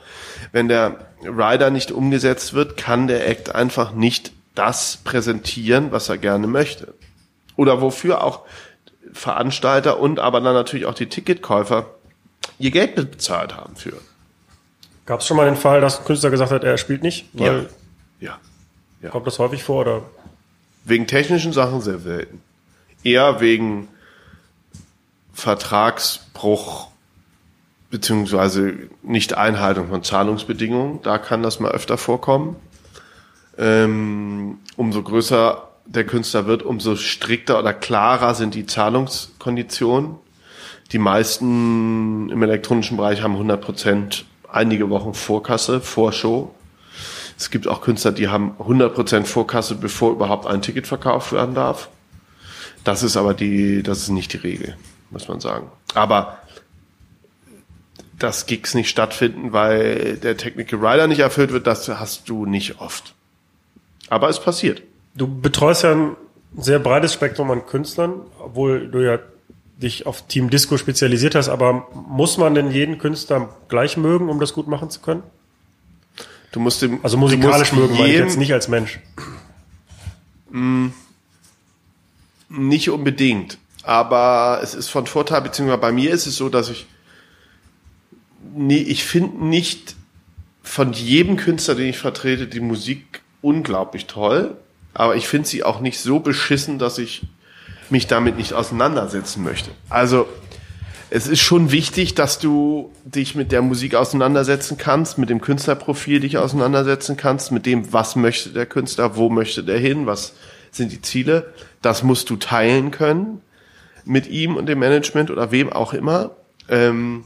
Wenn 0.52 0.68
der 0.68 1.06
Rider 1.22 1.70
nicht 1.70 1.90
umgesetzt 1.90 2.54
wird, 2.54 2.76
kann 2.76 3.08
der 3.08 3.28
Act 3.28 3.54
einfach 3.54 3.92
nicht 3.92 4.32
das 4.54 4.98
präsentieren, 5.04 5.92
was 5.92 6.08
er 6.08 6.18
gerne 6.18 6.46
möchte. 6.46 6.94
Oder 7.56 7.80
wofür 7.80 8.22
auch 8.22 8.42
Veranstalter 9.12 9.98
und 10.00 10.20
aber 10.20 10.40
dann 10.40 10.54
natürlich 10.54 10.86
auch 10.86 10.94
die 10.94 11.08
Ticketkäufer 11.08 11.86
ihr 12.58 12.70
Geld 12.70 12.94
bezahlt 12.94 13.56
haben 13.56 13.76
für. 13.76 13.94
Gab 15.06 15.20
es 15.20 15.26
schon 15.26 15.36
mal 15.36 15.46
den 15.46 15.56
Fall, 15.56 15.80
dass 15.80 15.98
ein 15.98 16.04
Künstler 16.04 16.30
gesagt 16.30 16.50
hat, 16.50 16.64
er 16.64 16.76
spielt 16.76 17.02
nicht? 17.02 17.26
ja. 17.34 17.64
ja. 18.20 18.38
ja. 19.00 19.10
Kommt 19.10 19.26
das 19.26 19.38
häufig 19.38 19.62
vor 19.62 19.80
oder? 19.82 20.02
Wegen 20.84 21.06
technischen 21.06 21.52
Sachen 21.52 21.80
sehr 21.80 21.98
selten. 21.98 22.40
Eher 23.04 23.40
wegen 23.40 23.88
Vertragsbruch 25.32 26.88
beziehungsweise 27.90 28.74
Nicht-Einhaltung 29.02 29.88
von 29.88 30.02
Zahlungsbedingungen. 30.02 31.00
Da 31.02 31.18
kann 31.18 31.42
das 31.42 31.60
mal 31.60 31.72
öfter 31.72 31.96
vorkommen. 31.96 32.56
Ähm, 33.56 34.58
umso 34.76 35.02
größer 35.02 35.68
der 35.86 36.04
Künstler 36.04 36.46
wird, 36.46 36.62
umso 36.62 36.96
strikter 36.96 37.58
oder 37.58 37.72
klarer 37.72 38.34
sind 38.34 38.54
die 38.54 38.66
Zahlungskonditionen. 38.66 40.16
Die 40.92 40.98
meisten 40.98 42.30
im 42.30 42.42
elektronischen 42.42 42.96
Bereich 42.96 43.22
haben 43.22 43.32
100 43.32 43.60
Prozent 43.60 44.24
einige 44.50 44.90
Wochen 44.90 45.14
Vorkasse, 45.14 45.80
Vorshow. 45.80 46.54
Es 47.38 47.50
gibt 47.50 47.68
auch 47.68 47.82
Künstler, 47.82 48.10
die 48.10 48.28
haben 48.28 48.56
100 48.58 48.94
Prozent 48.94 49.28
Vorkasse, 49.28 49.76
bevor 49.76 50.10
überhaupt 50.10 50.46
ein 50.46 50.60
Ticket 50.60 50.88
verkauft 50.88 51.32
werden 51.32 51.54
darf. 51.54 51.88
Das 52.82 53.04
ist 53.04 53.16
aber 53.16 53.32
die, 53.32 53.82
das 53.84 54.00
ist 54.00 54.08
nicht 54.08 54.32
die 54.32 54.38
Regel, 54.38 54.76
muss 55.10 55.28
man 55.28 55.38
sagen. 55.40 55.70
Aber 55.94 56.38
dass 58.18 58.46
Gigs 58.46 58.74
nicht 58.74 58.88
stattfinden, 58.88 59.52
weil 59.52 60.16
der 60.16 60.36
Technical 60.36 60.84
Rider 60.84 61.06
nicht 61.06 61.20
erfüllt 61.20 61.52
wird, 61.52 61.68
das 61.68 61.88
hast 61.88 62.28
du 62.28 62.44
nicht 62.44 62.80
oft. 62.80 63.14
Aber 64.08 64.28
es 64.28 64.40
passiert. 64.40 64.82
Du 65.14 65.28
betreust 65.28 65.84
ja 65.84 65.92
ein 65.92 66.16
sehr 66.56 66.80
breites 66.80 67.12
Spektrum 67.12 67.52
an 67.52 67.66
Künstlern, 67.66 68.14
obwohl 68.40 68.88
du 68.88 68.98
ja 68.98 69.20
dich 69.76 70.06
auf 70.06 70.22
Team 70.22 70.50
Disco 70.50 70.76
spezialisiert 70.76 71.36
hast, 71.36 71.48
aber 71.48 71.86
muss 71.94 72.36
man 72.36 72.54
denn 72.56 72.72
jeden 72.72 72.98
Künstler 72.98 73.50
gleich 73.68 73.96
mögen, 73.96 74.28
um 74.28 74.40
das 74.40 74.54
gut 74.54 74.66
machen 74.66 74.90
zu 74.90 75.00
können? 75.00 75.22
Du 76.52 76.60
musst 76.60 76.82
dem, 76.82 77.00
also 77.02 77.16
musikalisch 77.16 77.72
mögen, 77.72 77.94
ich 77.94 78.12
jetzt 78.12 78.38
nicht 78.38 78.52
als 78.52 78.68
Mensch. 78.68 79.00
Mh, 80.50 80.92
nicht 82.48 82.90
unbedingt. 82.90 83.58
Aber 83.82 84.60
es 84.62 84.74
ist 84.74 84.88
von 84.88 85.06
Vorteil, 85.06 85.42
beziehungsweise 85.42 85.80
bei 85.80 85.92
mir 85.92 86.10
ist 86.10 86.26
es 86.26 86.36
so, 86.36 86.48
dass 86.48 86.70
ich 86.70 86.86
nee, 88.54 88.78
ich 88.78 89.04
finde 89.04 89.44
nicht 89.44 89.94
von 90.62 90.92
jedem 90.92 91.36
Künstler, 91.36 91.74
den 91.74 91.88
ich 91.88 91.98
vertrete, 91.98 92.46
die 92.46 92.60
Musik 92.60 93.22
unglaublich 93.40 94.06
toll, 94.06 94.56
aber 94.94 95.16
ich 95.16 95.28
finde 95.28 95.48
sie 95.48 95.62
auch 95.62 95.80
nicht 95.80 96.00
so 96.00 96.20
beschissen, 96.20 96.78
dass 96.78 96.98
ich 96.98 97.22
mich 97.90 98.06
damit 98.06 98.36
nicht 98.36 98.52
auseinandersetzen 98.52 99.42
möchte. 99.42 99.70
Also 99.88 100.28
es 101.10 101.26
ist 101.26 101.40
schon 101.40 101.72
wichtig, 101.72 102.14
dass 102.14 102.38
du 102.38 102.92
dich 103.04 103.34
mit 103.34 103.50
der 103.52 103.62
Musik 103.62 103.94
auseinandersetzen 103.94 104.76
kannst, 104.76 105.16
mit 105.18 105.30
dem 105.30 105.40
Künstlerprofil 105.40 106.20
dich 106.20 106.36
auseinandersetzen 106.38 107.16
kannst, 107.16 107.50
mit 107.50 107.64
dem, 107.66 107.92
was 107.92 108.14
möchte 108.16 108.50
der 108.50 108.66
Künstler, 108.66 109.16
wo 109.16 109.30
möchte 109.30 109.64
der 109.64 109.78
hin, 109.78 110.06
was 110.06 110.34
sind 110.70 110.92
die 110.92 111.00
Ziele. 111.00 111.52
Das 111.80 112.02
musst 112.02 112.28
du 112.30 112.36
teilen 112.36 112.90
können 112.90 113.40
mit 114.04 114.26
ihm 114.26 114.56
und 114.56 114.66
dem 114.66 114.78
Management 114.78 115.30
oder 115.30 115.50
wem 115.50 115.72
auch 115.72 115.94
immer. 115.94 116.30
Ähm, 116.68 117.24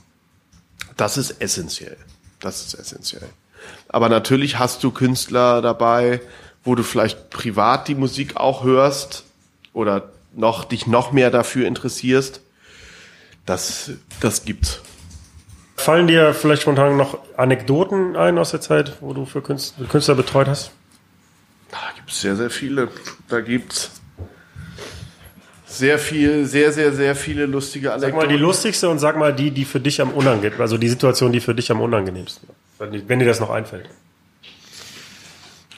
das 0.96 1.16
ist 1.16 1.40
essentiell. 1.40 1.96
Das 2.40 2.64
ist 2.64 2.74
essentiell. 2.74 3.28
Aber 3.88 4.08
natürlich 4.08 4.58
hast 4.58 4.84
du 4.84 4.90
Künstler 4.90 5.62
dabei, 5.62 6.20
wo 6.64 6.74
du 6.74 6.82
vielleicht 6.82 7.30
privat 7.30 7.88
die 7.88 7.94
Musik 7.94 8.36
auch 8.36 8.64
hörst 8.64 9.24
oder 9.72 10.10
noch 10.34 10.64
dich 10.64 10.86
noch 10.86 11.12
mehr 11.12 11.30
dafür 11.30 11.66
interessierst. 11.66 12.41
Das, 13.46 13.90
das 14.20 14.44
gibt's. 14.44 14.80
Fallen 15.76 16.06
dir 16.06 16.32
vielleicht 16.32 16.62
spontan 16.62 16.96
noch 16.96 17.18
Anekdoten 17.36 18.16
ein 18.16 18.38
aus 18.38 18.52
der 18.52 18.60
Zeit, 18.60 18.98
wo 19.00 19.12
du 19.14 19.24
für 19.26 19.42
Künstler, 19.42 19.86
Künstler 19.86 20.14
betreut 20.14 20.46
hast? 20.46 20.70
Da 21.70 21.78
gibt's 21.96 22.20
sehr, 22.20 22.36
sehr 22.36 22.50
viele. 22.50 22.88
Da 23.28 23.40
gibt's 23.40 23.90
sehr 25.66 25.98
viel, 25.98 26.44
sehr, 26.44 26.70
sehr, 26.70 26.92
sehr 26.92 27.16
viele 27.16 27.46
lustige 27.46 27.88
Sag 27.88 27.98
mal 27.98 28.04
Anekdoten. 28.04 28.28
die 28.28 28.36
lustigste 28.36 28.88
und 28.90 28.98
sag 28.98 29.16
mal 29.16 29.34
die, 29.34 29.50
die 29.50 29.64
für 29.64 29.80
dich 29.80 30.00
am 30.00 30.10
unangenehmsten, 30.10 30.60
also 30.60 30.76
die 30.76 30.88
Situation, 30.88 31.32
die 31.32 31.40
für 31.40 31.54
dich 31.54 31.70
am 31.70 31.80
unangenehmsten 31.80 32.48
war. 32.48 32.88
Wenn 32.90 33.18
dir 33.18 33.26
das 33.26 33.40
noch 33.40 33.50
einfällt. 33.50 33.88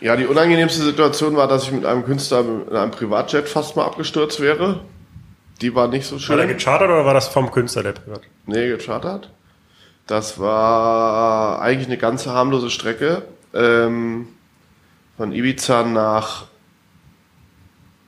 Ja, 0.00 0.16
die 0.16 0.26
unangenehmste 0.26 0.82
Situation 0.82 1.36
war, 1.36 1.48
dass 1.48 1.62
ich 1.62 1.72
mit 1.72 1.86
einem 1.86 2.04
Künstler 2.04 2.40
in 2.40 2.76
einem 2.76 2.90
Privatjet 2.90 3.48
fast 3.48 3.76
mal 3.76 3.84
abgestürzt 3.84 4.40
wäre. 4.40 4.80
Die 5.60 5.74
war 5.74 5.88
nicht 5.88 6.06
so 6.06 6.16
War 6.28 6.36
der 6.36 6.46
schön. 6.46 6.56
gechartert 6.56 6.88
oder 6.88 7.04
war 7.04 7.14
das 7.14 7.28
vom 7.28 7.50
Künstler, 7.50 7.82
der 7.84 7.92
privat? 7.92 8.22
Nee, 8.46 8.68
gechartert. 8.68 9.30
Das 10.06 10.38
war 10.38 11.62
eigentlich 11.62 11.86
eine 11.86 11.96
ganz 11.98 12.26
harmlose 12.26 12.70
Strecke. 12.70 13.22
Ähm, 13.54 14.28
von 15.16 15.32
Ibiza 15.32 15.84
nach 15.84 16.46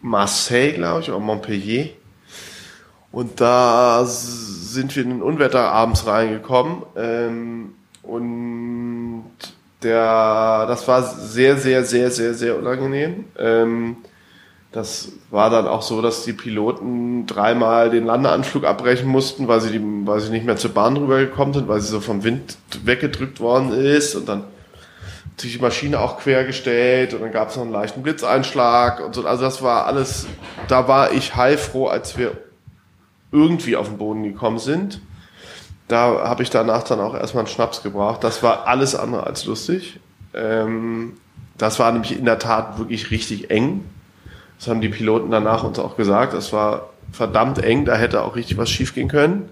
Marseille, 0.03 0.73
glaube 0.73 1.01
ich, 1.01 1.09
oder 1.09 1.21
Montpellier. 1.21 1.91
Und 3.13 3.41
da 3.41 4.05
sind 4.05 4.95
wir 4.95 5.05
in 5.05 5.11
ein 5.13 5.23
Unwetter 5.23 5.71
abends 5.71 6.07
reingekommen. 6.07 6.83
Ähm, 6.97 7.75
und 8.03 9.25
der, 9.83 10.67
das 10.67 10.87
war 10.87 11.03
sehr, 11.03 11.57
sehr, 11.57 11.85
sehr, 11.85 12.11
sehr, 12.11 12.35
sehr 12.35 12.59
unangenehm. 12.59 13.25
Ähm, 13.39 13.97
das 14.77 15.13
war 15.31 15.49
dann 15.49 15.67
auch 15.67 15.81
so, 15.81 16.03
dass 16.03 16.25
die 16.25 16.35
Piloten 16.35 17.27
dreimal 17.27 17.89
den 17.89 18.05
Landeanflug 18.05 18.65
abbrechen 18.65 19.09
mussten, 19.09 19.49
weil 19.49 19.63
sie, 19.63 19.71
die, 19.71 19.81
weil 20.07 20.21
sie 20.21 20.29
nicht 20.29 20.45
mehr 20.45 20.57
zur 20.57 20.73
Bahn 20.73 20.99
rübergekommen 20.99 21.55
sind, 21.55 21.67
weil 21.67 21.81
sie 21.81 21.89
so 21.89 22.01
vom 22.01 22.25
Wind 22.25 22.59
weggedrückt 22.85 23.41
worden 23.41 23.73
ist. 23.73 24.15
Und 24.15 24.29
dann 24.29 24.45
sich 25.39 25.55
die 25.55 25.63
Maschine 25.63 25.99
auch 25.99 26.19
quergestellt 26.19 27.15
und 27.15 27.23
dann 27.23 27.33
gab 27.33 27.49
es 27.49 27.57
noch 27.57 27.63
einen 27.63 27.73
leichten 27.73 28.03
Blitzeinschlag 28.03 29.03
und 29.03 29.15
so. 29.15 29.27
Also 29.27 29.45
das 29.45 29.63
war 29.63 29.87
alles, 29.87 30.27
da 30.69 30.89
war 30.89 31.11
ich 31.13 31.35
heilfroh, 31.35 31.87
als 31.87 32.19
wir 32.19 32.33
irgendwie 33.33 33.77
auf 33.77 33.89
den 33.89 33.97
Boden 33.97 34.25
gekommen 34.25 34.59
sind. 34.59 35.01
Da 35.89 36.29
habe 36.29 36.43
ich 36.43 36.51
danach 36.51 36.83
dann 36.83 37.01
auch 37.01 37.15
erstmal 37.15 37.45
einen 37.45 37.53
Schnaps 37.53 37.83
gebraucht. 37.83 38.23
Das 38.25 38.43
war 38.43 38.67
alles 38.67 38.95
andere 38.95 39.25
als 39.27 39.47
lustig. 39.47 40.01
Ähm, 40.35 41.15
das 41.57 41.79
war 41.79 41.91
nämlich 41.93 42.19
in 42.19 42.27
der 42.27 42.39
Tat 42.39 42.79
wirklich 42.79 43.11
richtig 43.11 43.51
eng. 43.51 43.87
Das 44.59 44.69
haben 44.69 44.81
die 44.81 44.89
Piloten 44.89 45.31
danach 45.31 45.65
uns 45.65 45.79
auch 45.79 45.97
gesagt. 45.97 46.35
Das 46.35 46.53
war 46.53 46.91
verdammt 47.13 47.59
eng, 47.59 47.85
da 47.85 47.97
hätte 47.97 48.23
auch 48.23 48.37
richtig 48.37 48.57
was 48.57 48.71
schiefgehen 48.71 49.09
können. 49.09 49.49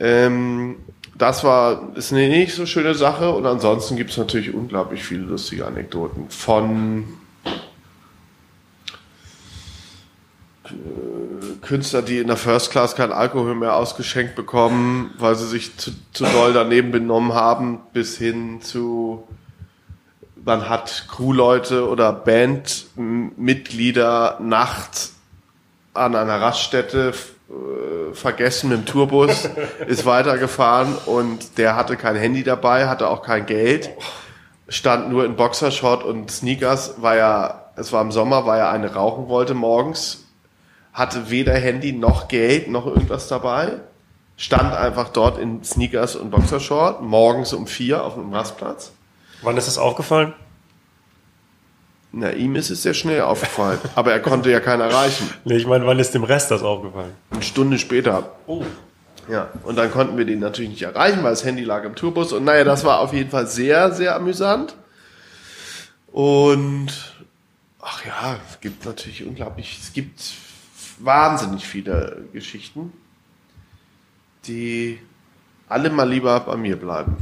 Ähm, 0.00 0.76
das 1.16 1.42
war, 1.42 1.96
ist 1.96 2.12
eine 2.12 2.28
nicht 2.28 2.54
so 2.54 2.64
schöne 2.64 2.94
Sache 2.94 3.30
und 3.30 3.44
ansonsten 3.44 3.96
gibt 3.96 4.10
es 4.10 4.16
natürlich 4.16 4.54
unglaublich 4.54 5.02
viele 5.02 5.22
lustige 5.22 5.66
Anekdoten 5.66 6.30
von 6.30 7.04
äh, 10.64 10.68
Künstler, 11.60 12.02
die 12.02 12.18
in 12.18 12.28
der 12.28 12.36
First 12.36 12.70
Class 12.70 12.94
kein 12.94 13.10
Alkohol 13.10 13.56
mehr 13.56 13.74
ausgeschenkt 13.74 14.36
bekommen, 14.36 15.10
weil 15.18 15.34
sie 15.34 15.48
sich 15.48 15.76
zu, 15.76 15.90
zu 16.12 16.24
doll 16.24 16.52
daneben 16.52 16.92
benommen 16.92 17.34
haben, 17.34 17.80
bis 17.92 18.16
hin 18.16 18.62
zu 18.62 19.26
man 20.48 20.68
hat 20.68 21.06
Crewleute 21.14 21.88
oder 21.88 22.10
Bandmitglieder 22.10 24.38
nachts 24.40 25.14
an 25.92 26.16
einer 26.16 26.40
Raststätte 26.40 27.12
äh, 27.50 28.14
vergessen 28.14 28.70
dem 28.70 28.86
Tourbus, 28.86 29.46
ist 29.86 30.06
weitergefahren 30.06 30.94
und 31.04 31.58
der 31.58 31.76
hatte 31.76 31.96
kein 31.96 32.16
Handy 32.16 32.44
dabei, 32.44 32.88
hatte 32.88 33.08
auch 33.08 33.20
kein 33.20 33.44
Geld, 33.44 33.90
stand 34.70 35.10
nur 35.10 35.26
in 35.26 35.36
Boxershort 35.36 36.02
und 36.02 36.30
Sneakers, 36.30 36.94
weil 36.96 37.18
er, 37.18 37.72
es 37.76 37.92
war 37.92 38.00
im 38.00 38.10
Sommer, 38.10 38.46
weil 38.46 38.60
er 38.60 38.70
eine 38.70 38.94
rauchen 38.94 39.28
wollte 39.28 39.52
morgens, 39.52 40.24
hatte 40.94 41.28
weder 41.28 41.52
Handy 41.52 41.92
noch 41.92 42.28
Geld 42.28 42.70
noch 42.70 42.86
irgendwas 42.86 43.28
dabei, 43.28 43.80
stand 44.38 44.72
einfach 44.72 45.10
dort 45.10 45.36
in 45.36 45.62
Sneakers 45.62 46.16
und 46.16 46.30
Boxershort, 46.30 47.02
morgens 47.02 47.52
um 47.52 47.66
vier 47.66 48.02
auf 48.02 48.14
dem 48.14 48.32
Rastplatz. 48.32 48.92
Wann 49.42 49.56
ist 49.56 49.68
das 49.68 49.78
aufgefallen? 49.78 50.34
Na, 52.10 52.32
ihm 52.32 52.56
ist 52.56 52.70
es 52.70 52.82
sehr 52.82 52.94
schnell 52.94 53.20
aufgefallen, 53.20 53.78
aber 53.94 54.12
er 54.12 54.20
konnte 54.20 54.50
ja 54.50 54.60
keinen 54.60 54.80
erreichen. 54.80 55.28
Nee, 55.44 55.56
ich 55.56 55.66
meine, 55.66 55.86
wann 55.86 55.98
ist 55.98 56.14
dem 56.14 56.24
Rest 56.24 56.50
das 56.50 56.62
aufgefallen? 56.62 57.12
Eine 57.30 57.42
Stunde 57.42 57.78
später. 57.78 58.32
Oh. 58.46 58.64
Ja, 59.28 59.50
und 59.64 59.76
dann 59.76 59.90
konnten 59.90 60.16
wir 60.16 60.24
den 60.24 60.40
natürlich 60.40 60.70
nicht 60.70 60.82
erreichen, 60.82 61.22
weil 61.22 61.30
das 61.30 61.44
Handy 61.44 61.62
lag 61.62 61.84
im 61.84 61.94
Tourbus. 61.94 62.32
Und 62.32 62.44
naja, 62.44 62.64
das 62.64 62.84
war 62.84 63.00
auf 63.00 63.12
jeden 63.12 63.30
Fall 63.30 63.46
sehr, 63.46 63.92
sehr 63.92 64.16
amüsant. 64.16 64.74
Und 66.06 66.88
ach 67.78 68.04
ja, 68.06 68.38
es 68.48 68.60
gibt 68.60 68.86
natürlich 68.86 69.24
unglaublich, 69.24 69.78
es 69.82 69.92
gibt 69.92 70.32
wahnsinnig 70.98 71.66
viele 71.66 72.24
Geschichten, 72.32 72.92
die 74.46 74.98
alle 75.68 75.90
mal 75.90 76.08
lieber 76.08 76.40
bei 76.40 76.56
mir 76.56 76.76
bleiben. 76.76 77.18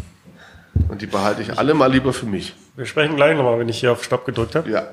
Und 0.89 1.03
die 1.03 1.07
behalte 1.07 1.43
ich 1.43 1.59
alle 1.59 1.75
mal 1.75 1.91
lieber 1.91 2.13
für 2.13 2.27
mich. 2.27 2.55
Wir 2.77 2.87
sprechen 2.87 3.17
gleich 3.17 3.37
nochmal, 3.37 3.59
wenn 3.59 3.69
ich 3.69 3.81
hier 3.81 3.93
auf 3.93 4.05
Stopp 4.05 4.25
gedrückt 4.27 4.55
habe. 4.55 4.71
Ja. 4.71 4.87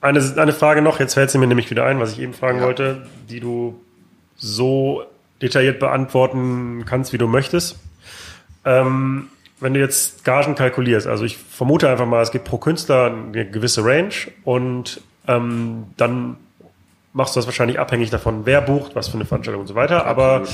Eine, 0.00 0.20
eine 0.36 0.52
Frage 0.52 0.82
noch, 0.82 1.00
jetzt 1.00 1.14
fällt 1.14 1.30
sie 1.30 1.38
mir 1.38 1.46
nämlich 1.46 1.70
wieder 1.70 1.84
ein, 1.84 1.98
was 1.98 2.12
ich 2.12 2.20
eben 2.20 2.34
fragen 2.34 2.58
Ja. 2.58 2.64
wollte, 2.64 3.06
die 3.30 3.40
du 3.40 3.80
so 4.36 5.02
detailliert 5.40 5.78
beantworten 5.80 6.84
kannst, 6.86 7.12
wie 7.12 7.18
du 7.18 7.26
möchtest. 7.26 7.78
Ähm, 8.64 9.28
wenn 9.60 9.72
du 9.74 9.80
jetzt 9.80 10.24
Gagen 10.24 10.54
kalkulierst, 10.54 11.06
also 11.06 11.24
ich 11.24 11.38
vermute 11.38 11.88
einfach 11.88 12.06
mal, 12.06 12.22
es 12.22 12.32
gibt 12.32 12.44
pro 12.44 12.58
Künstler 12.58 13.06
eine 13.06 13.46
gewisse 13.48 13.84
Range 13.84 14.12
und 14.44 15.00
ähm, 15.26 15.84
dann 15.96 16.36
machst 17.14 17.34
du 17.34 17.38
das 17.38 17.46
wahrscheinlich 17.46 17.78
abhängig 17.78 18.10
davon, 18.10 18.44
wer 18.44 18.60
bucht, 18.60 18.94
was 18.94 19.08
für 19.08 19.14
eine 19.14 19.24
Veranstaltung 19.24 19.62
und 19.62 19.68
so 19.68 19.74
weiter. 19.74 20.04
Aber 20.04 20.46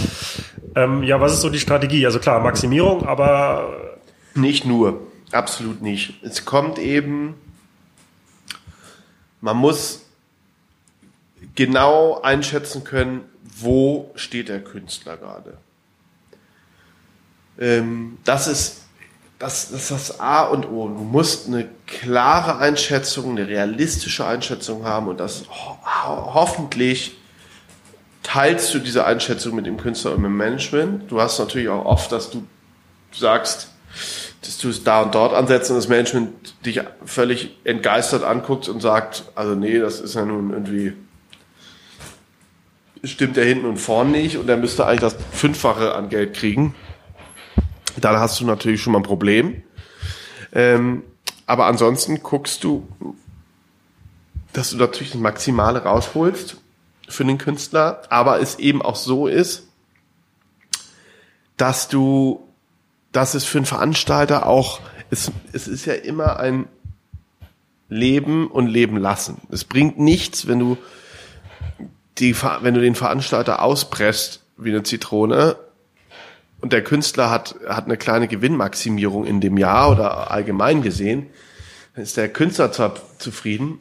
ähm, 0.77 1.03
ja, 1.03 1.21
was 1.21 1.33
ist 1.33 1.41
so 1.41 1.51
die 1.51 1.59
Strategie? 1.59 2.07
Also 2.07 2.21
klar, 2.21 2.39
Maximierung, 2.41 3.07
aber 3.07 3.99
Nicht 4.35 4.65
nur, 4.65 5.01
absolut 5.33 5.83
nicht. 5.83 6.23
Es 6.23 6.45
kommt 6.45 6.79
eben, 6.79 7.35
man 9.41 9.57
muss 9.57 10.07
genau 11.55 12.21
einschätzen 12.21 12.85
können, 12.85 13.23
wo 13.43 14.11
steht 14.15 14.49
der 14.49 14.63
Künstler 14.63 15.17
gerade. 15.17 15.57
Ähm, 17.59 18.19
das 18.25 18.47
ist 18.47 18.85
das, 19.41 19.71
ist 19.71 19.91
das 19.91 20.21
A 20.21 20.43
und 20.43 20.67
O. 20.67 20.89
Du 20.89 21.03
musst 21.03 21.49
eine 21.49 21.67
klare 21.87 22.59
Einschätzung, 22.59 23.31
eine 23.31 23.49
realistische 23.49 24.27
Einschätzung 24.27 24.85
haben 24.85 25.09
und 25.09 25.19
das 25.19 25.47
ho 25.49 25.79
ho 25.83 26.35
hoffentlich 26.35 27.17
teilst 28.23 28.73
du 28.75 28.79
diese 28.79 29.07
Einschätzung 29.07 29.57
mit 29.57 29.65
dem 29.65 29.79
Künstler 29.79 30.13
und 30.13 30.21
mit 30.21 30.29
dem 30.29 30.37
Management. 30.37 31.11
Du 31.11 31.23
hast 31.23 31.39
natürlich 31.39 31.71
auch 31.71 31.87
oft, 31.87 32.13
dass 32.13 32.31
du 32.31 32.47
sagst, 33.13 33.71
dass 34.43 34.59
du 34.59 34.69
es 34.69 34.85
da 34.85 35.03
und 35.03 35.15
dort 35.15 35.33
ansetzt 35.33 35.71
und 35.71 35.77
das 35.77 35.89
Management 35.89 36.55
dich 36.67 36.83
völlig 37.07 37.57
entgeistert 37.65 38.25
anguckt 38.25 38.69
und 38.69 38.83
sagt, 38.83 39.25
also 39.35 39.55
nee, 39.55 39.79
das 39.79 40.01
ist 40.01 40.15
ja 40.17 40.27
nun 40.27 40.51
irgendwie, 40.51 40.93
stimmt 43.05 43.39
der 43.39 43.47
hinten 43.47 43.65
und 43.65 43.79
vorn 43.79 44.13
nicht 44.13 44.37
und 44.37 44.49
der 44.49 44.59
müsste 44.59 44.85
eigentlich 44.85 45.01
das 45.01 45.17
Fünffache 45.33 45.95
an 45.95 46.11
Geld 46.11 46.35
kriegen. 46.35 46.75
Dann 48.01 48.17
hast 48.17 48.41
du 48.41 48.47
natürlich 48.47 48.83
schon 48.83 48.93
mal 48.93 49.01
ein 49.01 49.05
Problem. 49.05 49.63
Ähm, 50.53 51.03
aber 51.47 51.67
ansonsten 51.67 52.23
guckst 52.23 52.65
du, 52.65 52.87
dass 54.53 54.71
du 54.71 54.77
natürlich 54.77 55.13
das 55.13 55.21
Maximale 55.21 55.83
rausholst 55.83 56.57
für 57.09 57.25
den 57.25 57.39
Künstler, 57.39 58.03
aber 58.11 58.41
es 58.41 58.59
eben 58.59 58.83
auch 58.83 58.97
so 58.97 59.27
ist, 59.27 59.65
dass 61.57 61.89
du, 61.89 62.47
dass 63.13 63.35
es 63.35 63.45
für 63.45 63.59
einen 63.59 63.67
Veranstalter 63.67 64.47
auch, 64.47 64.81
es, 65.11 65.31
es 65.53 65.69
ist 65.69 65.85
ja 65.87 65.95
immer 65.95 66.39
ein 66.39 66.69
Leben 67.89 68.47
und 68.47 68.69
Leben 68.69 68.97
lassen. 68.97 69.43
Es 69.51 69.65
bringt 69.65 69.99
nichts, 69.99 70.47
wenn 70.47 70.61
du 70.61 70.79
die, 72.19 72.35
wenn 72.61 72.75
du 72.75 72.81
den 72.81 72.95
Veranstalter 72.95 73.63
auspresst 73.63 74.43
wie 74.57 74.71
eine 74.71 74.83
Zitrone 74.83 75.57
und 76.61 76.73
der 76.73 76.83
Künstler 76.83 77.31
hat, 77.31 77.57
hat 77.67 77.87
eine 77.87 77.97
kleine 77.97 78.29
Gewinnmaximierung 78.29 79.25
in 79.27 79.41
dem 79.41 79.57
Jahr 79.57 79.91
oder 79.91 80.31
allgemein 80.31 80.83
gesehen, 80.83 81.27
dann 81.95 82.05
ist 82.05 82.17
der 82.17 82.29
Künstler 82.29 82.73
zwar 82.73 82.95
zufrieden, 83.19 83.79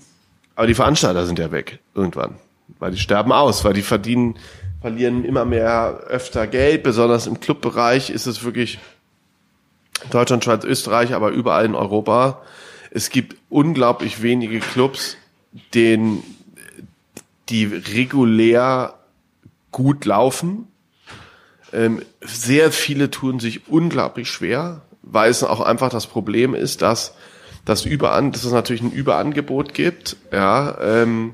aber 0.56 0.68
die 0.68 0.76
Veranstalter 0.76 1.26
sind 1.26 1.40
ja 1.40 1.52
weg 1.52 1.80
irgendwann, 1.96 2.36
weil 2.80 2.92
die 2.92 2.98
sterben 2.98 3.32
aus, 3.32 3.64
weil 3.64 3.74
die 3.74 3.82
verdienen, 3.82 4.36
verlieren 4.82 5.26
immer 5.26 5.46
mehr 5.46 6.02
öfter 6.08 6.48
Geld, 6.48 6.84
besonders 6.84 7.28
im 7.28 7.40
Clubbereich 7.40 8.10
ist 8.10 8.26
es 8.26 8.44
wirklich 8.44 8.80
Deutschland, 10.10 10.44
Schweiz, 10.44 10.64
Österreich, 10.64 11.14
aber 11.14 11.30
überall 11.30 11.66
in 11.66 11.76
Europa. 11.76 12.42
Es 12.92 13.10
gibt 13.10 13.36
unglaublich 13.50 14.22
wenige 14.22 14.60
Clubs, 14.60 15.18
den, 15.74 16.24
die 17.50 17.66
regulär 17.66 18.96
gut 19.72 20.06
laufen. 20.06 20.69
Ähm, 21.74 22.02
sehr 22.22 22.72
viele 22.72 23.12
tun 23.12 23.40
sich 23.40 23.68
unglaublich 23.68 24.30
schwer, 24.30 24.82
weil 25.02 25.32
es 25.32 25.44
auch 25.44 25.62
einfach 25.62 25.90
das 25.90 26.08
Problem 26.08 26.54
ist, 26.54 26.82
dass, 26.82 27.14
dass, 27.66 27.86
überan, 27.86 28.32
dass 28.32 28.44
es 28.44 28.52
natürlich 28.52 28.82
ein 28.82 28.92
Überangebot 28.92 29.74
gibt. 29.74 30.18
Ja, 30.32 30.78
ähm, 30.82 31.34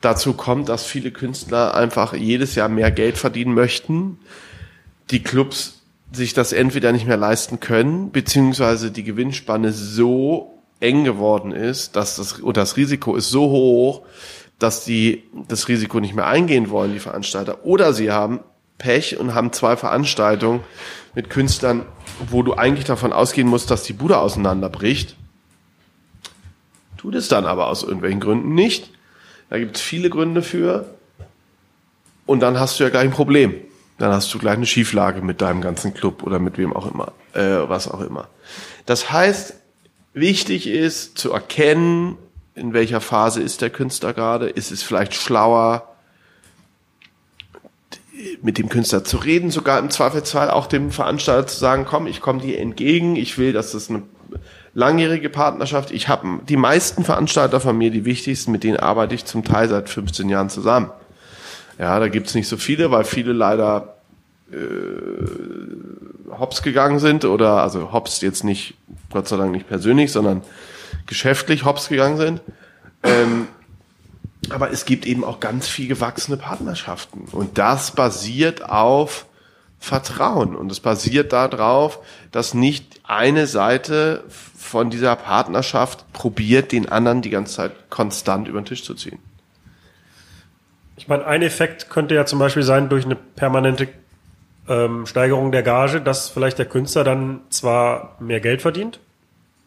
dazu 0.00 0.34
kommt, 0.34 0.68
dass 0.68 0.84
viele 0.84 1.10
Künstler 1.10 1.74
einfach 1.74 2.14
jedes 2.14 2.54
Jahr 2.54 2.68
mehr 2.68 2.90
Geld 2.90 3.18
verdienen 3.18 3.54
möchten. 3.54 4.18
Die 5.10 5.22
Clubs 5.22 5.82
sich 6.12 6.34
das 6.34 6.52
entweder 6.52 6.92
nicht 6.92 7.06
mehr 7.06 7.16
leisten 7.16 7.60
können, 7.60 8.10
beziehungsweise 8.10 8.90
die 8.90 9.04
Gewinnspanne 9.04 9.72
so 9.72 10.62
eng 10.80 11.04
geworden 11.04 11.52
ist, 11.52 11.96
dass 11.96 12.16
das, 12.16 12.42
oder 12.42 12.62
das 12.62 12.76
Risiko 12.76 13.16
ist 13.16 13.30
so 13.30 13.50
hoch, 13.50 14.02
dass 14.58 14.84
die 14.84 15.24
das 15.48 15.68
Risiko 15.68 16.00
nicht 16.00 16.14
mehr 16.14 16.26
eingehen 16.26 16.70
wollen, 16.70 16.92
die 16.92 16.98
Veranstalter. 16.98 17.64
Oder 17.64 17.92
sie 17.92 18.10
haben 18.10 18.40
Pech 18.78 19.18
und 19.18 19.34
haben 19.34 19.52
zwei 19.52 19.76
Veranstaltungen 19.76 20.60
mit 21.14 21.30
Künstlern, 21.30 21.86
wo 22.28 22.42
du 22.42 22.54
eigentlich 22.54 22.84
davon 22.84 23.12
ausgehen 23.12 23.48
musst, 23.48 23.70
dass 23.70 23.82
die 23.82 23.92
Bude 23.92 24.18
auseinanderbricht. 24.18 25.16
Tut 26.96 27.14
es 27.14 27.28
dann 27.28 27.46
aber 27.46 27.68
aus 27.68 27.82
irgendwelchen 27.82 28.20
Gründen 28.20 28.54
nicht. 28.54 28.90
Da 29.48 29.58
gibt 29.58 29.76
es 29.76 29.82
viele 29.82 30.10
Gründe 30.10 30.42
für. 30.42 30.86
Und 32.26 32.40
dann 32.40 32.58
hast 32.58 32.78
du 32.78 32.84
ja 32.84 32.90
gleich 32.90 33.04
ein 33.04 33.12
Problem. 33.12 33.54
Dann 33.98 34.12
hast 34.12 34.32
du 34.34 34.38
gleich 34.38 34.56
eine 34.56 34.66
Schieflage 34.66 35.22
mit 35.22 35.40
deinem 35.40 35.62
ganzen 35.62 35.94
Club 35.94 36.22
oder 36.22 36.38
mit 36.38 36.58
wem 36.58 36.74
auch 36.74 36.90
immer, 36.92 37.12
äh, 37.32 37.68
was 37.68 37.88
auch 37.88 38.00
immer. 38.00 38.28
Das 38.84 39.10
heißt, 39.10 39.54
wichtig 40.12 40.66
ist 40.66 41.16
zu 41.16 41.32
erkennen, 41.32 42.18
in 42.54 42.72
welcher 42.72 43.00
Phase 43.00 43.42
ist 43.42 43.62
der 43.62 43.70
Künstler 43.70 44.12
gerade. 44.12 44.48
Ist 44.48 44.70
es 44.70 44.82
vielleicht 44.82 45.14
schlauer, 45.14 45.95
mit 48.42 48.58
dem 48.58 48.68
Künstler 48.68 49.04
zu 49.04 49.18
reden, 49.18 49.50
sogar 49.50 49.78
im 49.78 49.90
Zweifelsfall 49.90 50.50
auch 50.50 50.66
dem 50.66 50.90
Veranstalter 50.90 51.46
zu 51.46 51.58
sagen, 51.58 51.84
komm, 51.88 52.06
ich 52.06 52.20
komme 52.20 52.40
dir 52.40 52.58
entgegen, 52.58 53.16
ich 53.16 53.38
will, 53.38 53.52
dass 53.52 53.72
das 53.72 53.90
eine 53.90 54.02
langjährige 54.74 55.30
Partnerschaft. 55.30 55.90
Ich 55.90 56.08
habe 56.08 56.40
die 56.48 56.56
meisten 56.56 57.04
Veranstalter 57.04 57.60
von 57.60 57.76
mir, 57.76 57.90
die 57.90 58.04
wichtigsten, 58.04 58.52
mit 58.52 58.62
denen 58.62 58.76
arbeite 58.76 59.14
ich 59.14 59.24
zum 59.24 59.44
Teil 59.44 59.68
seit 59.68 59.88
15 59.88 60.28
Jahren 60.28 60.50
zusammen. 60.50 60.90
Ja, 61.78 61.98
da 61.98 62.08
gibt's 62.08 62.34
nicht 62.34 62.48
so 62.48 62.56
viele, 62.56 62.90
weil 62.90 63.04
viele 63.04 63.32
leider 63.32 63.96
äh, 64.52 64.56
hops 66.38 66.62
gegangen 66.62 66.98
sind 66.98 67.24
oder 67.24 67.62
also 67.62 67.92
hops 67.92 68.20
jetzt 68.20 68.44
nicht, 68.44 68.74
Gott 69.10 69.28
sei 69.28 69.36
Dank 69.36 69.52
nicht 69.52 69.68
persönlich, 69.68 70.12
sondern 70.12 70.42
geschäftlich 71.06 71.64
hops 71.64 71.88
gegangen 71.88 72.16
sind. 72.16 72.40
Ähm, 73.02 73.48
aber 74.50 74.70
es 74.70 74.84
gibt 74.84 75.06
eben 75.06 75.24
auch 75.24 75.40
ganz 75.40 75.68
viel 75.68 75.88
gewachsene 75.88 76.36
Partnerschaften. 76.36 77.26
Und 77.32 77.58
das 77.58 77.92
basiert 77.92 78.68
auf 78.68 79.26
Vertrauen. 79.78 80.56
Und 80.56 80.70
es 80.72 80.80
basiert 80.80 81.32
darauf, 81.32 82.00
dass 82.32 82.54
nicht 82.54 83.00
eine 83.04 83.46
Seite 83.46 84.24
von 84.56 84.90
dieser 84.90 85.16
Partnerschaft 85.16 86.12
probiert, 86.12 86.72
den 86.72 86.88
anderen 86.88 87.22
die 87.22 87.30
ganze 87.30 87.54
Zeit 87.54 87.90
konstant 87.90 88.48
über 88.48 88.60
den 88.60 88.66
Tisch 88.66 88.84
zu 88.84 88.94
ziehen. 88.94 89.18
Ich 90.96 91.08
meine, 91.08 91.26
ein 91.26 91.42
Effekt 91.42 91.90
könnte 91.90 92.14
ja 92.14 92.24
zum 92.24 92.38
Beispiel 92.38 92.62
sein, 92.62 92.88
durch 92.88 93.04
eine 93.04 93.16
permanente 93.16 93.88
ähm, 94.68 95.06
Steigerung 95.06 95.52
der 95.52 95.62
Gage, 95.62 96.00
dass 96.00 96.28
vielleicht 96.30 96.58
der 96.58 96.66
Künstler 96.66 97.04
dann 97.04 97.40
zwar 97.50 98.16
mehr 98.18 98.40
Geld 98.40 98.62
verdient, 98.62 98.98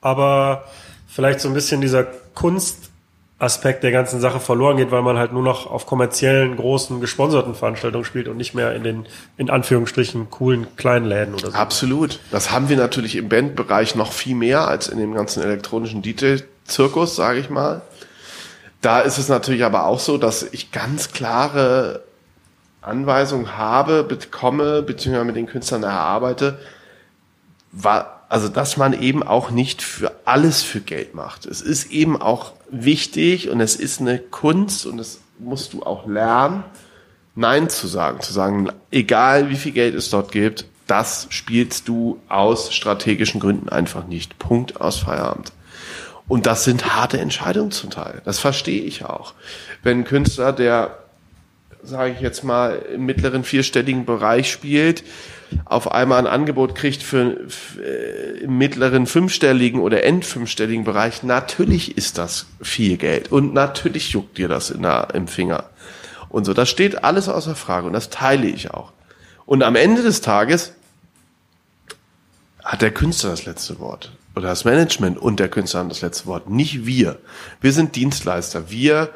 aber 0.01 0.65
vielleicht 1.07 1.39
so 1.39 1.47
ein 1.47 1.53
bisschen 1.53 1.81
dieser 1.81 2.07
Kunstaspekt 3.39 3.83
der 3.83 3.91
ganzen 3.91 4.19
Sache 4.19 4.41
verloren 4.41 4.75
geht, 4.75 4.91
weil 4.91 5.01
man 5.01 5.17
halt 5.17 5.31
nur 5.31 5.41
noch 5.41 5.65
auf 5.65 5.85
kommerziellen, 5.85 6.57
großen, 6.57 6.99
gesponserten 6.99 7.55
Veranstaltungen 7.55 8.03
spielt 8.03 8.27
und 8.27 8.35
nicht 8.35 8.53
mehr 8.53 8.75
in 8.75 8.83
den, 8.83 9.05
in 9.37 9.49
Anführungsstrichen, 9.49 10.29
coolen 10.29 10.67
kleinen 10.75 11.05
Läden 11.05 11.33
oder 11.33 11.51
so. 11.51 11.57
Absolut. 11.57 12.19
Das 12.31 12.51
haben 12.51 12.67
wir 12.67 12.75
natürlich 12.75 13.15
im 13.15 13.29
Bandbereich 13.29 13.95
noch 13.95 14.11
viel 14.11 14.35
mehr 14.35 14.67
als 14.67 14.89
in 14.89 14.99
dem 14.99 15.13
ganzen 15.13 15.41
elektronischen 15.41 16.01
DJ-Zirkus, 16.01 17.15
sage 17.15 17.39
ich 17.39 17.49
mal. 17.49 17.81
Da 18.81 18.99
ist 18.99 19.17
es 19.17 19.29
natürlich 19.29 19.63
aber 19.63 19.85
auch 19.85 19.99
so, 19.99 20.17
dass 20.17 20.43
ich 20.43 20.71
ganz 20.73 21.11
klare 21.13 22.03
Anweisungen 22.81 23.57
habe, 23.57 24.03
bekomme, 24.03 24.81
beziehungsweise 24.81 25.25
mit 25.25 25.37
den 25.37 25.47
Künstlern 25.47 25.83
erarbeite, 25.83 26.59
war, 27.71 28.18
also 28.29 28.47
dass 28.47 28.77
man 28.77 28.93
eben 28.93 29.23
auch 29.23 29.49
nicht 29.49 29.81
für 29.81 30.13
alles 30.25 30.61
für 30.61 30.79
Geld 30.79 31.15
macht. 31.15 31.47
Es 31.47 31.61
ist 31.61 31.91
eben 31.91 32.21
auch 32.21 32.53
wichtig 32.69 33.49
und 33.49 33.59
es 33.59 33.75
ist 33.75 33.99
eine 33.99 34.19
Kunst 34.19 34.85
und 34.85 34.97
das 34.97 35.19
musst 35.39 35.73
du 35.73 35.83
auch 35.83 36.07
lernen, 36.07 36.63
Nein 37.35 37.69
zu 37.69 37.87
sagen, 37.87 38.21
zu 38.21 38.33
sagen, 38.33 38.69
egal 38.91 39.49
wie 39.49 39.55
viel 39.55 39.71
Geld 39.71 39.95
es 39.95 40.09
dort 40.09 40.31
gibt, 40.31 40.65
das 40.87 41.27
spielst 41.29 41.87
du 41.87 42.19
aus 42.27 42.73
strategischen 42.73 43.39
Gründen 43.39 43.69
einfach 43.69 44.07
nicht. 44.07 44.39
Punkt 44.39 44.81
aus 44.81 44.97
Feierabend. 44.99 45.53
Und 46.27 46.45
das 46.45 46.63
sind 46.63 46.95
harte 46.95 47.19
Entscheidungen 47.19 47.71
zum 47.71 47.89
Teil. 47.89 48.21
Das 48.25 48.39
verstehe 48.39 48.81
ich 48.83 49.05
auch. 49.05 49.33
Wenn 49.83 49.99
ein 49.99 50.03
Künstler, 50.03 50.51
der, 50.51 50.97
sage 51.81 52.11
ich 52.11 52.19
jetzt 52.19 52.43
mal, 52.43 52.75
im 52.93 53.05
mittleren 53.05 53.43
vierstelligen 53.43 54.05
Bereich 54.05 54.51
spielt, 54.51 55.03
auf 55.65 55.91
einmal 55.91 56.19
ein 56.19 56.27
Angebot 56.27 56.75
kriegt 56.75 57.03
für, 57.03 57.37
für 57.47 57.83
äh, 57.83 58.39
im 58.39 58.57
mittleren 58.57 59.07
fünfstelligen 59.07 59.81
oder 59.81 60.03
endfünfstelligen 60.03 60.83
Bereich, 60.83 61.23
natürlich 61.23 61.97
ist 61.97 62.17
das 62.17 62.45
viel 62.61 62.97
Geld 62.97 63.31
und 63.31 63.53
natürlich 63.53 64.11
juckt 64.11 64.37
dir 64.37 64.47
das 64.47 64.69
in 64.69 64.83
der, 64.83 65.09
im 65.13 65.27
Finger. 65.27 65.65
Und 66.29 66.45
so, 66.45 66.53
das 66.53 66.69
steht 66.69 67.03
alles 67.03 67.27
außer 67.27 67.55
Frage 67.55 67.87
und 67.87 67.93
das 67.93 68.09
teile 68.09 68.47
ich 68.47 68.71
auch. 68.71 68.91
Und 69.45 69.63
am 69.63 69.75
Ende 69.75 70.03
des 70.03 70.21
Tages 70.21 70.73
hat 72.63 72.81
der 72.81 72.91
Künstler 72.91 73.31
das 73.31 73.45
letzte 73.45 73.79
Wort 73.79 74.11
oder 74.35 74.49
das 74.49 74.63
Management 74.63 75.17
und 75.17 75.39
der 75.39 75.49
Künstler 75.49 75.79
haben 75.79 75.89
das 75.89 76.01
letzte 76.01 76.27
Wort, 76.27 76.49
nicht 76.49 76.85
wir. 76.85 77.17
Wir 77.61 77.73
sind 77.73 77.95
Dienstleister. 77.95 78.69
Wir 78.69 79.09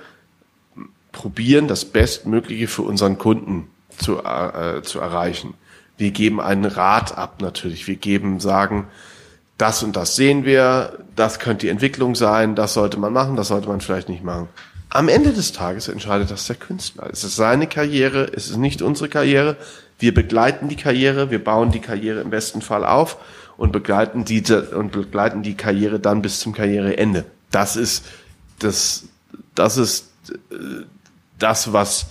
probieren 1.12 1.68
das 1.68 1.86
Bestmögliche 1.86 2.68
für 2.68 2.82
unseren 2.82 3.18
Kunden 3.18 3.70
zu, 3.98 4.24
äh, 4.24 4.82
zu 4.82 5.00
erreichen. 5.00 5.54
Wir 5.98 6.12
geben 6.12 6.42
einen 6.42 6.66
Rat 6.66 7.18
ab 7.18 7.42
natürlich. 7.42 7.88
Wir 7.88 7.96
geben, 7.96 8.40
sagen, 8.40 8.88
das 9.58 9.84
und 9.84 9.96
das 9.96 10.16
sehen 10.16 10.46
wir, 10.46 11.00
das 11.16 11.40
könnte 11.40 11.68
die 11.68 11.70
Entwicklung 11.70 12.16
sein, 12.16 12.56
das 12.56 12.74
sollte 12.74 13.00
man 13.00 13.14
machen, 13.14 13.36
das 13.36 13.50
sollte 13.50 13.68
man 13.68 13.82
vielleicht 13.82 14.10
nicht 14.10 14.24
machen. 14.24 14.50
Am 14.90 15.10
Ende 15.10 15.34
des 15.34 15.54
Tages 15.54 15.88
entscheidet 15.88 16.30
das 16.30 16.46
der 16.48 16.56
Künstler. 16.56 17.10
Es 17.12 17.24
ist 17.24 17.36
seine 17.36 17.68
Karriere, 17.68 18.30
es 18.34 18.50
ist 18.50 18.58
nicht 18.58 18.82
unsere 18.82 19.10
Karriere. 19.10 19.58
Wir 20.00 20.14
begleiten 20.14 20.70
die 20.70 20.76
Karriere, 20.76 21.32
wir 21.32 21.44
bauen 21.44 21.72
die 21.72 21.80
Karriere 21.80 22.22
im 22.22 22.30
besten 22.30 22.62
Fall 22.62 22.86
auf 22.86 23.18
und 23.58 23.72
begleiten 23.72 24.26
die, 24.26 24.44
und 24.76 24.92
begleiten 24.92 25.44
die 25.44 25.56
Karriere 25.56 26.00
dann 26.00 26.22
bis 26.22 26.40
zum 26.40 26.54
Karriereende. 26.54 27.26
Das 27.50 27.76
ist 27.76 28.06
das, 28.60 29.06
das 29.56 29.78
ist 29.78 30.12
äh, 30.52 30.84
das, 31.40 31.74
was, 31.74 32.08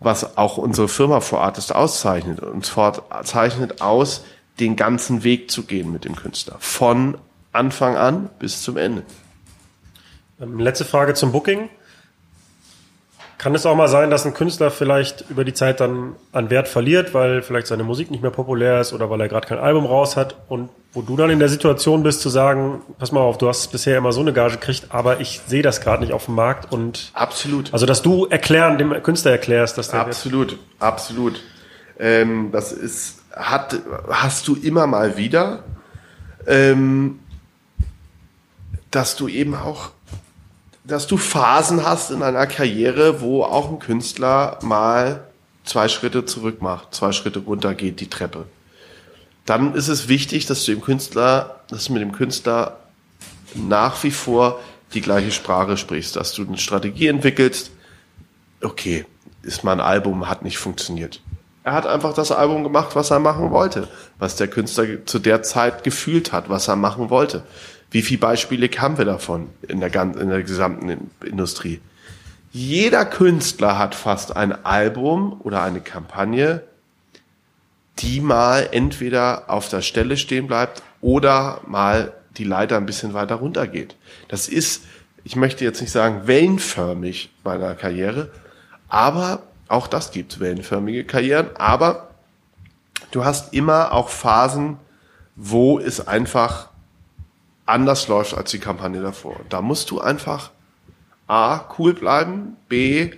was 0.00 0.36
auch 0.36 0.58
unsere 0.58 0.88
Firma 0.88 1.20
vor 1.20 1.42
Artist 1.42 1.74
auszeichnet. 1.74 2.40
Uns 2.40 2.72
zeichnet 3.24 3.80
aus, 3.80 4.24
den 4.60 4.76
ganzen 4.76 5.24
Weg 5.24 5.50
zu 5.50 5.64
gehen 5.64 5.92
mit 5.92 6.04
dem 6.04 6.16
Künstler. 6.16 6.56
Von 6.58 7.18
Anfang 7.52 7.96
an 7.96 8.30
bis 8.38 8.62
zum 8.62 8.76
Ende. 8.76 9.02
Ähm, 10.40 10.58
letzte 10.58 10.84
Frage 10.84 11.14
zum 11.14 11.32
Booking. 11.32 11.68
Kann 13.38 13.54
es 13.54 13.64
auch 13.66 13.76
mal 13.76 13.86
sein, 13.86 14.10
dass 14.10 14.26
ein 14.26 14.34
Künstler 14.34 14.72
vielleicht 14.72 15.24
über 15.30 15.44
die 15.44 15.54
Zeit 15.54 15.78
dann 15.78 16.16
an 16.32 16.50
Wert 16.50 16.66
verliert, 16.66 17.14
weil 17.14 17.40
vielleicht 17.40 17.68
seine 17.68 17.84
Musik 17.84 18.10
nicht 18.10 18.20
mehr 18.20 18.32
populär 18.32 18.80
ist 18.80 18.92
oder 18.92 19.10
weil 19.10 19.20
er 19.20 19.28
gerade 19.28 19.46
kein 19.46 19.58
Album 19.58 19.86
raus 19.86 20.16
hat 20.16 20.34
und 20.48 20.70
wo 20.92 21.02
du 21.02 21.16
dann 21.16 21.30
in 21.30 21.38
der 21.38 21.48
Situation 21.48 22.02
bist 22.02 22.20
zu 22.20 22.30
sagen, 22.30 22.82
pass 22.98 23.12
mal 23.12 23.20
auf, 23.20 23.38
du 23.38 23.48
hast 23.48 23.70
bisher 23.70 23.96
immer 23.96 24.10
so 24.10 24.20
eine 24.20 24.32
Gage 24.32 24.54
gekriegt, 24.54 24.86
aber 24.88 25.20
ich 25.20 25.40
sehe 25.46 25.62
das 25.62 25.80
gerade 25.80 26.02
nicht 26.02 26.12
auf 26.12 26.24
dem 26.24 26.34
Markt 26.34 26.72
und 26.72 27.12
absolut. 27.14 27.72
Also 27.72 27.86
dass 27.86 28.02
du 28.02 28.26
erklären 28.26 28.76
dem 28.76 29.02
Künstler 29.04 29.30
erklärst, 29.30 29.78
dass 29.78 29.90
der 29.90 30.00
absolut, 30.00 30.50
Wert 30.52 30.60
absolut. 30.80 31.40
Ähm, 32.00 32.50
das 32.50 32.72
ist 32.72 33.22
hat 33.32 33.80
hast 34.08 34.48
du 34.48 34.56
immer 34.56 34.88
mal 34.88 35.16
wieder, 35.16 35.62
ähm, 36.48 37.20
dass 38.90 39.14
du 39.14 39.28
eben 39.28 39.54
auch 39.54 39.90
dass 40.88 41.06
du 41.06 41.18
Phasen 41.18 41.84
hast 41.84 42.10
in 42.10 42.22
einer 42.22 42.46
Karriere, 42.46 43.20
wo 43.20 43.44
auch 43.44 43.70
ein 43.70 43.78
Künstler 43.78 44.58
mal 44.62 45.22
zwei 45.64 45.86
Schritte 45.88 46.24
zurück 46.24 46.62
macht, 46.62 46.94
zwei 46.94 47.12
Schritte 47.12 47.40
runter 47.40 47.74
geht 47.74 48.00
die 48.00 48.08
Treppe. 48.08 48.46
Dann 49.44 49.74
ist 49.74 49.88
es 49.88 50.08
wichtig, 50.08 50.46
dass 50.46 50.64
du 50.64 50.72
dem 50.72 50.80
Künstler, 50.80 51.60
dass 51.68 51.84
du 51.84 51.92
mit 51.92 52.00
dem 52.00 52.12
Künstler 52.12 52.78
nach 53.54 54.02
wie 54.02 54.10
vor 54.10 54.60
die 54.94 55.02
gleiche 55.02 55.30
Sprache 55.30 55.76
sprichst, 55.76 56.16
dass 56.16 56.32
du 56.32 56.46
eine 56.46 56.56
Strategie 56.56 57.08
entwickelst. 57.08 57.70
Okay, 58.62 59.04
ist 59.42 59.64
mal 59.64 59.72
ein 59.72 59.80
Album, 59.80 60.28
hat 60.28 60.42
nicht 60.42 60.56
funktioniert. 60.56 61.20
Er 61.64 61.74
hat 61.74 61.86
einfach 61.86 62.14
das 62.14 62.32
Album 62.32 62.64
gemacht, 62.64 62.96
was 62.96 63.10
er 63.10 63.18
machen 63.18 63.50
wollte, 63.50 63.88
was 64.18 64.36
der 64.36 64.48
Künstler 64.48 65.04
zu 65.04 65.18
der 65.18 65.42
Zeit 65.42 65.84
gefühlt 65.84 66.32
hat, 66.32 66.48
was 66.48 66.66
er 66.66 66.76
machen 66.76 67.10
wollte. 67.10 67.42
Wie 67.90 68.02
viele 68.02 68.20
Beispiele 68.20 68.68
haben 68.78 68.98
wir 68.98 69.04
davon 69.04 69.48
in 69.66 69.80
der, 69.80 69.90
ganzen, 69.90 70.20
in 70.20 70.28
der 70.28 70.42
gesamten 70.42 71.10
Industrie? 71.24 71.80
Jeder 72.50 73.04
Künstler 73.04 73.78
hat 73.78 73.94
fast 73.94 74.36
ein 74.36 74.64
Album 74.64 75.40
oder 75.42 75.62
eine 75.62 75.80
Kampagne, 75.80 76.62
die 77.98 78.20
mal 78.20 78.68
entweder 78.72 79.44
auf 79.48 79.68
der 79.68 79.82
Stelle 79.82 80.16
stehen 80.16 80.46
bleibt 80.46 80.82
oder 81.00 81.60
mal 81.66 82.12
die 82.36 82.44
Leiter 82.44 82.76
ein 82.76 82.86
bisschen 82.86 83.14
weiter 83.14 83.36
runter 83.36 83.66
geht. 83.66 83.96
Das 84.28 84.48
ist, 84.48 84.84
ich 85.24 85.36
möchte 85.36 85.64
jetzt 85.64 85.80
nicht 85.80 85.90
sagen 85.90 86.26
wellenförmig 86.26 87.30
bei 87.42 87.54
einer 87.54 87.74
Karriere, 87.74 88.30
aber 88.88 89.42
auch 89.68 89.86
das 89.86 90.12
gibt 90.12 90.40
wellenförmige 90.40 91.04
Karrieren, 91.04 91.48
aber 91.56 92.10
du 93.10 93.24
hast 93.24 93.52
immer 93.52 93.92
auch 93.92 94.08
Phasen, 94.08 94.78
wo 95.36 95.78
es 95.78 96.06
einfach 96.06 96.67
anders 97.68 98.08
läuft 98.08 98.34
als 98.34 98.50
die 98.50 98.58
Kampagne 98.58 99.00
davor. 99.00 99.40
Da 99.48 99.60
musst 99.62 99.90
du 99.90 100.00
einfach 100.00 100.50
A, 101.26 101.60
cool 101.78 101.92
bleiben, 101.92 102.56
B, 102.68 103.10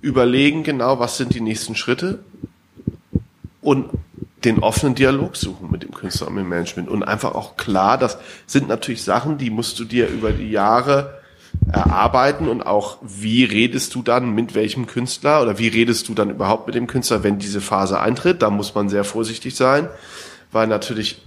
überlegen 0.00 0.62
genau, 0.62 1.00
was 1.00 1.16
sind 1.16 1.34
die 1.34 1.40
nächsten 1.40 1.74
Schritte 1.74 2.20
und 3.60 3.90
den 4.44 4.60
offenen 4.60 4.94
Dialog 4.94 5.34
suchen 5.34 5.70
mit 5.72 5.82
dem 5.82 5.92
Künstler 5.92 6.28
und 6.28 6.36
dem 6.36 6.48
Management 6.48 6.88
und 6.88 7.02
einfach 7.02 7.34
auch 7.34 7.56
klar, 7.56 7.98
das 7.98 8.18
sind 8.46 8.68
natürlich 8.68 9.02
Sachen, 9.02 9.38
die 9.38 9.50
musst 9.50 9.78
du 9.80 9.84
dir 9.84 10.08
über 10.08 10.30
die 10.30 10.50
Jahre 10.50 11.20
erarbeiten 11.72 12.48
und 12.48 12.62
auch 12.62 12.98
wie 13.02 13.42
redest 13.42 13.94
du 13.96 14.02
dann 14.02 14.30
mit 14.30 14.54
welchem 14.54 14.86
Künstler 14.86 15.42
oder 15.42 15.58
wie 15.58 15.66
redest 15.66 16.08
du 16.08 16.14
dann 16.14 16.30
überhaupt 16.30 16.68
mit 16.68 16.76
dem 16.76 16.86
Künstler, 16.86 17.24
wenn 17.24 17.40
diese 17.40 17.60
Phase 17.60 17.98
eintritt. 17.98 18.42
Da 18.42 18.50
muss 18.50 18.74
man 18.76 18.88
sehr 18.88 19.02
vorsichtig 19.02 19.56
sein, 19.56 19.88
weil 20.52 20.68
natürlich 20.68 21.25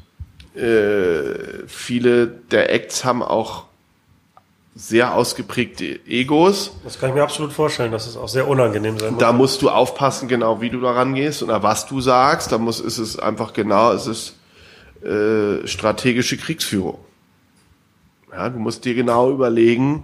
äh, 0.59 1.67
viele 1.67 2.27
der 2.27 2.73
Acts 2.73 3.05
haben 3.05 3.23
auch 3.23 3.65
sehr 4.75 5.13
ausgeprägte 5.13 5.99
Egos. 6.07 6.71
Das 6.83 6.99
kann 6.99 7.09
ich 7.09 7.15
mir 7.15 7.23
absolut 7.23 7.51
vorstellen, 7.51 7.91
dass 7.91 8.07
es 8.07 8.15
auch 8.15 8.29
sehr 8.29 8.47
unangenehm 8.47 8.97
sein 8.97 9.11
muss. 9.11 9.19
Da 9.19 9.33
musst 9.33 9.61
du 9.61 9.69
aufpassen, 9.69 10.27
genau 10.27 10.61
wie 10.61 10.69
du 10.69 10.79
da 10.79 10.91
rangehst 10.91 11.43
oder 11.43 11.63
was 11.63 11.85
du 11.85 11.99
sagst. 11.99 12.51
Da 12.51 12.57
muss, 12.57 12.79
ist 12.79 12.97
es 12.97 13.19
einfach 13.19 13.53
genau, 13.53 13.91
es 13.91 14.07
ist 14.07 14.35
äh, 15.03 15.67
strategische 15.67 16.37
Kriegsführung. 16.37 16.99
Ja, 18.31 18.49
du 18.49 18.59
musst 18.59 18.85
dir 18.85 18.93
genau 18.93 19.31
überlegen, 19.31 20.03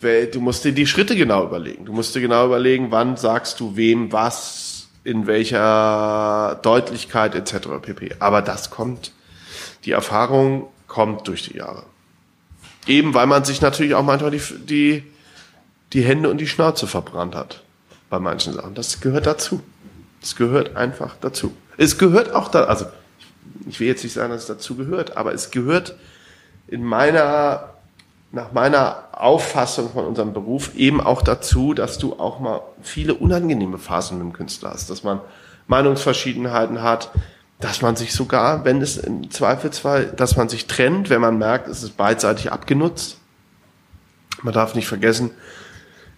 du 0.00 0.40
musst 0.40 0.64
dir 0.64 0.72
die 0.72 0.86
Schritte 0.86 1.14
genau 1.14 1.44
überlegen. 1.44 1.84
Du 1.84 1.92
musst 1.92 2.14
dir 2.14 2.20
genau 2.20 2.46
überlegen, 2.46 2.90
wann 2.90 3.16
sagst 3.16 3.60
du 3.60 3.76
wem 3.76 4.12
was, 4.12 4.88
in 5.04 5.26
welcher 5.26 6.58
Deutlichkeit 6.62 7.34
etc. 7.34 7.68
pp. 7.80 8.16
Aber 8.18 8.42
das 8.42 8.70
kommt, 8.70 9.12
die 9.84 9.92
Erfahrung 9.92 10.68
kommt 10.86 11.28
durch 11.28 11.42
die 11.42 11.56
Jahre. 11.56 11.84
Eben 12.86 13.14
weil 13.14 13.26
man 13.26 13.44
sich 13.44 13.60
natürlich 13.60 13.94
auch 13.94 14.02
manchmal 14.02 14.30
die, 14.30 14.42
die, 14.66 15.04
die 15.92 16.02
Hände 16.02 16.30
und 16.30 16.38
die 16.38 16.46
Schnauze 16.46 16.86
verbrannt 16.86 17.34
hat 17.34 17.62
bei 18.10 18.18
manchen 18.18 18.52
Sachen. 18.52 18.74
Das 18.74 19.00
gehört 19.00 19.26
dazu. 19.26 19.62
Es 20.22 20.36
gehört 20.36 20.76
einfach 20.76 21.16
dazu. 21.20 21.54
Es 21.76 21.98
gehört 21.98 22.32
auch 22.32 22.48
da, 22.48 22.64
also 22.64 22.86
ich 23.68 23.80
will 23.80 23.88
jetzt 23.88 24.04
nicht 24.04 24.12
sagen, 24.12 24.32
dass 24.32 24.42
es 24.42 24.46
dazu 24.46 24.76
gehört, 24.76 25.16
aber 25.16 25.34
es 25.34 25.50
gehört 25.50 25.96
in 26.66 26.82
meiner, 26.82 27.70
nach 28.32 28.52
meiner 28.52 29.08
Auffassung 29.12 29.90
von 29.92 30.06
unserem 30.06 30.32
Beruf 30.32 30.74
eben 30.76 31.00
auch 31.00 31.22
dazu, 31.22 31.74
dass 31.74 31.98
du 31.98 32.14
auch 32.18 32.40
mal 32.40 32.62
viele 32.82 33.14
unangenehme 33.14 33.78
Phasen 33.78 34.18
mit 34.18 34.26
dem 34.26 34.32
Künstler 34.32 34.70
hast, 34.70 34.90
dass 34.90 35.02
man 35.02 35.20
Meinungsverschiedenheiten 35.66 36.82
hat, 36.82 37.10
dass 37.60 37.82
man 37.82 37.96
sich 37.96 38.12
sogar, 38.12 38.64
wenn 38.64 38.82
es 38.82 38.96
im 38.96 39.30
Zweifelsfall, 39.30 40.06
dass 40.06 40.36
man 40.36 40.48
sich 40.48 40.66
trennt, 40.66 41.10
wenn 41.10 41.20
man 41.20 41.38
merkt, 41.38 41.68
es 41.68 41.82
ist 41.82 41.96
beidseitig 41.96 42.52
abgenutzt. 42.52 43.18
Man 44.42 44.52
darf 44.52 44.74
nicht 44.74 44.88
vergessen, 44.88 45.30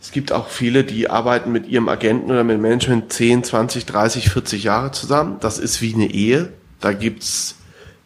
es 0.00 0.10
gibt 0.12 0.32
auch 0.32 0.48
viele, 0.48 0.84
die 0.84 1.10
arbeiten 1.10 1.52
mit 1.52 1.66
ihrem 1.66 1.88
Agenten 1.88 2.30
oder 2.30 2.44
mit 2.44 2.60
Management 2.60 3.12
10, 3.12 3.44
20, 3.44 3.86
30, 3.86 4.30
40 4.30 4.64
Jahre 4.64 4.92
zusammen. 4.92 5.38
Das 5.40 5.58
ist 5.58 5.80
wie 5.80 5.94
eine 5.94 6.10
Ehe. 6.10 6.52
Da 6.80 6.92
gibt's 6.92 7.56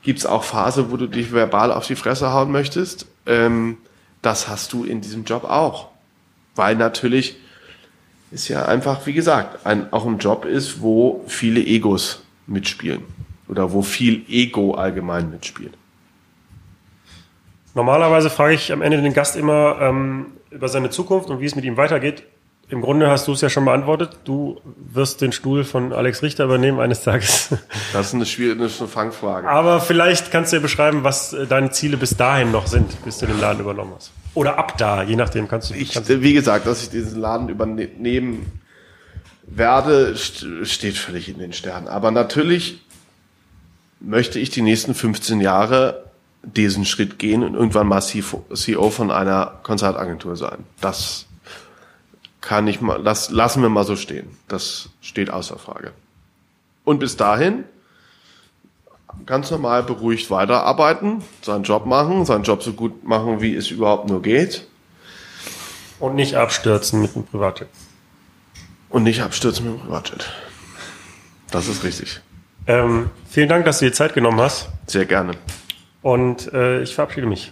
gibt's 0.03 0.25
auch 0.25 0.45
Phase, 0.45 0.91
wo 0.91 0.97
du 0.97 1.07
dich 1.07 1.33
verbal 1.33 1.73
auf 1.73 1.87
die 1.87 1.97
Fresse 1.97 2.33
hauen 2.33 2.51
möchtest. 2.51 3.07
Ähm, 3.27 3.77
das 4.23 4.49
hast 4.49 4.73
du 4.73 4.85
in 4.85 5.01
diesem 5.01 5.25
Job 5.25 5.45
auch. 5.45 5.89
Weil 6.55 6.77
natürlich 6.77 7.37
ist 8.31 8.49
ja 8.49 8.65
einfach, 8.65 9.07
wie 9.07 9.13
gesagt, 9.13 9.67
ein, 9.67 9.93
auch 9.93 10.07
ein 10.07 10.19
Job 10.19 10.45
ist, 10.45 10.81
wo 10.81 11.25
viele 11.27 11.61
Egos 11.61 12.23
mitspielen 12.47 13.20
oder 13.51 13.73
wo 13.73 13.83
viel 13.83 14.25
Ego 14.29 14.75
allgemein 14.75 15.31
mitspielt. 15.31 15.75
Normalerweise 17.75 18.31
frage 18.31 18.55
ich 18.55 18.73
am 18.73 18.83
Ende 18.83 19.01
den 19.01 19.15
Gast 19.15 19.37
immer 19.37 19.79
ähm, 19.81 20.27
über 20.51 20.69
seine 20.69 20.91
Zukunft 20.91 21.31
und 21.31 21.41
wie 21.41 21.47
es 21.47 21.55
mit 21.55 21.65
ihm 21.65 21.77
weitergeht. 21.77 22.25
Im 22.69 22.83
Grunde 22.83 23.11
hast 23.11 23.27
du 23.27 23.33
es 23.33 23.41
ja 23.41 23.49
schon 23.49 23.65
beantwortet. 23.65 24.19
Du 24.25 24.61
wirst 24.77 25.21
den 25.21 25.33
Stuhl 25.33 25.65
von 25.65 25.93
Alex 25.93 26.23
Richter 26.23 26.45
übernehmen 26.45 26.79
eines 26.79 27.03
Tages. 27.03 27.57
Das 27.93 28.07
ist 28.07 28.15
eine 28.15 28.27
schwierige 28.27 28.63
eine 28.63 28.69
Fangfrage. 28.69 29.49
Aber 29.49 29.81
vielleicht 29.81 30.31
kannst 30.31 30.53
du 30.53 30.57
ja 30.57 30.63
beschreiben, 30.63 31.03
was 31.03 31.33
äh, 31.33 31.47
deine 31.47 31.71
Ziele 31.71 31.97
bis 31.97 32.17
dahin 32.17 32.53
noch 32.53 32.69
sind, 32.69 33.05
bis 33.05 33.19
du 33.19 33.27
den 33.27 33.41
Laden 33.41 33.61
übernommen 33.61 33.93
hast. 33.97 34.13
Oder 34.35 34.59
ab 34.59 34.79
da, 34.79 35.03
je 35.03 35.17
nachdem 35.17 35.49
kannst 35.49 35.71
du. 35.71 35.75
Ich, 35.75 35.93
kannst 35.93 36.09
wie 36.23 36.33
gesagt, 36.33 36.67
dass 36.67 36.85
ich 36.85 36.91
diesen 36.91 37.21
Laden 37.21 37.49
übernehmen 37.49 38.47
werde, 39.43 40.17
steht 40.17 40.97
völlig 40.97 41.29
in 41.29 41.39
den 41.39 41.53
Sternen. 41.53 41.89
Aber 41.89 42.13
natürlich 42.13 42.81
möchte 44.01 44.39
ich 44.39 44.51
die 44.51 44.63
nächsten 44.63 44.95
15 44.95 45.41
Jahre 45.41 46.05
diesen 46.43 46.85
Schritt 46.87 47.19
gehen 47.19 47.43
und 47.43 47.55
irgendwann 47.55 47.87
mal 47.87 48.01
CEO 48.01 48.91
von 48.91 49.11
einer 49.11 49.61
Konzertagentur 49.63 50.37
sein. 50.37 50.65
Das 50.81 51.27
kann 52.41 52.67
ich 52.67 52.81
mal, 52.81 53.03
das 53.03 53.31
lassen 53.31 53.63
wir 53.63 53.69
mal 53.69 53.85
so 53.85 53.97
stehen. 53.97 54.39
Das 54.49 54.89
steht 55.03 55.31
außer 55.31 55.59
Frage. 55.59 55.93
Und 56.85 56.99
bis 56.99 57.17
dahin 57.17 57.65
ganz 59.27 59.51
normal 59.51 59.83
beruhigt 59.83 60.31
weiterarbeiten, 60.31 61.23
seinen 61.43 61.65
Job 61.65 61.85
machen, 61.85 62.25
seinen 62.25 62.45
Job 62.45 62.63
so 62.63 62.73
gut 62.73 63.05
machen, 63.05 63.41
wie 63.41 63.55
es 63.55 63.71
überhaupt 63.71 64.09
nur 64.09 64.23
geht. 64.23 64.67
Und 65.99 66.15
nicht 66.15 66.37
abstürzen 66.37 67.03
mit 67.03 67.15
dem 67.15 67.27
Privatjet. 67.27 67.69
Und 68.89 69.03
nicht 69.03 69.23
abstürzen 69.23 69.67
mit 69.67 69.75
dem 69.75 69.81
Privatjet. 69.83 70.33
Das 71.51 71.69
ist 71.69 71.85
richtig. 71.85 72.23
Ähm, 72.71 73.11
vielen 73.29 73.49
Dank, 73.49 73.65
dass 73.65 73.81
du 73.81 73.87
dir 73.87 73.93
Zeit 73.93 74.15
genommen 74.15 74.41
hast. 74.41 74.69
Sehr 74.87 75.05
gerne. 75.05 75.33
Und 76.03 76.53
äh, 76.53 76.83
ich 76.83 76.95
verabschiede 76.95 77.27
mich. 77.27 77.51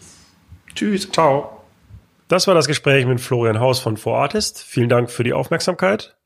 Tschüss. 0.76 1.10
Ciao. 1.10 1.64
Das 2.28 2.46
war 2.46 2.54
das 2.54 2.68
Gespräch 2.68 3.04
mit 3.04 3.20
Florian 3.20 3.58
Haus 3.58 3.80
von 3.80 3.96
4Artist. 3.96 4.64
Vielen 4.64 4.88
Dank 4.88 5.10
für 5.10 5.24
die 5.24 5.32
Aufmerksamkeit. 5.32 6.16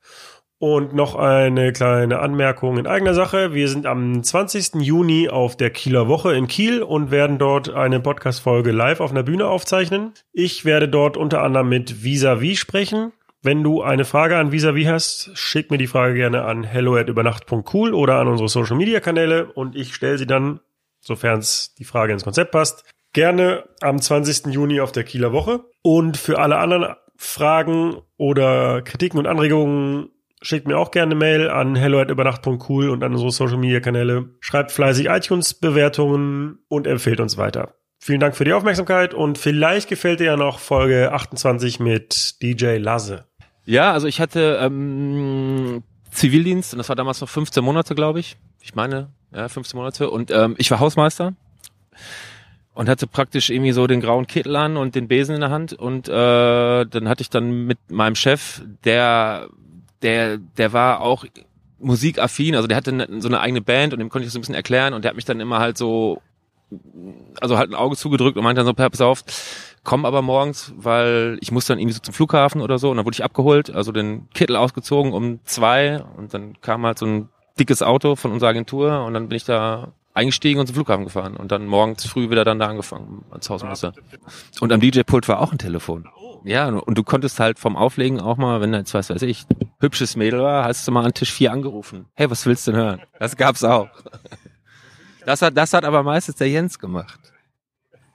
Und 0.58 0.94
noch 0.94 1.14
eine 1.14 1.72
kleine 1.72 2.18
Anmerkung 2.18 2.76
in 2.76 2.86
eigener 2.86 3.14
Sache. 3.14 3.54
Wir 3.54 3.66
sind 3.68 3.86
am 3.86 4.22
20. 4.22 4.74
Juni 4.82 5.30
auf 5.30 5.56
der 5.56 5.70
Kieler 5.70 6.06
Woche 6.06 6.34
in 6.34 6.46
Kiel 6.46 6.82
und 6.82 7.10
werden 7.10 7.38
dort 7.38 7.70
eine 7.70 7.98
Podcast-Folge 7.98 8.72
live 8.72 9.00
auf 9.00 9.10
einer 9.10 9.22
Bühne 9.22 9.46
aufzeichnen. 9.46 10.12
Ich 10.34 10.66
werde 10.66 10.88
dort 10.88 11.16
unter 11.16 11.42
anderem 11.42 11.70
mit 11.70 12.04
Visavi 12.04 12.56
sprechen. 12.56 13.12
Wenn 13.44 13.64
du 13.64 13.82
eine 13.82 14.04
Frage 14.04 14.36
an 14.36 14.52
Visavi 14.52 14.84
hast, 14.84 15.30
schick 15.34 15.72
mir 15.72 15.78
die 15.78 15.88
Frage 15.88 16.14
gerne 16.14 16.44
an 16.44 16.62
hello@übernacht.cool 16.62 17.92
oder 17.92 18.20
an 18.20 18.28
unsere 18.28 18.48
Social 18.48 18.76
Media 18.76 19.00
Kanäle 19.00 19.46
und 19.52 19.74
ich 19.74 19.94
stelle 19.94 20.16
sie 20.16 20.28
dann, 20.28 20.60
sofern 21.00 21.40
es 21.40 21.74
die 21.74 21.84
Frage 21.84 22.12
ins 22.12 22.22
Konzept 22.22 22.52
passt, 22.52 22.84
gerne 23.12 23.64
am 23.80 24.00
20. 24.00 24.52
Juni 24.52 24.80
auf 24.80 24.92
der 24.92 25.02
Kieler 25.02 25.32
Woche. 25.32 25.64
Und 25.82 26.16
für 26.16 26.38
alle 26.38 26.58
anderen 26.58 26.94
Fragen 27.16 27.96
oder 28.16 28.82
Kritiken 28.82 29.18
und 29.18 29.26
Anregungen 29.26 30.10
schickt 30.40 30.68
mir 30.68 30.78
auch 30.78 30.92
gerne 30.92 31.10
eine 31.10 31.18
Mail 31.18 31.50
an 31.50 31.74
hello@übernacht.cool 31.74 32.90
und 32.90 33.02
an 33.02 33.12
unsere 33.12 33.32
Social 33.32 33.58
Media 33.58 33.80
Kanäle. 33.80 34.36
Schreibt 34.38 34.70
fleißig 34.70 35.06
iTunes 35.08 35.54
Bewertungen 35.54 36.60
und 36.68 36.86
empfehlt 36.86 37.18
uns 37.18 37.38
weiter. 37.38 37.74
Vielen 38.04 38.18
Dank 38.18 38.34
für 38.34 38.44
die 38.44 38.52
Aufmerksamkeit 38.52 39.14
und 39.14 39.38
vielleicht 39.38 39.88
gefällt 39.88 40.18
dir 40.18 40.26
ja 40.26 40.36
noch 40.36 40.58
Folge 40.58 41.12
28 41.12 41.78
mit 41.78 42.42
DJ 42.42 42.78
Lasse. 42.78 43.26
Ja, 43.64 43.92
also 43.92 44.06
ich 44.06 44.20
hatte 44.20 44.58
ähm, 44.60 45.82
Zivildienst 46.10 46.74
und 46.74 46.78
das 46.78 46.88
war 46.88 46.96
damals 46.96 47.20
noch 47.20 47.28
15 47.28 47.64
Monate, 47.64 47.94
glaube 47.94 48.20
ich. 48.20 48.36
Ich 48.60 48.74
meine, 48.74 49.08
ja, 49.34 49.48
15 49.48 49.78
Monate. 49.78 50.10
Und 50.10 50.30
ähm, 50.30 50.54
ich 50.58 50.70
war 50.70 50.80
Hausmeister 50.80 51.34
und 52.74 52.88
hatte 52.88 53.06
praktisch 53.06 53.50
irgendwie 53.50 53.72
so 53.72 53.86
den 53.86 54.00
grauen 54.00 54.26
Kittel 54.26 54.56
an 54.56 54.76
und 54.76 54.94
den 54.94 55.08
Besen 55.08 55.34
in 55.34 55.40
der 55.40 55.50
Hand. 55.50 55.72
Und 55.72 56.08
äh, 56.08 56.12
dann 56.86 57.08
hatte 57.08 57.22
ich 57.22 57.30
dann 57.30 57.66
mit 57.66 57.78
meinem 57.90 58.14
Chef, 58.14 58.62
der, 58.84 59.48
der, 60.02 60.38
der 60.38 60.72
war 60.72 61.00
auch 61.00 61.24
musikaffin, 61.78 62.54
also 62.54 62.68
der 62.68 62.76
hatte 62.76 62.92
ne, 62.92 63.08
so 63.18 63.28
eine 63.28 63.40
eigene 63.40 63.60
Band 63.60 63.92
und 63.92 63.98
dem 63.98 64.08
konnte 64.08 64.26
ich 64.26 64.32
so 64.32 64.38
ein 64.38 64.42
bisschen 64.42 64.54
erklären 64.54 64.94
und 64.94 65.02
der 65.02 65.10
hat 65.10 65.16
mich 65.16 65.24
dann 65.24 65.40
immer 65.40 65.58
halt 65.58 65.76
so, 65.76 66.22
also 67.40 67.58
halt 67.58 67.70
ein 67.70 67.74
Auge 67.74 67.96
zugedrückt 67.96 68.36
und 68.36 68.44
meinte 68.44 68.60
dann 68.60 68.66
so, 68.66 68.72
pass 68.74 69.00
auf, 69.00 69.24
komme 69.84 70.06
aber 70.06 70.22
morgens, 70.22 70.72
weil 70.76 71.38
ich 71.40 71.50
muss 71.50 71.66
dann 71.66 71.78
irgendwie 71.78 71.94
so 71.94 72.00
zum 72.00 72.14
Flughafen 72.14 72.60
oder 72.60 72.78
so 72.78 72.90
und 72.90 72.96
dann 72.96 73.06
wurde 73.06 73.14
ich 73.14 73.24
abgeholt, 73.24 73.74
also 73.74 73.92
den 73.92 74.28
Kittel 74.30 74.56
ausgezogen 74.56 75.12
um 75.12 75.40
zwei 75.44 76.02
und 76.16 76.34
dann 76.34 76.60
kam 76.60 76.86
halt 76.86 76.98
so 76.98 77.06
ein 77.06 77.28
dickes 77.58 77.82
Auto 77.82 78.16
von 78.16 78.32
unserer 78.32 78.50
Agentur 78.50 79.04
und 79.04 79.14
dann 79.14 79.28
bin 79.28 79.36
ich 79.36 79.44
da 79.44 79.92
eingestiegen 80.14 80.60
und 80.60 80.66
zum 80.66 80.74
Flughafen 80.74 81.04
gefahren 81.04 81.36
und 81.36 81.52
dann 81.52 81.66
morgens 81.66 82.06
früh 82.06 82.30
wieder 82.30 82.44
dann 82.44 82.58
da 82.58 82.68
angefangen 82.68 83.24
als 83.30 83.48
Hausmeister. 83.48 83.94
Und 84.60 84.72
am 84.72 84.80
DJ-Pult 84.80 85.26
war 85.28 85.40
auch 85.40 85.52
ein 85.52 85.58
Telefon. 85.58 86.06
Ja, 86.44 86.68
und 86.68 86.98
du 86.98 87.04
konntest 87.04 87.38
halt 87.40 87.58
vom 87.58 87.76
Auflegen 87.76 88.20
auch 88.20 88.36
mal, 88.36 88.60
wenn 88.60 88.74
jetzt, 88.74 88.94
was 88.94 89.10
weiß 89.10 89.22
ich, 89.22 89.44
hübsches 89.80 90.16
Mädel 90.16 90.42
war, 90.42 90.64
hast 90.64 90.86
du 90.86 90.92
mal 90.92 91.04
an 91.04 91.14
Tisch 91.14 91.32
4 91.32 91.52
angerufen. 91.52 92.06
Hey, 92.14 92.30
was 92.30 92.46
willst 92.46 92.66
du 92.66 92.72
denn 92.72 92.80
hören? 92.80 93.02
Das 93.18 93.36
gab's 93.36 93.62
auch. 93.64 93.88
Das 95.24 95.40
hat, 95.40 95.56
das 95.56 95.72
hat 95.72 95.84
aber 95.84 96.02
meistens 96.02 96.36
der 96.36 96.48
Jens 96.48 96.78
gemacht. 96.78 97.31